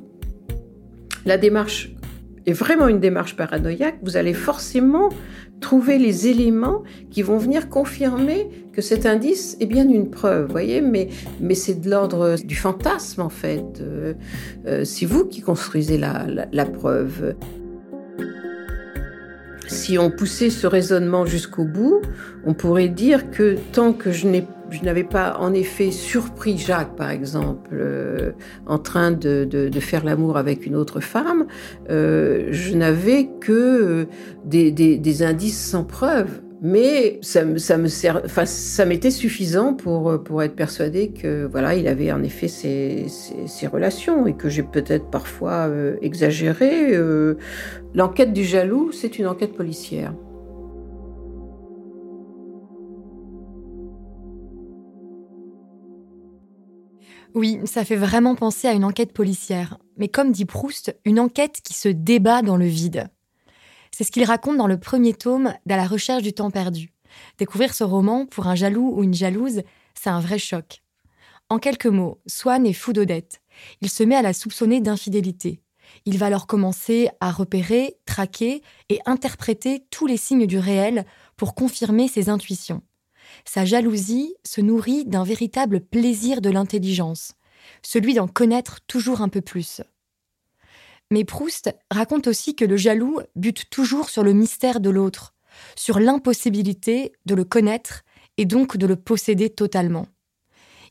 la 1.25 1.37
démarche 1.37 1.93
est 2.45 2.53
vraiment 2.53 2.87
une 2.87 2.99
démarche 2.99 3.35
paranoïaque, 3.35 3.99
vous 4.01 4.17
allez 4.17 4.33
forcément 4.33 5.09
trouver 5.61 5.99
les 5.99 6.27
éléments 6.27 6.83
qui 7.11 7.21
vont 7.21 7.37
venir 7.37 7.69
confirmer 7.69 8.49
que 8.73 8.81
cet 8.81 9.05
indice 9.05 9.55
est 9.59 9.67
bien 9.67 9.87
une 9.87 10.09
preuve, 10.09 10.49
voyez, 10.49 10.81
mais, 10.81 11.09
c'est 11.53 11.79
de 11.79 11.89
l'ordre 11.89 12.35
du 12.43 12.55
fantasme 12.55 13.21
en 13.21 13.29
fait. 13.29 13.79
Euh, 13.79 14.15
c'est 14.83 15.05
vous 15.05 15.25
qui 15.25 15.41
construisez 15.41 15.99
la 15.99 16.65
preuve. 16.65 17.35
Si 19.71 19.97
on 19.97 20.11
poussait 20.11 20.49
ce 20.49 20.67
raisonnement 20.67 21.25
jusqu'au 21.25 21.63
bout, 21.63 22.01
on 22.45 22.53
pourrait 22.53 22.89
dire 22.89 23.31
que 23.31 23.55
tant 23.71 23.93
que 23.93 24.11
je 24.11 24.27
n'avais 24.27 25.03
pas 25.05 25.37
en 25.39 25.53
effet 25.53 25.91
surpris 25.91 26.57
Jacques, 26.57 26.97
par 26.97 27.09
exemple, 27.09 27.69
euh, 27.73 28.31
en 28.67 28.77
train 28.77 29.11
de, 29.11 29.69
faire 29.79 30.03
l'amour 30.03 30.37
avec 30.37 30.65
une 30.65 30.75
autre 30.75 30.99
femme, 30.99 31.47
euh, 31.89 32.49
je 32.51 32.75
n'avais 32.75 33.29
que 33.39 33.51
euh, 33.51 34.05
des, 34.45 35.23
indices 35.23 35.59
sans 35.59 35.85
preuve 35.85 36.41
mais 36.63 37.17
ça, 37.23 37.41
ça 37.57 37.77
me 37.77 37.87
ça 37.87 38.85
m'était 38.85 39.09
suffisant 39.09 39.73
pour 39.73 40.23
pour 40.23 40.43
être 40.43 40.55
persuadé 40.55 41.09
que 41.11 41.45
voilà, 41.45 41.73
il 41.73 41.87
avait 41.87 42.11
en 42.11 42.21
effet 42.21 42.47
ces, 42.47 43.07
relations 43.67 44.27
et 44.27 44.35
que 44.35 44.47
j'ai 44.47 44.61
peut-être 44.61 45.09
parfois 45.09 45.67
euh, 45.67 45.97
exagéré. 46.01 46.93
Euh. 46.93 47.35
L'enquête 47.95 48.31
du 48.31 48.43
jaloux, 48.43 48.91
c'est 48.91 49.17
une 49.17 49.25
enquête 49.25 49.53
policière. 49.53 50.13
Oui, 57.33 57.59
ça 57.65 57.85
fait 57.85 57.95
vraiment 57.95 58.35
penser 58.35 58.67
à 58.67 58.73
une 58.73 58.83
enquête 58.83 59.13
policière. 59.13 59.77
Mais 59.97 60.09
comme 60.09 60.31
dit 60.31 60.45
Proust, 60.45 60.95
une 61.05 61.19
enquête 61.19 61.61
qui 61.63 61.73
se 61.73 61.89
débat 61.89 62.41
dans 62.41 62.57
le 62.57 62.65
vide. 62.65 63.07
C'est 63.95 64.03
ce 64.03 64.11
qu'il 64.11 64.23
raconte 64.23 64.57
dans 64.57 64.67
le 64.67 64.79
premier 64.79 65.13
tome 65.13 65.53
d'À 65.65 65.77
la 65.77 65.85
recherche 65.85 66.23
du 66.23 66.33
temps 66.33 66.51
perdu. 66.51 66.93
Découvrir 67.37 67.73
ce 67.73 67.83
roman 67.83 68.25
pour 68.25 68.47
un 68.47 68.55
jaloux 68.55 68.91
ou 68.95 69.03
une 69.03 69.13
jalouse, 69.13 69.61
c'est 69.95 70.09
un 70.09 70.19
vrai 70.19 70.39
choc. 70.39 70.81
En 71.49 71.59
quelques 71.59 71.87
mots, 71.87 72.21
Swan 72.27 72.65
est 72.65 72.73
fou 72.73 72.93
d'Odette. 72.93 73.41
Il 73.81 73.89
se 73.89 74.03
met 74.03 74.15
à 74.15 74.21
la 74.21 74.33
soupçonner 74.33 74.79
d'infidélité. 74.79 75.61
Il 76.05 76.17
va 76.17 76.27
alors 76.27 76.47
commencer 76.47 77.09
à 77.19 77.31
repérer, 77.31 77.97
traquer 78.05 78.61
et 78.87 78.99
interpréter 79.05 79.85
tous 79.91 80.07
les 80.07 80.15
signes 80.15 80.47
du 80.47 80.57
réel 80.57 81.05
pour 81.35 81.53
confirmer 81.53 82.07
ses 82.07 82.29
intuitions. 82.29 82.81
Sa 83.45 83.65
jalousie 83.65 84.33
se 84.45 84.61
nourrit 84.61 85.05
d'un 85.05 85.23
véritable 85.23 85.81
plaisir 85.81 86.41
de 86.41 86.49
l'intelligence, 86.49 87.33
celui 87.83 88.13
d'en 88.13 88.27
connaître 88.27 88.79
toujours 88.87 89.21
un 89.21 89.29
peu 89.29 89.41
plus. 89.41 89.81
Mais 91.11 91.25
Proust 91.25 91.69
raconte 91.91 92.27
aussi 92.27 92.55
que 92.55 92.65
le 92.65 92.77
jaloux 92.77 93.19
bute 93.35 93.69
toujours 93.69 94.09
sur 94.09 94.23
le 94.23 94.33
mystère 94.33 94.79
de 94.79 94.89
l'autre, 94.89 95.35
sur 95.75 95.99
l'impossibilité 95.99 97.11
de 97.25 97.35
le 97.35 97.43
connaître 97.43 98.03
et 98.37 98.45
donc 98.45 98.77
de 98.77 98.87
le 98.87 98.95
posséder 98.95 99.49
totalement. 99.49 100.07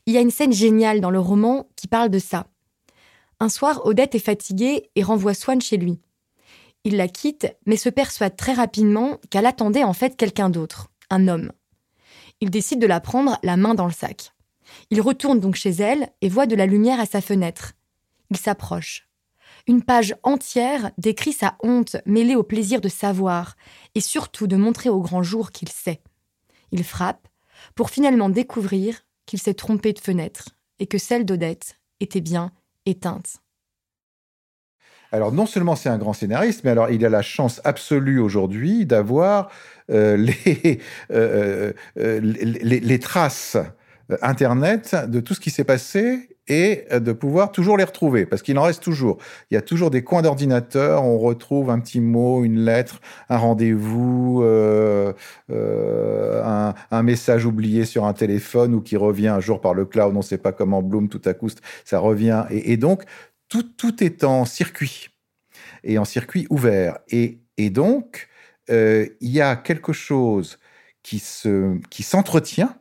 Il 0.05 0.13
y 0.13 0.17
a 0.17 0.21
une 0.21 0.31
scène 0.31 0.53
géniale 0.53 1.01
dans 1.01 1.09
le 1.09 1.19
roman 1.19 1.67
qui 1.75 1.87
parle 1.87 2.09
de 2.09 2.19
ça. 2.19 2.47
Un 3.39 3.49
soir, 3.49 3.85
Odette 3.85 4.13
est 4.13 4.19
fatiguée 4.19 4.91
et 4.95 5.03
renvoie 5.03 5.33
Swann 5.33 5.59
chez 5.59 5.77
lui. 5.77 5.99
Il 6.83 6.97
la 6.97 7.07
quitte, 7.07 7.47
mais 7.65 7.75
se 7.75 7.89
persuade 7.89 8.35
très 8.35 8.53
rapidement 8.53 9.19
qu'elle 9.31 9.47
attendait 9.47 9.83
en 9.83 9.93
fait 9.93 10.15
quelqu'un 10.15 10.49
d'autre, 10.49 10.91
un 11.09 11.27
homme. 11.27 11.51
Il 12.41 12.51
décide 12.51 12.79
de 12.79 12.87
la 12.87 12.99
prendre 12.99 13.39
la 13.41 13.57
main 13.57 13.73
dans 13.73 13.85
le 13.85 13.91
sac. 13.91 14.33
Il 14.91 15.01
retourne 15.01 15.39
donc 15.39 15.55
chez 15.55 15.71
elle 15.71 16.09
et 16.21 16.29
voit 16.29 16.45
de 16.45 16.55
la 16.55 16.67
lumière 16.67 16.99
à 16.99 17.05
sa 17.05 17.21
fenêtre. 17.21 17.73
Il 18.29 18.37
s'approche. 18.37 19.10
Une 19.67 19.83
page 19.83 20.15
entière 20.23 20.91
décrit 20.97 21.33
sa 21.33 21.55
honte 21.63 21.97
mêlée 22.05 22.35
au 22.35 22.43
plaisir 22.43 22.81
de 22.81 22.89
savoir 22.89 23.55
et 23.95 24.01
surtout 24.01 24.47
de 24.47 24.55
montrer 24.55 24.89
au 24.89 25.01
grand 25.01 25.23
jour 25.23 25.51
qu'il 25.51 25.69
sait. 25.69 26.01
Il 26.71 26.83
frappe 26.83 27.27
pour 27.75 27.89
finalement 27.89 28.29
découvrir 28.29 29.01
qu'il 29.25 29.39
s'est 29.39 29.53
trompé 29.53 29.93
de 29.93 29.99
fenêtre 29.99 30.49
et 30.79 30.87
que 30.87 30.97
celle 30.97 31.25
d'Odette 31.25 31.77
était 31.99 32.21
bien 32.21 32.51
éteinte. 32.85 33.41
Alors 35.11 35.31
non 35.31 35.45
seulement 35.45 35.75
c'est 35.75 35.89
un 35.89 35.97
grand 35.97 36.13
scénariste, 36.13 36.63
mais 36.63 36.71
alors 36.71 36.89
il 36.89 37.05
a 37.05 37.09
la 37.09 37.21
chance 37.21 37.59
absolue 37.63 38.19
aujourd'hui 38.19 38.85
d'avoir 38.85 39.51
euh, 39.89 40.25
euh, 41.11 41.73
euh, 41.97 42.19
les, 42.21 42.79
les, 42.79 42.99
traces 42.99 43.57
Internet 44.21 44.95
de 45.07 45.19
tout 45.19 45.33
ce 45.33 45.39
qui 45.39 45.49
s'est 45.49 45.65
passé 45.65 46.30
et 46.47 46.85
de 46.91 47.11
pouvoir 47.11 47.51
toujours 47.51 47.77
les 47.77 47.83
retrouver, 47.83 48.25
parce 48.25 48.41
qu'il 48.41 48.57
en 48.57 48.63
reste 48.63 48.83
toujours. 48.83 49.17
Il 49.49 49.53
y 49.53 49.57
a 49.57 49.61
toujours 49.61 49.91
des 49.91 50.03
coins 50.03 50.21
d'ordinateur, 50.21 51.03
on 51.03 51.17
retrouve 51.17 51.69
un 51.69 51.79
petit 51.79 52.01
mot, 52.01 52.43
une 52.43 52.59
lettre, 52.59 52.99
un 53.29 53.37
rendez-vous, 53.37 54.41
euh, 54.43 55.13
un, 55.49 56.73
un, 56.89 57.03
message 57.03 57.45
oublié 57.45 57.85
sur 57.85 58.05
un 58.05 58.13
téléphone 58.13 58.73
ou 58.73 58.81
qui 58.81 58.97
revient 58.97 59.27
un 59.27 59.39
jour 59.39 59.61
par 59.61 59.73
le 59.73 59.85
cloud, 59.85 60.13
on 60.13 60.17
ne 60.17 60.23
sait 60.23 60.37
pas 60.37 60.51
comment, 60.51 60.81
Bloom, 60.81 61.09
tout 61.09 61.21
à 61.25 61.33
coup, 61.33 61.49
ça 61.85 61.99
revient. 61.99 62.45
Et, 62.49 62.77
donc, 62.77 63.03
tout, 63.47 63.63
tout, 63.63 64.03
est 64.03 64.23
en 64.23 64.45
circuit, 64.45 65.09
et 65.83 65.97
en 65.97 66.05
circuit 66.05 66.47
ouvert. 66.49 66.97
Et, 67.09 67.39
et 67.57 67.69
donc, 67.69 68.27
euh, 68.69 69.07
il 69.21 69.29
y 69.29 69.41
a 69.41 69.55
quelque 69.55 69.93
chose 69.93 70.57
qui 71.03 71.19
se 71.19 71.79
qui 71.89 72.03
s'entretient 72.03 72.75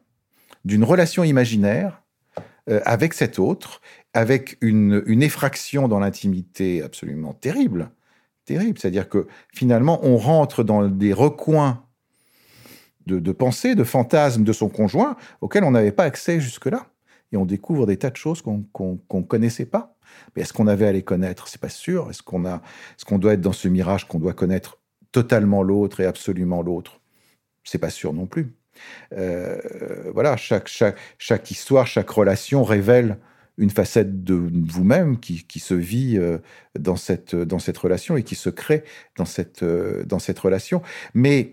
d'une 0.65 0.85
relation 0.85 1.25
imaginaire 1.25 2.03
euh, 2.71 2.81
avec 2.85 3.15
cet 3.15 3.39
autre, 3.39 3.81
avec 4.15 4.57
une, 4.61 5.03
effraction 5.23 5.89
dans 5.89 5.99
l'intimité 5.99 6.83
absolument 6.83 7.33
terrible, 7.33 7.91
terrible. 8.45 8.79
C'est-à-dire 8.79 9.09
que 9.09 9.27
finalement, 9.53 10.01
on 10.03 10.17
rentre 10.17 10.63
dans 10.63 10.89
des 10.89 11.13
recoins 11.13 11.85
de, 13.07 13.19
de 13.19 13.33
pensée, 13.33 13.75
de 13.75 13.85
fantasmes 13.85 14.45
de 14.45 14.53
son 14.53 14.69
conjoint 14.69 15.17
auxquels 15.41 15.65
on 15.65 15.73
n'avait 15.73 15.93
pas 15.93 16.05
accès 16.05 16.41
jusque-là. 16.41 16.87
Et 17.33 17.37
on 17.37 17.47
découvre 17.47 17.87
des 17.87 17.97
tas 17.97 18.11
de 18.11 18.17
choses 18.17 18.43
qu'on 18.43 18.67
ne 19.13 19.23
connaissait 19.23 19.67
pas. 19.67 19.97
Mais 20.35 20.43
est-ce 20.43 20.53
qu'on 20.53 20.67
avait 20.67 20.87
à 20.87 20.93
les 20.93 21.03
connaître? 21.03 21.49
C'est 21.49 21.61
pas 21.61 21.69
sûr. 21.69 22.11
Est-ce 22.11 22.23
qu'on 22.23 22.45
a, 22.45 22.57
est-ce 22.57 23.05
qu'on 23.05 23.19
doit 23.19 23.35
être 23.35 23.41
dans 23.41 23.53
ce 23.53 23.69
mirage 23.69 24.09
qu'on 24.09 24.19
doit 24.19 24.33
connaître 24.33 24.79
totalement 25.13 25.63
l'autre 25.63 26.01
et 26.01 26.07
absolument 26.07 26.63
l'autre? 26.63 27.01
C'est 27.63 27.79
pas 27.79 27.91
sûr 27.91 28.13
non 28.13 28.27
plus. 28.27 28.55
Euh, 29.13 29.59
voilà, 30.13 30.37
chaque, 30.37 31.51
histoire, 31.51 31.87
chaque 31.87 32.11
relation 32.11 32.63
révèle 32.65 33.19
une 33.59 33.71
facette 33.71 34.25
de 34.25 34.35
vous-même 34.35 35.19
qui, 35.19 35.59
se 35.59 35.75
vit 35.75 36.17
euh, 36.17 36.39
dans, 36.79 36.97
cette, 36.97 37.35
dans 37.35 37.59
cette 37.59 37.79
relation 37.79 38.17
et 38.17 38.23
qui 38.23 38.35
se 38.35 38.49
crée 38.49 38.85
dans 39.17 39.27
cette, 39.27 39.63
euh, 39.63 40.05
dans 40.05 40.19
cette 40.19 40.39
relation. 40.39 40.83
Mais 41.15 41.53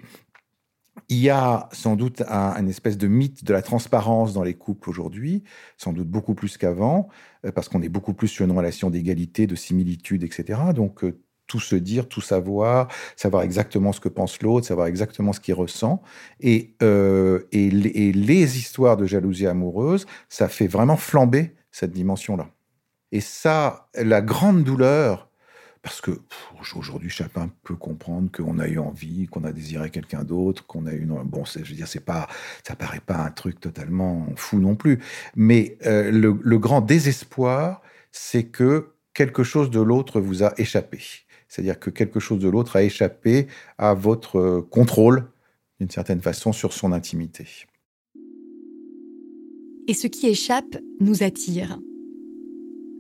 il 1.10 1.18
y 1.18 1.30
a 1.30 1.70
sans 1.72 1.96
doute 1.96 2.24
un, 2.28 2.66
espèce 2.68 2.98
de 2.98 3.08
mythe 3.08 3.44
de 3.44 3.54
la 3.54 3.62
transparence 3.62 4.34
dans 4.34 4.44
les 4.44 4.56
couples 4.56 4.90
aujourd'hui, 4.90 5.44
sans 5.78 5.94
doute 5.94 6.08
beaucoup 6.08 6.34
plus 6.34 6.58
qu'avant, 6.58 7.08
parce 7.56 7.70
qu'on 7.70 7.82
est 7.82 7.90
beaucoup 7.90 8.14
plus 8.14 8.28
sur 8.28 8.44
une 8.46 8.52
relation 8.52 8.90
d'égalité, 8.90 9.48
de 9.48 9.56
similitude, 9.56 10.24
etc. 10.24 10.60
Donc 10.74 11.06
tout 11.48 11.60
se 11.60 11.76
dire, 11.76 12.08
tout 12.08 12.22
savoir, 12.22 12.90
savoir 13.16 13.44
exactement 13.44 13.94
ce 13.94 14.00
que 14.00 14.10
pense 14.10 14.42
l'autre, 14.42 14.68
savoir 14.68 14.88
exactement 14.88 15.34
ce 15.34 15.40
qu'il 15.40 15.54
ressent. 15.54 16.02
Et, 16.40 16.76
euh, 16.84 17.48
et, 17.52 17.70
les 17.70 18.58
histoires 18.58 18.98
de 18.98 19.06
jalousie 19.06 19.48
amoureuse, 19.48 20.06
ça 20.30 20.50
fait 20.50 20.68
vraiment 20.68 20.98
flamber 20.98 21.56
cette 21.72 21.92
dimension-là. 21.92 22.50
Et 23.12 23.22
ça, 23.22 23.90
la 23.96 24.22
grande 24.22 24.64
douleur, 24.64 25.30
parce 25.82 26.02
que 26.02 26.12
aujourd'hui, 26.76 27.10
chacun 27.10 27.50
peut 27.64 27.76
comprendre 27.76 28.30
qu'on 28.30 28.60
a 28.60 28.68
eu 28.68 28.80
envie, 28.80 29.28
qu'on 29.28 29.46
a 29.46 29.54
désiré 29.54 29.90
quelqu'un 29.90 30.24
d'autre, 30.24 30.66
qu'on 30.66 30.86
a 30.86 30.92
eu 30.92 31.08
bon, 31.24 31.46
je 31.46 31.60
veux 31.60 31.76
dire, 31.76 31.88
c'est 31.88 32.04
pas, 32.04 32.28
ça 32.68 32.76
paraît 32.76 33.00
pas 33.00 33.18
un 33.18 33.32
truc 33.32 33.62
totalement 33.62 34.28
fou 34.36 34.60
non 34.60 34.76
plus, 34.76 35.00
mais 35.36 35.78
euh, 35.86 36.12
le 36.12 36.60
grand 36.60 36.82
désespoir, 36.82 37.82
c'est 38.12 38.46
que 38.46 38.90
quelque 39.14 39.44
chose 39.44 39.70
de 39.70 39.80
l'autre 39.80 40.20
vous 40.20 40.44
a 40.44 40.54
échappé 40.58 41.00
c'est-à-dire 41.48 41.80
que 41.80 41.90
quelque 41.90 42.20
chose 42.20 42.40
de 42.40 42.50
l'autre 42.50 42.76
a 42.76 42.84
échappé 42.84 43.48
à 43.78 43.94
votre 43.94 44.38
euh, 44.38 44.62
contrôle, 44.62 45.30
d'une 45.80 45.90
certaine 45.90 46.22
façon, 46.22 46.52
sur 46.52 46.74
son 46.74 46.92
intimité. 46.92 47.46
Et 49.88 49.94
ce 49.94 50.08
qui 50.08 50.28
échappe 50.28 50.78
nous 51.00 51.24
attire. 51.24 51.80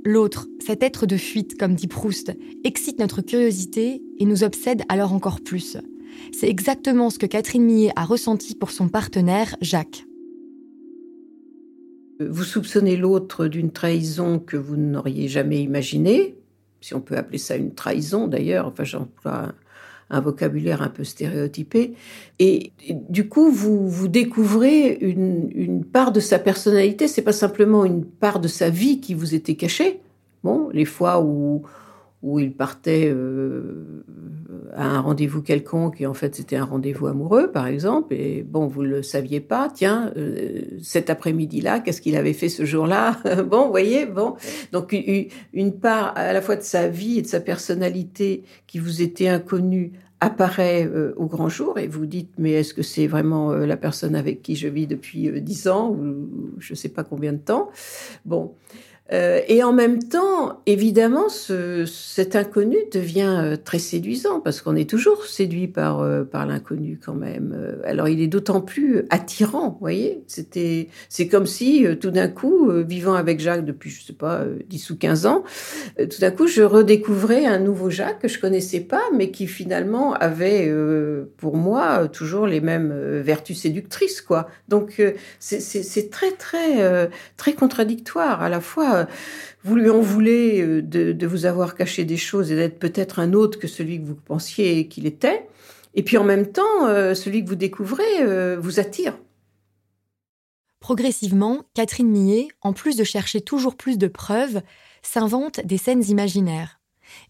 L'autre, 0.05 0.47
cet 0.65 0.83
être 0.83 1.05
de 1.05 1.17
fuite, 1.17 1.59
comme 1.59 1.75
dit 1.75 1.87
Proust, 1.87 2.31
excite 2.63 2.99
notre 2.99 3.21
curiosité 3.21 4.01
et 4.19 4.25
nous 4.25 4.43
obsède 4.43 4.83
alors 4.87 5.11
encore 5.11 5.41
plus. 5.41 5.77
C'est 6.31 6.47
exactement 6.47 7.09
ce 7.09 7.19
que 7.19 7.25
Catherine 7.25 7.63
Millet 7.63 7.91
a 7.97 8.05
ressenti 8.05 8.55
pour 8.55 8.71
son 8.71 8.87
partenaire, 8.87 9.57
Jacques. 9.59 10.05
Vous 12.19 12.43
soupçonnez 12.43 12.95
l'autre 12.95 13.47
d'une 13.47 13.71
trahison 13.71 14.39
que 14.39 14.57
vous 14.57 14.77
n'auriez 14.77 15.27
jamais 15.27 15.61
imaginée, 15.61 16.36
si 16.81 16.93
on 16.93 17.01
peut 17.01 17.17
appeler 17.17 17.37
ça 17.37 17.55
une 17.55 17.73
trahison 17.73 18.27
d'ailleurs, 18.27 18.67
enfin 18.67 18.83
j'emploie 18.83 19.53
un, 20.09 20.21
vocabulaire 20.21 20.81
un 20.81 20.89
peu 20.89 21.03
stéréotypé, 21.03 21.93
et, 22.39 22.71
du 23.09 23.27
coup 23.27 23.51
vous, 23.51 23.89
vous 23.89 24.07
découvrez 24.07 24.97
une, 25.01 25.49
une 25.53 25.83
part 25.83 26.11
de 26.11 26.19
sa 26.19 26.39
personnalité, 26.39 27.07
c'est 27.07 27.21
pas 27.21 27.33
simplement 27.33 27.85
une 27.85 28.05
part 28.05 28.39
de 28.39 28.47
sa 28.47 28.69
vie 28.69 28.99
qui 28.99 29.13
vous 29.13 29.35
était 29.35 29.55
cachée. 29.55 30.01
Bon, 30.43 30.69
les 30.71 30.85
fois 30.85 31.21
où 31.21 31.63
où 32.27 32.39
il 32.39 32.51
partait 32.51 33.09
euh, 33.09 34.03
à 34.75 34.85
un 34.85 34.99
rendez-vous 34.99 35.41
quelconque 35.41 36.01
et 36.01 36.05
en 36.05 36.13
fait 36.13 36.35
c'était 36.35 36.57
un 36.57 36.65
rendez-vous 36.65 37.07
amoureux 37.07 37.53
par 37.53 37.67
exemple 37.67 38.13
et 38.13 38.43
bon 38.43 38.67
vous 38.67 38.83
le 38.83 39.01
saviez 39.01 39.39
pas 39.39 39.69
tiens 39.73 40.11
euh, 40.17 40.61
cet 40.81 41.09
après-midi-là 41.09 41.79
qu'est-ce 41.79 42.01
qu'il 42.01 42.17
avait 42.17 42.33
fait 42.33 42.49
ce 42.49 42.65
jour-là? 42.65 43.17
Bon 43.47 43.65
vous 43.65 43.71
voyez 43.71 44.05
bon. 44.05 44.35
Donc 44.73 44.93
une 45.53 45.79
part 45.79 46.11
à 46.17 46.33
la 46.33 46.41
fois 46.41 46.57
de 46.57 46.63
sa 46.63 46.89
vie 46.89 47.19
et 47.19 47.21
de 47.21 47.27
sa 47.27 47.39
personnalité 47.39 48.43
qui 48.65 48.79
vous 48.79 49.01
était 49.01 49.29
inconnue 49.29 49.93
apparaît 50.19 50.85
euh, 50.85 51.13
au 51.15 51.27
grand 51.27 51.47
jour 51.47 51.79
et 51.79 51.87
vous 51.87 52.05
dites 52.05 52.31
mais 52.37 52.51
est-ce 52.53 52.73
que 52.73 52.81
c'est 52.81 53.07
vraiment 53.07 53.53
la 53.53 53.77
personne 53.77 54.15
avec 54.15 54.41
qui 54.41 54.55
je 54.55 54.67
vis 54.67 54.87
depuis 54.87 55.31
dix 55.41 55.69
ans 55.69 55.91
ou 55.91 56.27
je 56.57 56.73
sais 56.73 56.89
pas 56.89 57.05
combien 57.05 57.31
de 57.31 57.37
temps? 57.37 57.69
Bon 58.25 58.53
euh, 59.13 59.39
et 59.47 59.63
en 59.63 59.73
même 59.73 59.99
temps, 59.99 60.61
évidemment, 60.65 61.29
ce, 61.29 61.85
cet 61.85 62.35
inconnu 62.35 62.77
devient 62.91 63.41
euh, 63.41 63.55
très 63.55 63.79
séduisant 63.79 64.41
parce 64.41 64.61
qu'on 64.61 64.75
est 64.75 64.89
toujours 64.89 65.25
séduit 65.25 65.67
par 65.67 66.01
euh, 66.01 66.23
par 66.23 66.45
l'inconnu 66.45 66.99
quand 67.03 67.13
même. 67.13 67.77
Alors 67.85 68.09
il 68.09 68.21
est 68.21 68.27
d'autant 68.27 68.61
plus 68.61 69.05
attirant, 69.09 69.69
vous 69.69 69.77
voyez. 69.79 70.23
C'était 70.27 70.89
c'est 71.09 71.27
comme 71.27 71.45
si 71.45 71.85
tout 71.99 72.11
d'un 72.11 72.27
coup, 72.27 72.69
vivant 72.85 73.13
avec 73.13 73.39
Jacques 73.39 73.65
depuis 73.65 73.89
je 73.89 74.03
sais 74.03 74.13
pas 74.13 74.43
10 74.67 74.89
ou 74.89 74.97
15 74.97 75.25
ans, 75.25 75.43
tout 75.97 76.19
d'un 76.19 76.31
coup 76.31 76.47
je 76.47 76.61
redécouvrais 76.61 77.45
un 77.45 77.59
nouveau 77.59 77.89
Jacques 77.89 78.19
que 78.19 78.27
je 78.27 78.39
connaissais 78.39 78.81
pas, 78.81 79.03
mais 79.15 79.31
qui 79.31 79.47
finalement 79.47 80.13
avait 80.13 80.71
pour 81.37 81.55
moi 81.55 82.07
toujours 82.07 82.47
les 82.47 82.61
mêmes 82.61 82.93
vertus 83.21 83.61
séductrices 83.61 84.21
quoi. 84.21 84.47
Donc 84.67 85.01
c'est 85.39 86.09
très 86.09 86.31
très 86.31 87.09
très 87.37 87.53
contradictoire 87.53 88.41
à 88.41 88.49
la 88.49 88.59
fois 88.59 88.96
vous 89.63 89.75
lui 89.75 89.89
en 89.89 90.01
voulez 90.01 90.61
euh, 90.61 90.81
de, 90.81 91.27
vous 91.27 91.45
avoir 91.45 91.75
caché 91.75 92.05
des 92.05 92.17
choses 92.17 92.51
et 92.51 92.55
d'être 92.55 92.79
peut-être 92.79 93.19
un 93.19 93.33
autre 93.33 93.59
que 93.59 93.67
celui 93.67 93.99
que 93.99 94.05
vous 94.05 94.15
pensiez 94.15 94.87
qu'il 94.87 95.05
était. 95.05 95.47
Et 95.93 96.03
puis 96.03 96.17
en 96.17 96.23
même 96.23 96.51
temps, 96.51 96.87
euh, 96.87 97.13
celui 97.13 97.43
que 97.43 97.49
vous 97.49 97.55
découvrez 97.55 98.21
euh, 98.21 98.57
vous 98.59 98.79
attire. 98.79 99.17
Progressivement, 100.79 101.63
Catherine 101.73 102.09
Millet, 102.09 102.47
en 102.61 102.71
plus 102.71 102.95
de 102.95 103.03
chercher 103.03 103.41
toujours 103.41 103.75
plus 103.75 103.97
de 103.97 104.07
preuves, 104.07 104.61
s'invente 105.01 105.59
des 105.65 105.77
scènes 105.77 106.03
imaginaires. 106.07 106.79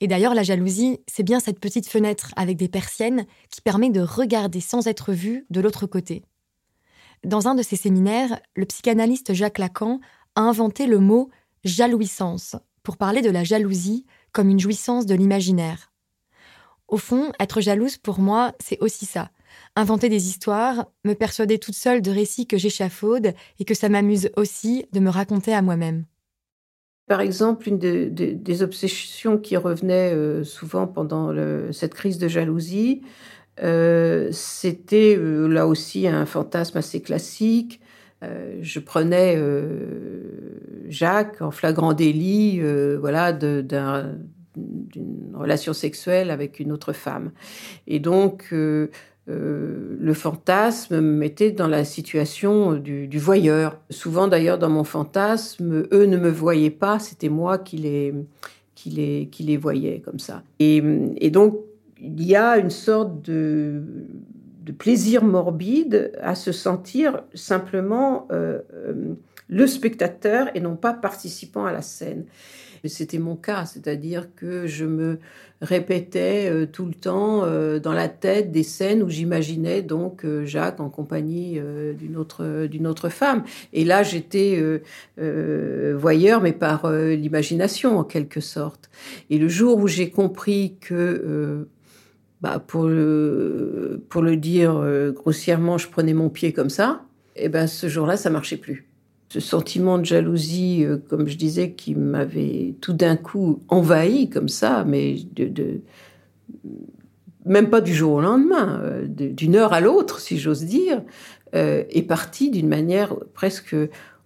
Et 0.02 0.08
d'ailleurs, 0.08 0.36
la 0.36 0.44
jalousie, 0.44 1.00
c'est 1.08 1.24
bien 1.24 1.40
cette 1.40 1.60
petite 1.60 1.88
fenêtre 1.88 2.34
avec 2.36 2.58
des 2.58 2.68
persiennes 2.68 3.26
qui 3.50 3.62
permet 3.62 3.90
de 3.90 4.02
regarder 4.02 4.60
sans 4.60 4.88
être 4.88 5.14
vu 5.14 5.46
de 5.50 5.62
l'autre 5.62 5.86
côté. 5.86 6.24
Dans 7.24 7.48
un 7.48 7.56
de 7.56 7.64
ses 7.64 7.76
séminaires, 7.76 8.40
le 8.56 8.66
psychanalyste 8.66 9.34
Jacques 9.34 9.60
Lacan 9.60 10.00
a 10.36 10.42
inventé 10.42 10.88
le 10.88 11.00
mot 11.00 11.30
jalouissance 11.64 12.56
pour 12.84 12.98
parler 12.98 13.22
de 13.22 13.30
la 13.30 13.44
jalousie 13.44 14.06
comme 14.32 14.50
une 14.50 14.60
jouissance 14.60 15.06
de 15.06 15.16
l'imaginaire. 15.16 15.92
Au 16.88 16.98
fond, 16.98 17.32
être 17.40 17.60
jalouse 17.60 17.98
pour 17.98 18.20
moi, 18.20 18.54
c'est 18.60 18.80
aussi 18.80 19.06
ça. 19.06 19.30
Inventer 19.76 20.10
des 20.10 20.28
histoires, 20.28 20.86
me 21.04 21.14
persuader 21.14 21.60
toute 21.60 21.76
seule 21.76 22.02
de 22.02 22.12
récits 22.12 22.48
que 22.48 22.58
j'échafaude 22.58 23.34
et 23.60 23.66
que 23.66 23.74
ça 23.74 23.90
m'amuse 23.90 24.30
aussi 24.38 24.86
de 24.94 25.00
me 25.00 25.10
raconter 25.10 25.54
à 25.54 25.62
moi-même. 25.62 26.06
Par 27.08 27.22
exemple, 27.22 27.70
une 27.70 27.78
des 27.78 28.64
obsessions 28.64 29.38
qui 29.38 29.56
revenait 29.56 30.14
euh, 30.14 30.44
souvent 30.44 30.88
pendant 30.88 31.34
cette 31.72 31.94
crise 31.94 32.18
de 32.18 32.28
jalousie, 32.28 33.02
euh, 33.64 34.30
c'était 34.32 35.16
euh, 35.18 35.48
là 35.48 35.68
aussi 35.68 36.08
un 36.08 36.26
fantasme 36.26 36.78
assez 36.78 37.02
classique. 37.02 37.82
Je 38.22 38.80
prenais 38.80 39.40
Jacques 40.90 41.42
en 41.42 41.52
flagrant 41.52 41.94
délit, 41.94 42.62
voilà, 43.00 43.34
d'une 43.34 43.68
relation 45.34 45.74
sexuelle 45.74 46.32
avec 46.32 46.60
une 46.60 46.72
autre 46.72 46.94
femme. 46.94 47.32
Et 47.86 48.00
donc, 48.00 48.52
euh, 49.30 49.98
le 50.00 50.14
fantasme 50.14 50.96
me 50.96 51.02
mettait 51.02 51.52
dans 51.52 51.68
la 51.68 51.84
situation 51.84 52.74
du, 52.74 53.18
voyeur. 53.18 53.78
Souvent 53.90 54.28
d'ailleurs 54.28 54.58
dans 54.58 54.70
mon 54.70 54.86
fantasme, 54.86 55.86
eux 55.92 56.06
ne 56.06 56.18
me 56.18 56.30
voyaient 56.30 56.70
pas, 56.70 57.00
c'était 57.00 57.30
moi 57.30 57.58
qui 57.58 57.78
les 57.78 59.58
voyais 59.58 60.00
comme 60.00 60.20
ça. 60.20 60.44
Et, 60.60 60.82
donc 61.30 61.58
il 62.00 62.24
y 62.24 62.36
a 62.36 62.58
une 62.58 62.70
sorte 62.70 63.22
de, 63.24 63.82
de, 64.68 64.72
plaisir 64.72 65.24
morbide 65.24 66.12
à 66.22 66.36
se 66.36 66.52
sentir 66.52 67.24
simplement 67.34 68.28
euh, 68.32 68.60
euh, 68.74 69.16
le 69.50 69.68
spectateur 69.68 70.50
et 70.56 70.60
non 70.60 70.76
pas 70.76 70.94
participant 70.94 71.66
à 71.66 71.72
la 71.72 71.82
scène. 71.82 72.26
C'était 72.86 73.18
mon 73.18 73.36
cas, 73.36 73.66
c'est-à-dire 73.66 74.30
que 74.36 74.68
je 74.68 74.86
me 74.86 75.20
répétais 75.62 76.48
euh, 76.50 76.66
tout 76.66 76.86
le 76.86 76.94
temps 76.94 77.42
dans 77.80 77.92
la 77.92 78.08
tête 78.08 78.52
des 78.52 78.64
scènes 78.64 79.02
où 79.02 79.10
j'imaginais 79.10 79.82
donc 79.82 80.26
Jacques 80.46 80.80
en 80.80 80.90
compagnie 80.90 81.60
d'une 81.98 82.18
autre 82.18 82.68
d'une 82.68 82.88
autre 82.88 83.10
femme. 83.10 83.44
Et 83.74 83.84
là, 83.84 84.04
j'étais 84.04 84.62
voyeur, 85.18 86.42
mais 86.42 86.54
par 86.54 86.92
l'imagination 86.92 87.98
en 87.98 88.04
quelque 88.04 88.42
sorte. 88.42 88.90
Et 89.30 89.38
le 89.38 89.48
jour 89.50 89.80
où 89.80 89.88
j'ai 89.88 90.10
compris 90.10 90.76
que 90.80 91.68
bah, 92.42 92.64
pour, 92.66 92.84
le, 92.86 94.00
dire 94.36 94.84
grossièrement, 95.14 95.78
je 95.78 95.88
prenais 95.88 96.14
mon 96.14 96.30
pied 96.30 96.54
comme 96.54 96.70
ça, 96.70 97.04
et 97.36 97.46
eh 97.46 97.50
ben 97.50 97.68
ce 97.68 97.88
jour-là, 97.88 98.18
ça 98.18 98.30
marchait 98.30 98.58
plus 98.58 98.88
ce 99.30 99.40
sentiment 99.40 99.98
de 99.98 100.06
jalousie, 100.06 100.84
euh, 100.86 100.98
comme 101.10 101.28
je 101.28 101.38
disais, 101.38 101.72
qui 101.72 101.96
m'avait 101.96 102.76
tout 102.82 102.94
d'un 102.94 103.16
coup 103.16 103.62
envahi 103.68 104.30
comme 104.30 104.50
ça, 104.50 104.84
mais 104.88 105.18
même 107.46 107.70
pas 107.70 107.82
du 107.82 107.94
jour 107.94 108.14
au 108.14 108.22
lendemain, 108.22 108.80
euh, 108.84 109.06
d'une 109.08 109.56
heure 109.56 109.74
à 109.74 109.82
l'autre, 109.82 110.20
si 110.20 110.38
j'ose 110.38 110.64
dire, 110.64 111.02
euh, 111.56 111.84
est 111.90 112.04
parti 112.04 112.50
d'une 112.52 112.68
manière 112.68 113.16
presque 113.34 113.76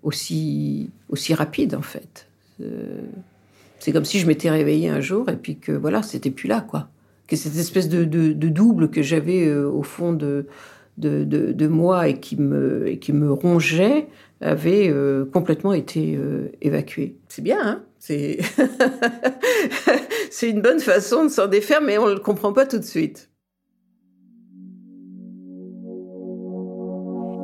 aussi, 0.03 0.89
aussi 1.09 1.33
rapide 1.33 1.75
en 1.75 1.83
fait. 1.83 2.27
c'est 3.79 3.91
comme 3.91 4.05
si 4.05 4.19
je 4.19 4.27
m'étais 4.27 4.49
réveillée 4.49 4.89
un 4.89 5.01
jour 5.01 5.29
et 5.29 5.35
puis 5.35 5.57
que 5.57 5.71
voilà, 5.71 6.03
c'était 6.03 6.29
plus 6.29 6.47
là 6.47 6.61
quoi. 6.61 6.89
Que 7.31 7.37
cette 7.37 7.55
espèce 7.55 7.87
de, 7.87 8.03
double 8.33 8.89
que 8.89 9.01
j'avais 9.01 9.49
au 9.53 9.83
fond 9.83 10.11
de, 10.11 10.47
moi 11.67 12.09
et 12.09 12.19
qui 12.19 12.35
me, 12.35 12.89
et 12.89 12.99
qui 12.99 13.13
me 13.13 13.31
rongeait 13.31 14.09
avait 14.41 14.89
euh, 14.89 15.23
complètement 15.23 15.71
été 15.71 16.17
euh, 16.17 16.51
évacué. 16.61 17.15
C'est 17.29 17.41
bien, 17.41 17.59
hein? 17.63 17.83
C'est 17.99 18.39
c'est 20.29 20.49
une 20.49 20.61
bonne 20.61 20.81
façon 20.81 21.23
de 21.23 21.29
s'en 21.29 21.47
défaire, 21.47 21.81
mais 21.81 21.97
on 21.97 22.07
ne 22.07 22.15
le 22.15 22.19
comprend 22.19 22.51
pas 22.51 22.65
tout 22.65 22.79
de 22.79 22.83
suite. 22.83 23.29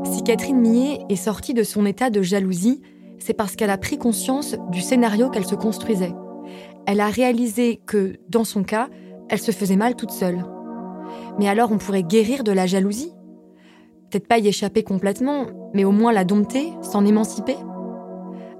Si 0.03 0.21
Catherine 0.25 0.59
Millet 0.59 0.99
est 1.07 1.15
sortie 1.15 1.53
de 1.53 1.63
son 1.63 1.85
état 1.85 2.09
de 2.09 2.21
jalousie, 2.21 2.81
c'est 3.19 3.33
parce 3.33 3.55
qu'elle 3.55 3.69
a 3.69 3.77
pris 3.77 3.97
conscience 3.97 4.57
du 4.69 4.81
scénario 4.81 5.29
qu'elle 5.29 5.45
se 5.45 5.55
construisait. 5.55 6.13
Elle 6.87 6.99
a 6.99 7.07
réalisé 7.07 7.79
que, 7.85 8.17
dans 8.27 8.43
son 8.43 8.63
cas, 8.63 8.89
elle 9.29 9.39
se 9.39 9.51
faisait 9.51 9.75
mal 9.75 9.95
toute 9.95 10.11
seule. 10.11 10.45
Mais 11.39 11.47
alors 11.47 11.71
on 11.71 11.77
pourrait 11.77 12.03
guérir 12.03 12.43
de 12.43 12.51
la 12.51 12.67
jalousie? 12.67 13.13
Peut-être 14.09 14.27
pas 14.27 14.39
y 14.39 14.47
échapper 14.47 14.83
complètement, 14.83 15.47
mais 15.73 15.83
au 15.83 15.91
moins 15.91 16.13
la 16.13 16.23
dompter, 16.23 16.71
s'en 16.81 17.05
émanciper? 17.05 17.57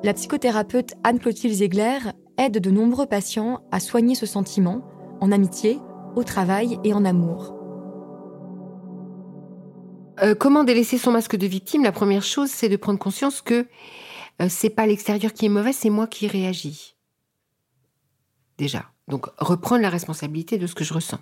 La 0.03 0.13
psychothérapeute 0.13 0.93
Anne-Clotilde 1.03 1.53
Ziegler 1.53 1.99
aide 2.38 2.59
de 2.59 2.70
nombreux 2.70 3.07
patients 3.07 3.61
à 3.72 3.80
soigner 3.80 4.13
ce 4.13 4.26
sentiment, 4.26 4.82
en 5.22 5.32
amitié, 5.32 5.80
au 6.15 6.24
travail 6.24 6.80
et 6.84 6.93
en 6.93 7.05
amour. 7.05 7.55
Euh, 10.22 10.36
comment 10.36 10.63
délaisser 10.63 10.97
son 10.97 11.11
masque 11.11 11.36
de 11.36 11.47
victime? 11.47 11.84
La 11.84 11.91
première 11.91 12.24
chose, 12.24 12.49
c'est 12.49 12.70
de 12.70 12.76
prendre 12.76 12.99
conscience 12.99 13.41
que 13.41 13.68
euh, 14.41 14.47
c'est 14.49 14.70
pas 14.70 14.86
l'extérieur 14.88 15.34
qui 15.34 15.45
est 15.45 15.49
mauvais, 15.49 15.74
c'est 15.74 15.89
moi 15.89 16.07
qui 16.07 16.28
réagis. 16.28 16.95
Déjà. 18.57 18.86
Donc, 19.07 19.27
reprendre 19.37 19.81
la 19.81 19.89
responsabilité 19.89 20.57
de 20.57 20.67
ce 20.67 20.75
que 20.75 20.83
je 20.83 20.93
ressens. 20.93 21.19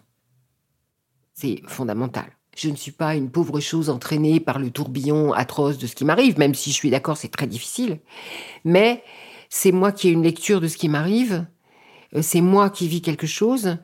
C'est 1.33 1.61
fondamental. 1.67 2.25
Je 2.55 2.69
ne 2.69 2.75
suis 2.75 2.91
pas 2.91 3.15
une 3.15 3.29
pauvre 3.29 3.59
chose 3.59 3.89
entraînée 3.89 4.39
par 4.39 4.59
le 4.59 4.71
tourbillon 4.71 5.33
atroce 5.33 5.77
de 5.77 5.87
ce 5.87 5.95
qui 5.95 6.05
m'arrive, 6.05 6.39
même 6.39 6.55
si 6.55 6.71
je 6.71 6.75
suis 6.75 6.89
d'accord, 6.89 7.17
c'est 7.17 7.27
très 7.27 7.47
difficile. 7.47 7.99
Mais 8.63 9.03
c'est 9.49 9.73
moi 9.73 9.91
qui 9.91 10.07
ai 10.07 10.11
une 10.11 10.23
lecture 10.23 10.61
de 10.61 10.67
ce 10.67 10.77
qui 10.77 10.87
m'arrive, 10.87 11.45
euh, 12.15 12.21
c'est 12.21 12.41
moi 12.41 12.69
qui 12.69 12.87
vis 12.87 13.01
quelque 13.01 13.27
chose, 13.27 13.77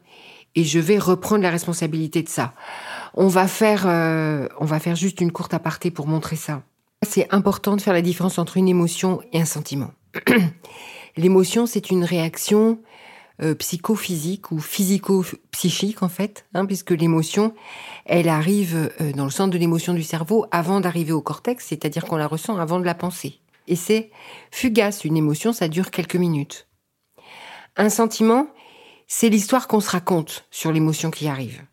et 0.55 0.63
je 0.63 0.79
vais 0.79 0.97
reprendre 0.97 1.43
la 1.43 1.49
responsabilité 1.49 2.23
de 2.23 2.29
ça. 2.29 2.53
On 3.13 3.27
va 3.27 3.47
faire, 3.47 3.87
euh, 3.87 4.47
on 4.59 4.65
va 4.65 4.79
faire 4.79 4.95
juste 4.95 5.21
une 5.21 5.31
courte 5.31 5.53
aparté 5.53 5.91
pour 5.91 6.07
montrer 6.07 6.37
ça. 6.37 6.63
C'est 7.05 7.27
important 7.33 7.75
de 7.75 7.81
faire 7.81 7.93
la 7.93 8.01
différence 8.01 8.37
entre 8.37 8.57
une 8.57 8.67
émotion 8.67 9.21
et 9.33 9.41
un 9.41 9.45
sentiment. 9.45 9.91
L'émotion, 11.17 11.65
c'est 11.65 11.91
une 11.91 12.03
réaction 12.03 12.79
euh, 13.43 13.55
psychophysique 13.55 14.51
ou 14.51 14.59
physico-psychique 14.59 16.03
en 16.03 16.09
fait, 16.09 16.45
hein, 16.53 16.67
puisque 16.67 16.91
l'émotion, 16.91 17.55
elle 18.05 18.29
arrive 18.29 18.91
euh, 19.01 19.13
dans 19.13 19.23
le 19.23 19.31
centre 19.31 19.51
de 19.51 19.57
l'émotion 19.57 19.95
du 19.95 20.03
cerveau 20.03 20.45
avant 20.51 20.79
d'arriver 20.79 21.11
au 21.11 21.21
cortex, 21.21 21.65
c'est-à-dire 21.67 22.05
qu'on 22.05 22.17
la 22.17 22.27
ressent 22.27 22.57
avant 22.57 22.79
de 22.79 22.85
la 22.85 22.93
penser. 22.93 23.39
Et 23.67 23.75
c'est 23.75 24.11
fugace, 24.51 25.05
une 25.05 25.17
émotion, 25.17 25.53
ça 25.53 25.69
dure 25.69 25.89
quelques 25.89 26.17
minutes. 26.17 26.67
Un 27.77 27.89
sentiment, 27.89 28.45
c'est 29.07 29.29
l'histoire 29.29 29.67
qu'on 29.67 29.79
se 29.79 29.89
raconte 29.89 30.45
sur 30.51 30.71
l'émotion 30.71 31.09
qui 31.09 31.27
arrive. 31.27 31.63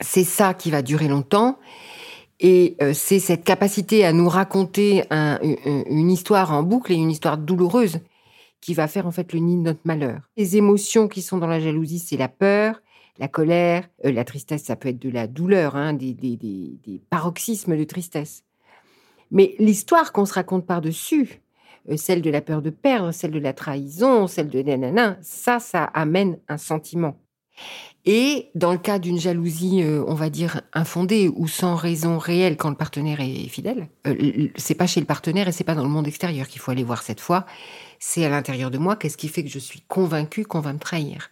C'est 0.00 0.24
ça 0.24 0.52
qui 0.52 0.70
va 0.70 0.82
durer 0.82 1.08
longtemps. 1.08 1.58
Et 2.38 2.76
euh, 2.82 2.92
c'est 2.92 3.18
cette 3.18 3.44
capacité 3.44 4.04
à 4.04 4.12
nous 4.12 4.28
raconter 4.28 5.04
une 5.10 6.10
histoire 6.10 6.52
en 6.52 6.62
boucle 6.62 6.92
et 6.92 6.96
une 6.96 7.10
histoire 7.10 7.38
douloureuse 7.38 8.00
qui 8.60 8.74
va 8.74 8.88
faire 8.88 9.06
en 9.06 9.10
fait 9.10 9.32
le 9.32 9.40
nid 9.40 9.56
de 9.56 9.62
notre 9.62 9.80
malheur. 9.84 10.28
Les 10.36 10.56
émotions 10.56 11.08
qui 11.08 11.22
sont 11.22 11.38
dans 11.38 11.46
la 11.46 11.60
jalousie, 11.60 11.98
c'est 11.98 12.16
la 12.16 12.28
peur, 12.28 12.80
la 13.18 13.28
colère, 13.28 13.88
euh, 14.04 14.12
la 14.12 14.24
tristesse, 14.24 14.64
ça 14.64 14.76
peut 14.76 14.88
être 14.88 14.98
de 14.98 15.10
la 15.10 15.26
douleur, 15.26 15.76
hein, 15.76 15.92
des, 15.92 17.02
paroxysmes 17.10 17.76
de 17.76 17.84
tristesse. 17.84 18.44
Mais 19.30 19.54
l'histoire 19.58 20.12
qu'on 20.12 20.24
se 20.24 20.34
raconte 20.34 20.66
par-dessus, 20.66 21.42
euh, 21.90 21.96
celle 21.96 22.22
de 22.22 22.30
la 22.30 22.40
peur 22.40 22.62
de 22.62 22.70
perdre, 22.70 23.12
celle 23.12 23.32
de 23.32 23.38
la 23.38 23.52
trahison, 23.52 24.26
celle 24.26 24.48
de 24.48 24.62
nanana, 24.62 25.18
ça, 25.20 25.58
ça 25.58 25.84
amène 25.84 26.38
un 26.48 26.58
sentiment. 26.58 27.20
Et 28.04 28.48
dans 28.54 28.72
le 28.72 28.78
cas 28.78 28.98
d'une 28.98 29.18
jalousie, 29.18 29.82
euh, 29.82 30.02
on 30.06 30.14
va 30.14 30.30
dire 30.30 30.62
infondée 30.72 31.28
ou 31.28 31.46
sans 31.46 31.74
raison 31.74 32.16
réelle 32.16 32.56
quand 32.56 32.70
le 32.70 32.76
partenaire 32.76 33.20
est 33.20 33.48
fidèle, 33.48 33.88
c'est 34.56 34.74
pas 34.74 34.86
chez 34.86 35.00
le 35.00 35.06
partenaire 35.06 35.48
et 35.48 35.52
c'est 35.52 35.64
pas 35.64 35.74
dans 35.74 35.82
le 35.82 35.88
monde 35.88 36.06
extérieur 36.06 36.48
qu'il 36.48 36.60
faut 36.60 36.70
aller 36.70 36.84
voir 36.84 37.02
cette 37.02 37.20
fois 37.20 37.44
c'est 37.98 38.24
à 38.24 38.28
l'intérieur 38.28 38.70
de 38.70 38.78
moi, 38.78 38.96
qu'est-ce 38.96 39.16
qui 39.16 39.28
fait 39.28 39.42
que 39.42 39.50
je 39.50 39.58
suis 39.58 39.80
convaincue 39.82 40.44
qu'on 40.44 40.60
va 40.60 40.72
me 40.72 40.78
trahir? 40.78 41.30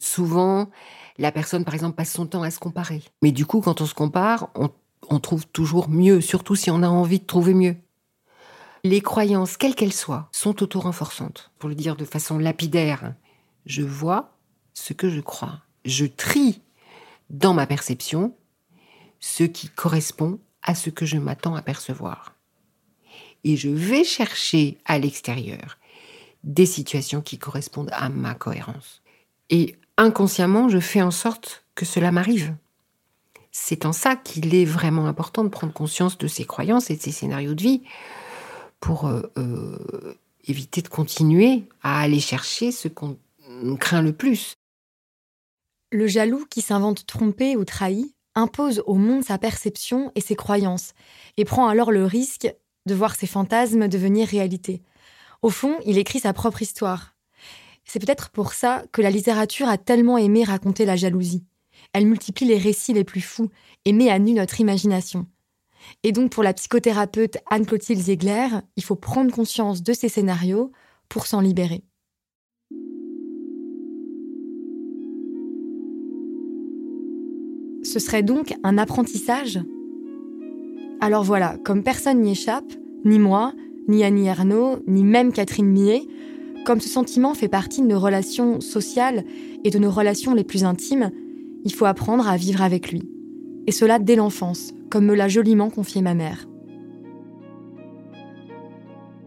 Souvent, 0.00 0.70
la 1.18 1.32
personne, 1.32 1.64
par 1.64 1.74
exemple, 1.74 1.96
passe 1.96 2.12
son 2.12 2.26
temps 2.26 2.42
à 2.42 2.50
se 2.50 2.58
comparer. 2.58 3.02
Mais 3.22 3.32
du 3.32 3.46
coup, 3.46 3.60
quand 3.60 3.80
on 3.80 3.86
se 3.86 3.94
compare, 3.94 4.50
on, 4.54 5.18
trouve 5.18 5.46
toujours 5.46 5.88
mieux, 5.88 6.20
surtout 6.20 6.56
si 6.56 6.70
on 6.70 6.82
a 6.82 6.88
envie 6.88 7.20
de 7.20 7.26
trouver 7.26 7.54
mieux. 7.54 7.76
Les 8.84 9.02
croyances, 9.02 9.56
quelles 9.56 9.74
qu'elles 9.74 9.92
soient, 9.92 10.28
sont 10.32 10.62
auto-renforçantes. 10.62 11.50
Pour 11.58 11.68
le 11.68 11.74
dire 11.74 11.96
de 11.96 12.04
façon 12.04 12.38
lapidaire, 12.38 13.14
je 13.66 13.82
vois 13.82 14.38
ce 14.74 14.92
que 14.92 15.10
je 15.10 15.20
crois. 15.20 15.60
Je 15.84 16.06
trie 16.06 16.60
dans 17.30 17.54
ma 17.54 17.66
perception 17.66 18.34
ce 19.20 19.44
qui 19.44 19.68
correspond 19.68 20.38
à 20.62 20.74
ce 20.74 20.90
que 20.90 21.06
je 21.06 21.18
m'attends 21.18 21.54
à 21.54 21.62
percevoir. 21.62 22.34
et 23.44 23.56
je 23.56 23.70
vais 23.70 24.04
chercher 24.04 24.78
à 24.84 24.98
l'extérieur 24.98 25.78
des 26.44 26.66
situations 26.66 27.20
qui 27.22 27.38
correspondent 27.38 27.90
à 27.92 28.08
ma 28.08 28.34
cohérence. 28.34 29.02
Et 29.50 29.76
inconsciemment, 29.96 30.68
je 30.68 30.78
fais 30.78 31.02
en 31.02 31.10
sorte 31.10 31.64
que 31.74 31.84
cela 31.84 32.12
m'arrive. 32.12 32.54
C'est 33.52 33.84
en 33.84 33.92
ça 33.92 34.16
qu'il 34.16 34.54
est 34.54 34.64
vraiment 34.64 35.06
important 35.06 35.42
de 35.44 35.48
prendre 35.48 35.72
conscience 35.72 36.18
de 36.18 36.28
ses 36.28 36.44
croyances 36.44 36.90
et 36.90 36.96
de 36.96 37.02
ses 37.02 37.12
scénarios 37.12 37.54
de 37.54 37.62
vie 37.62 37.82
pour 38.78 39.06
euh, 39.06 39.22
euh, 39.36 40.14
éviter 40.44 40.82
de 40.82 40.88
continuer 40.88 41.64
à 41.82 42.00
aller 42.00 42.20
chercher 42.20 42.72
ce 42.72 42.88
qu'on 42.88 43.18
craint 43.78 44.02
le 44.02 44.12
plus. 44.12 44.54
Le 45.92 46.06
jaloux 46.06 46.46
qui 46.48 46.60
s'invente 46.60 47.04
trompé 47.06 47.56
ou 47.56 47.64
trahi 47.64 48.14
impose 48.36 48.82
au 48.86 48.94
monde 48.94 49.24
sa 49.24 49.38
perception 49.38 50.12
et 50.14 50.20
ses 50.20 50.36
croyances, 50.36 50.92
et 51.36 51.44
prend 51.44 51.66
alors 51.66 51.90
le 51.90 52.04
risque 52.04 52.54
de 52.86 52.94
voir 52.94 53.16
ses 53.16 53.26
fantasmes 53.26 53.88
devenir 53.88 54.28
réalité. 54.28 54.82
Au 55.42 55.50
fond, 55.50 55.76
il 55.84 55.98
écrit 55.98 56.20
sa 56.20 56.32
propre 56.32 56.62
histoire. 56.62 57.16
C'est 57.84 57.98
peut-être 57.98 58.30
pour 58.30 58.52
ça 58.52 58.84
que 58.92 59.02
la 59.02 59.10
littérature 59.10 59.68
a 59.68 59.78
tellement 59.78 60.16
aimé 60.16 60.44
raconter 60.44 60.84
la 60.84 60.94
jalousie. 60.94 61.44
Elle 61.92 62.06
multiplie 62.06 62.46
les 62.46 62.58
récits 62.58 62.92
les 62.92 63.04
plus 63.04 63.20
fous 63.20 63.50
et 63.84 63.92
met 63.92 64.10
à 64.10 64.20
nu 64.20 64.32
notre 64.32 64.60
imagination. 64.60 65.26
Et 66.04 66.12
donc 66.12 66.30
pour 66.30 66.44
la 66.44 66.54
psychothérapeute 66.54 67.38
Anne-Clotilde 67.50 68.00
Ziegler, 68.00 68.46
il 68.76 68.84
faut 68.84 68.96
prendre 68.96 69.32
conscience 69.32 69.82
de 69.82 69.92
ces 69.92 70.08
scénarios 70.08 70.70
pour 71.08 71.26
s'en 71.26 71.40
libérer. 71.40 71.82
Ce 77.92 77.98
serait 77.98 78.22
donc 78.22 78.54
un 78.62 78.78
apprentissage 78.78 79.58
Alors 81.00 81.24
voilà, 81.24 81.56
comme 81.64 81.82
personne 81.82 82.20
n'y 82.20 82.30
échappe, 82.30 82.72
ni 83.04 83.18
moi, 83.18 83.52
ni 83.88 84.04
Annie 84.04 84.28
Ernaux, 84.28 84.78
ni 84.86 85.02
même 85.02 85.32
Catherine 85.32 85.66
Millet, 85.66 86.02
comme 86.64 86.80
ce 86.80 86.88
sentiment 86.88 87.34
fait 87.34 87.48
partie 87.48 87.82
de 87.82 87.88
nos 87.88 87.98
relations 87.98 88.60
sociales 88.60 89.24
et 89.64 89.70
de 89.70 89.78
nos 89.80 89.90
relations 89.90 90.34
les 90.34 90.44
plus 90.44 90.62
intimes, 90.62 91.10
il 91.64 91.74
faut 91.74 91.84
apprendre 91.84 92.28
à 92.28 92.36
vivre 92.36 92.62
avec 92.62 92.92
lui. 92.92 93.10
Et 93.66 93.72
cela 93.72 93.98
dès 93.98 94.14
l'enfance, 94.14 94.72
comme 94.88 95.06
me 95.06 95.16
l'a 95.16 95.26
joliment 95.26 95.68
confié 95.68 96.00
ma 96.00 96.14
mère. 96.14 96.46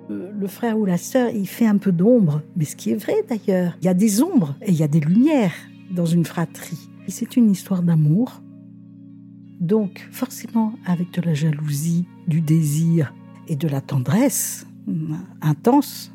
Euh, 0.09 0.32
le 0.32 0.47
frère 0.47 0.80
ou 0.80 0.86
la 0.86 0.97
sœur, 0.97 1.32
il 1.32 1.49
fait 1.49 1.68
un 1.68 1.78
peu 1.78 1.91
d'ombre, 1.91 2.41
mais 2.55 2.64
ce 2.64 2.78
qui 2.78 2.91
est 2.91 2.95
vrai 2.95 3.26
d'ailleurs. 3.28 3.76
Il 3.82 3.86
y 3.86 3.89
a 3.89 3.93
des 3.93 4.24
ombres 4.24 4.55
et 4.61 4.72
il 4.72 4.78
y 4.78 4.84
a 4.84 4.88
des 4.88 5.01
lumières 5.01 5.51
dans 5.91 6.05
une 6.05 6.24
fratrie. 6.24 6.88
C'est 7.09 7.36
une 7.36 7.51
histoire 7.51 7.84
d'amour. 7.84 8.42
Donc, 9.64 10.05
forcément, 10.11 10.74
avec 10.86 11.11
de 11.11 11.22
la 11.22 11.34
jalousie, 11.34 12.05
du 12.28 12.41
désir 12.41 13.14
et 13.47 13.55
de 13.55 13.70
la 13.70 13.80
tendresse 13.80 14.68
euh, 14.89 15.16
intense, 15.41 16.11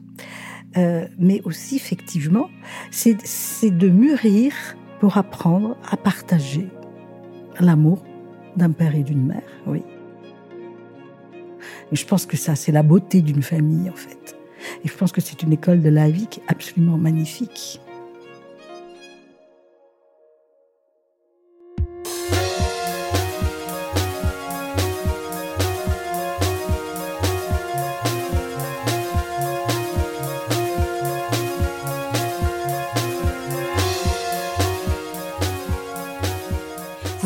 euh, 0.77 1.09
mais 1.19 1.41
aussi, 1.45 1.77
effectivement, 1.77 2.51
c'est 2.91 3.17
de 3.71 3.89
mûrir 3.89 4.53
pour 5.01 5.17
apprendre 5.17 5.79
à 5.91 5.97
partager 5.97 6.69
l'amour 7.59 8.05
d'un 8.57 8.71
père 8.71 8.95
et 8.95 9.03
d'une 9.03 9.25
mère, 9.25 9.49
oui. 9.67 9.83
Je 11.91 12.05
pense 12.05 12.27
que 12.27 12.37
ça, 12.37 12.55
c'est 12.55 12.73
la 12.73 12.83
beauté 12.83 13.23
d'une 13.23 13.43
famille, 13.43 13.89
en 13.89 13.97
fait. 13.97 14.37
Et 14.85 14.89
je 14.89 14.95
pense 14.95 15.11
que 15.11 15.23
c'est 15.23 15.43
une 15.43 15.55
école 15.55 15.81
de 15.81 15.89
la 15.89 16.11
vie 16.11 16.27
qui 16.27 16.41
est 16.41 16.45
absolument 16.49 16.99
magnifique. 16.99 17.81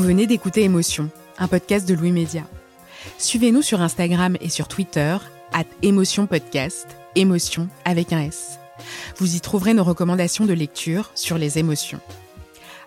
Vous 0.03 0.09
venez 0.09 0.27
d'écouter 0.27 0.65
Émotion, 0.65 1.11
un 1.39 1.47
podcast 1.47 1.89
de 1.89 1.95
Louis 1.95 2.11
Média. 2.11 2.43
Suivez-nous 3.19 3.63
sur 3.63 3.81
Instagram 3.81 4.37
et 4.41 4.49
sur 4.49 4.67
Twitter, 4.67 5.17
at 5.53 5.65
Émotion 5.83 6.27
Podcast, 6.27 6.89
émotion 7.15 7.69
avec 7.85 8.13
un 8.13 8.23
S. 8.23 8.59
Vous 9.19 9.37
y 9.37 9.41
trouverez 9.41 9.75
nos 9.75 9.85
recommandations 9.85 10.45
de 10.45 10.55
lecture 10.55 11.13
sur 11.15 11.39
les 11.39 11.61
émotions. 11.61 12.01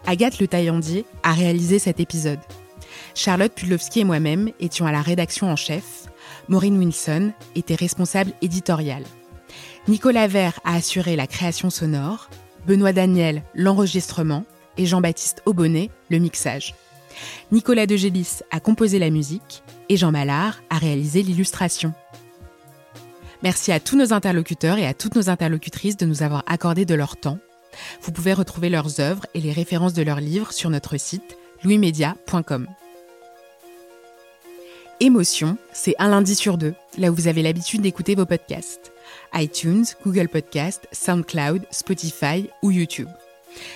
Agathe 0.05 0.39
Le 0.39 0.49
Taillandier 0.49 1.05
a 1.23 1.31
réalisé 1.31 1.79
cet 1.79 2.01
épisode. 2.01 2.41
Charlotte 3.13 3.53
Pudlowski 3.53 4.01
et 4.01 4.03
moi-même 4.03 4.51
étions 4.59 4.85
à 4.85 4.91
la 4.91 5.01
rédaction 5.01 5.49
en 5.49 5.55
chef. 5.55 6.07
Maureen 6.49 6.77
Wilson 6.77 7.31
était 7.55 7.75
responsable 7.75 8.33
éditoriale. 8.41 9.05
Nicolas 9.87 10.27
Vert 10.27 10.59
a 10.65 10.75
assuré 10.75 11.15
la 11.15 11.27
création 11.27 11.69
sonore, 11.69 12.29
Benoît 12.67 12.91
Daniel 12.91 13.41
l'enregistrement 13.53 14.43
et 14.77 14.85
Jean-Baptiste 14.85 15.43
Aubonnet 15.45 15.91
le 16.09 16.19
mixage. 16.19 16.75
Nicolas 17.51 17.85
de 17.85 17.95
Gélis 17.95 18.39
a 18.51 18.59
composé 18.59 18.99
la 18.99 19.09
musique 19.09 19.63
et 19.89 19.97
Jean 19.97 20.11
Mallard 20.11 20.61
a 20.69 20.77
réalisé 20.77 21.21
l'illustration. 21.21 21.93
Merci 23.43 23.71
à 23.71 23.79
tous 23.79 23.95
nos 23.97 24.13
interlocuteurs 24.13 24.77
et 24.77 24.87
à 24.87 24.93
toutes 24.93 25.15
nos 25.15 25.29
interlocutrices 25.29 25.97
de 25.97 26.05
nous 26.05 26.23
avoir 26.23 26.43
accordé 26.47 26.85
de 26.85 26.95
leur 26.95 27.17
temps. 27.17 27.37
Vous 28.01 28.11
pouvez 28.11 28.33
retrouver 28.33 28.69
leurs 28.69 28.99
œuvres 28.99 29.25
et 29.33 29.41
les 29.41 29.51
références 29.51 29.93
de 29.93 30.01
leurs 30.01 30.21
livres 30.21 30.51
sur 30.51 30.69
notre 30.69 30.97
site 30.97 31.37
louismedia.com. 31.63 32.67
Émotion, 35.01 35.57
c'est 35.73 35.95
un 35.99 36.09
lundi 36.09 36.35
sur 36.35 36.57
deux, 36.57 36.73
là 36.97 37.11
où 37.11 37.15
vous 37.15 37.27
avez 37.27 37.41
l'habitude 37.41 37.81
d'écouter 37.81 38.15
vos 38.15 38.25
podcasts. 38.25 38.93
iTunes, 39.33 39.85
Google 40.05 40.29
Podcast, 40.29 40.87
SoundCloud, 40.93 41.67
Spotify 41.69 42.49
ou 42.61 42.71
YouTube. 42.71 43.09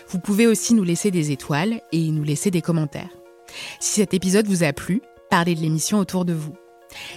Vous 0.07 0.19
pouvez 0.19 0.47
aussi 0.47 0.73
nous 0.73 0.83
laisser 0.83 1.11
des 1.11 1.31
étoiles 1.31 1.81
et 1.91 2.09
nous 2.11 2.23
laisser 2.23 2.51
des 2.51 2.61
commentaires. 2.61 3.18
Si 3.80 4.00
cet 4.00 4.14
épisode 4.14 4.47
vous 4.47 4.64
a 4.64 4.74
plu, 4.74 5.02
parlez 5.30 5.56
de 5.56 5.62
l'émission 5.62 6.00
autour 6.00 6.26
de 6.26 6.34
vous. 6.34 6.56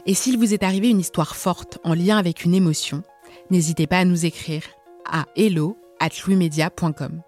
Et 0.07 0.15
s'il 0.15 0.39
vous 0.39 0.53
est 0.53 0.63
arrivé 0.63 0.91
une 0.91 1.01
histoire 1.01 1.37
forte 1.37 1.79
en 1.85 1.95
lien 1.95 2.19
avec 2.19 2.45
une 2.45 2.55
émotion, 2.55 3.03
n'hésitez 3.51 3.87
pas 3.87 3.99
à 3.99 4.05
nous 4.05 4.27
écrire 4.27 4.63
à 5.05 5.27
hello 5.37 5.77
at 6.01 6.11
louismedia.com. 6.27 7.23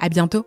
À 0.00 0.08
bientôt! 0.08 0.46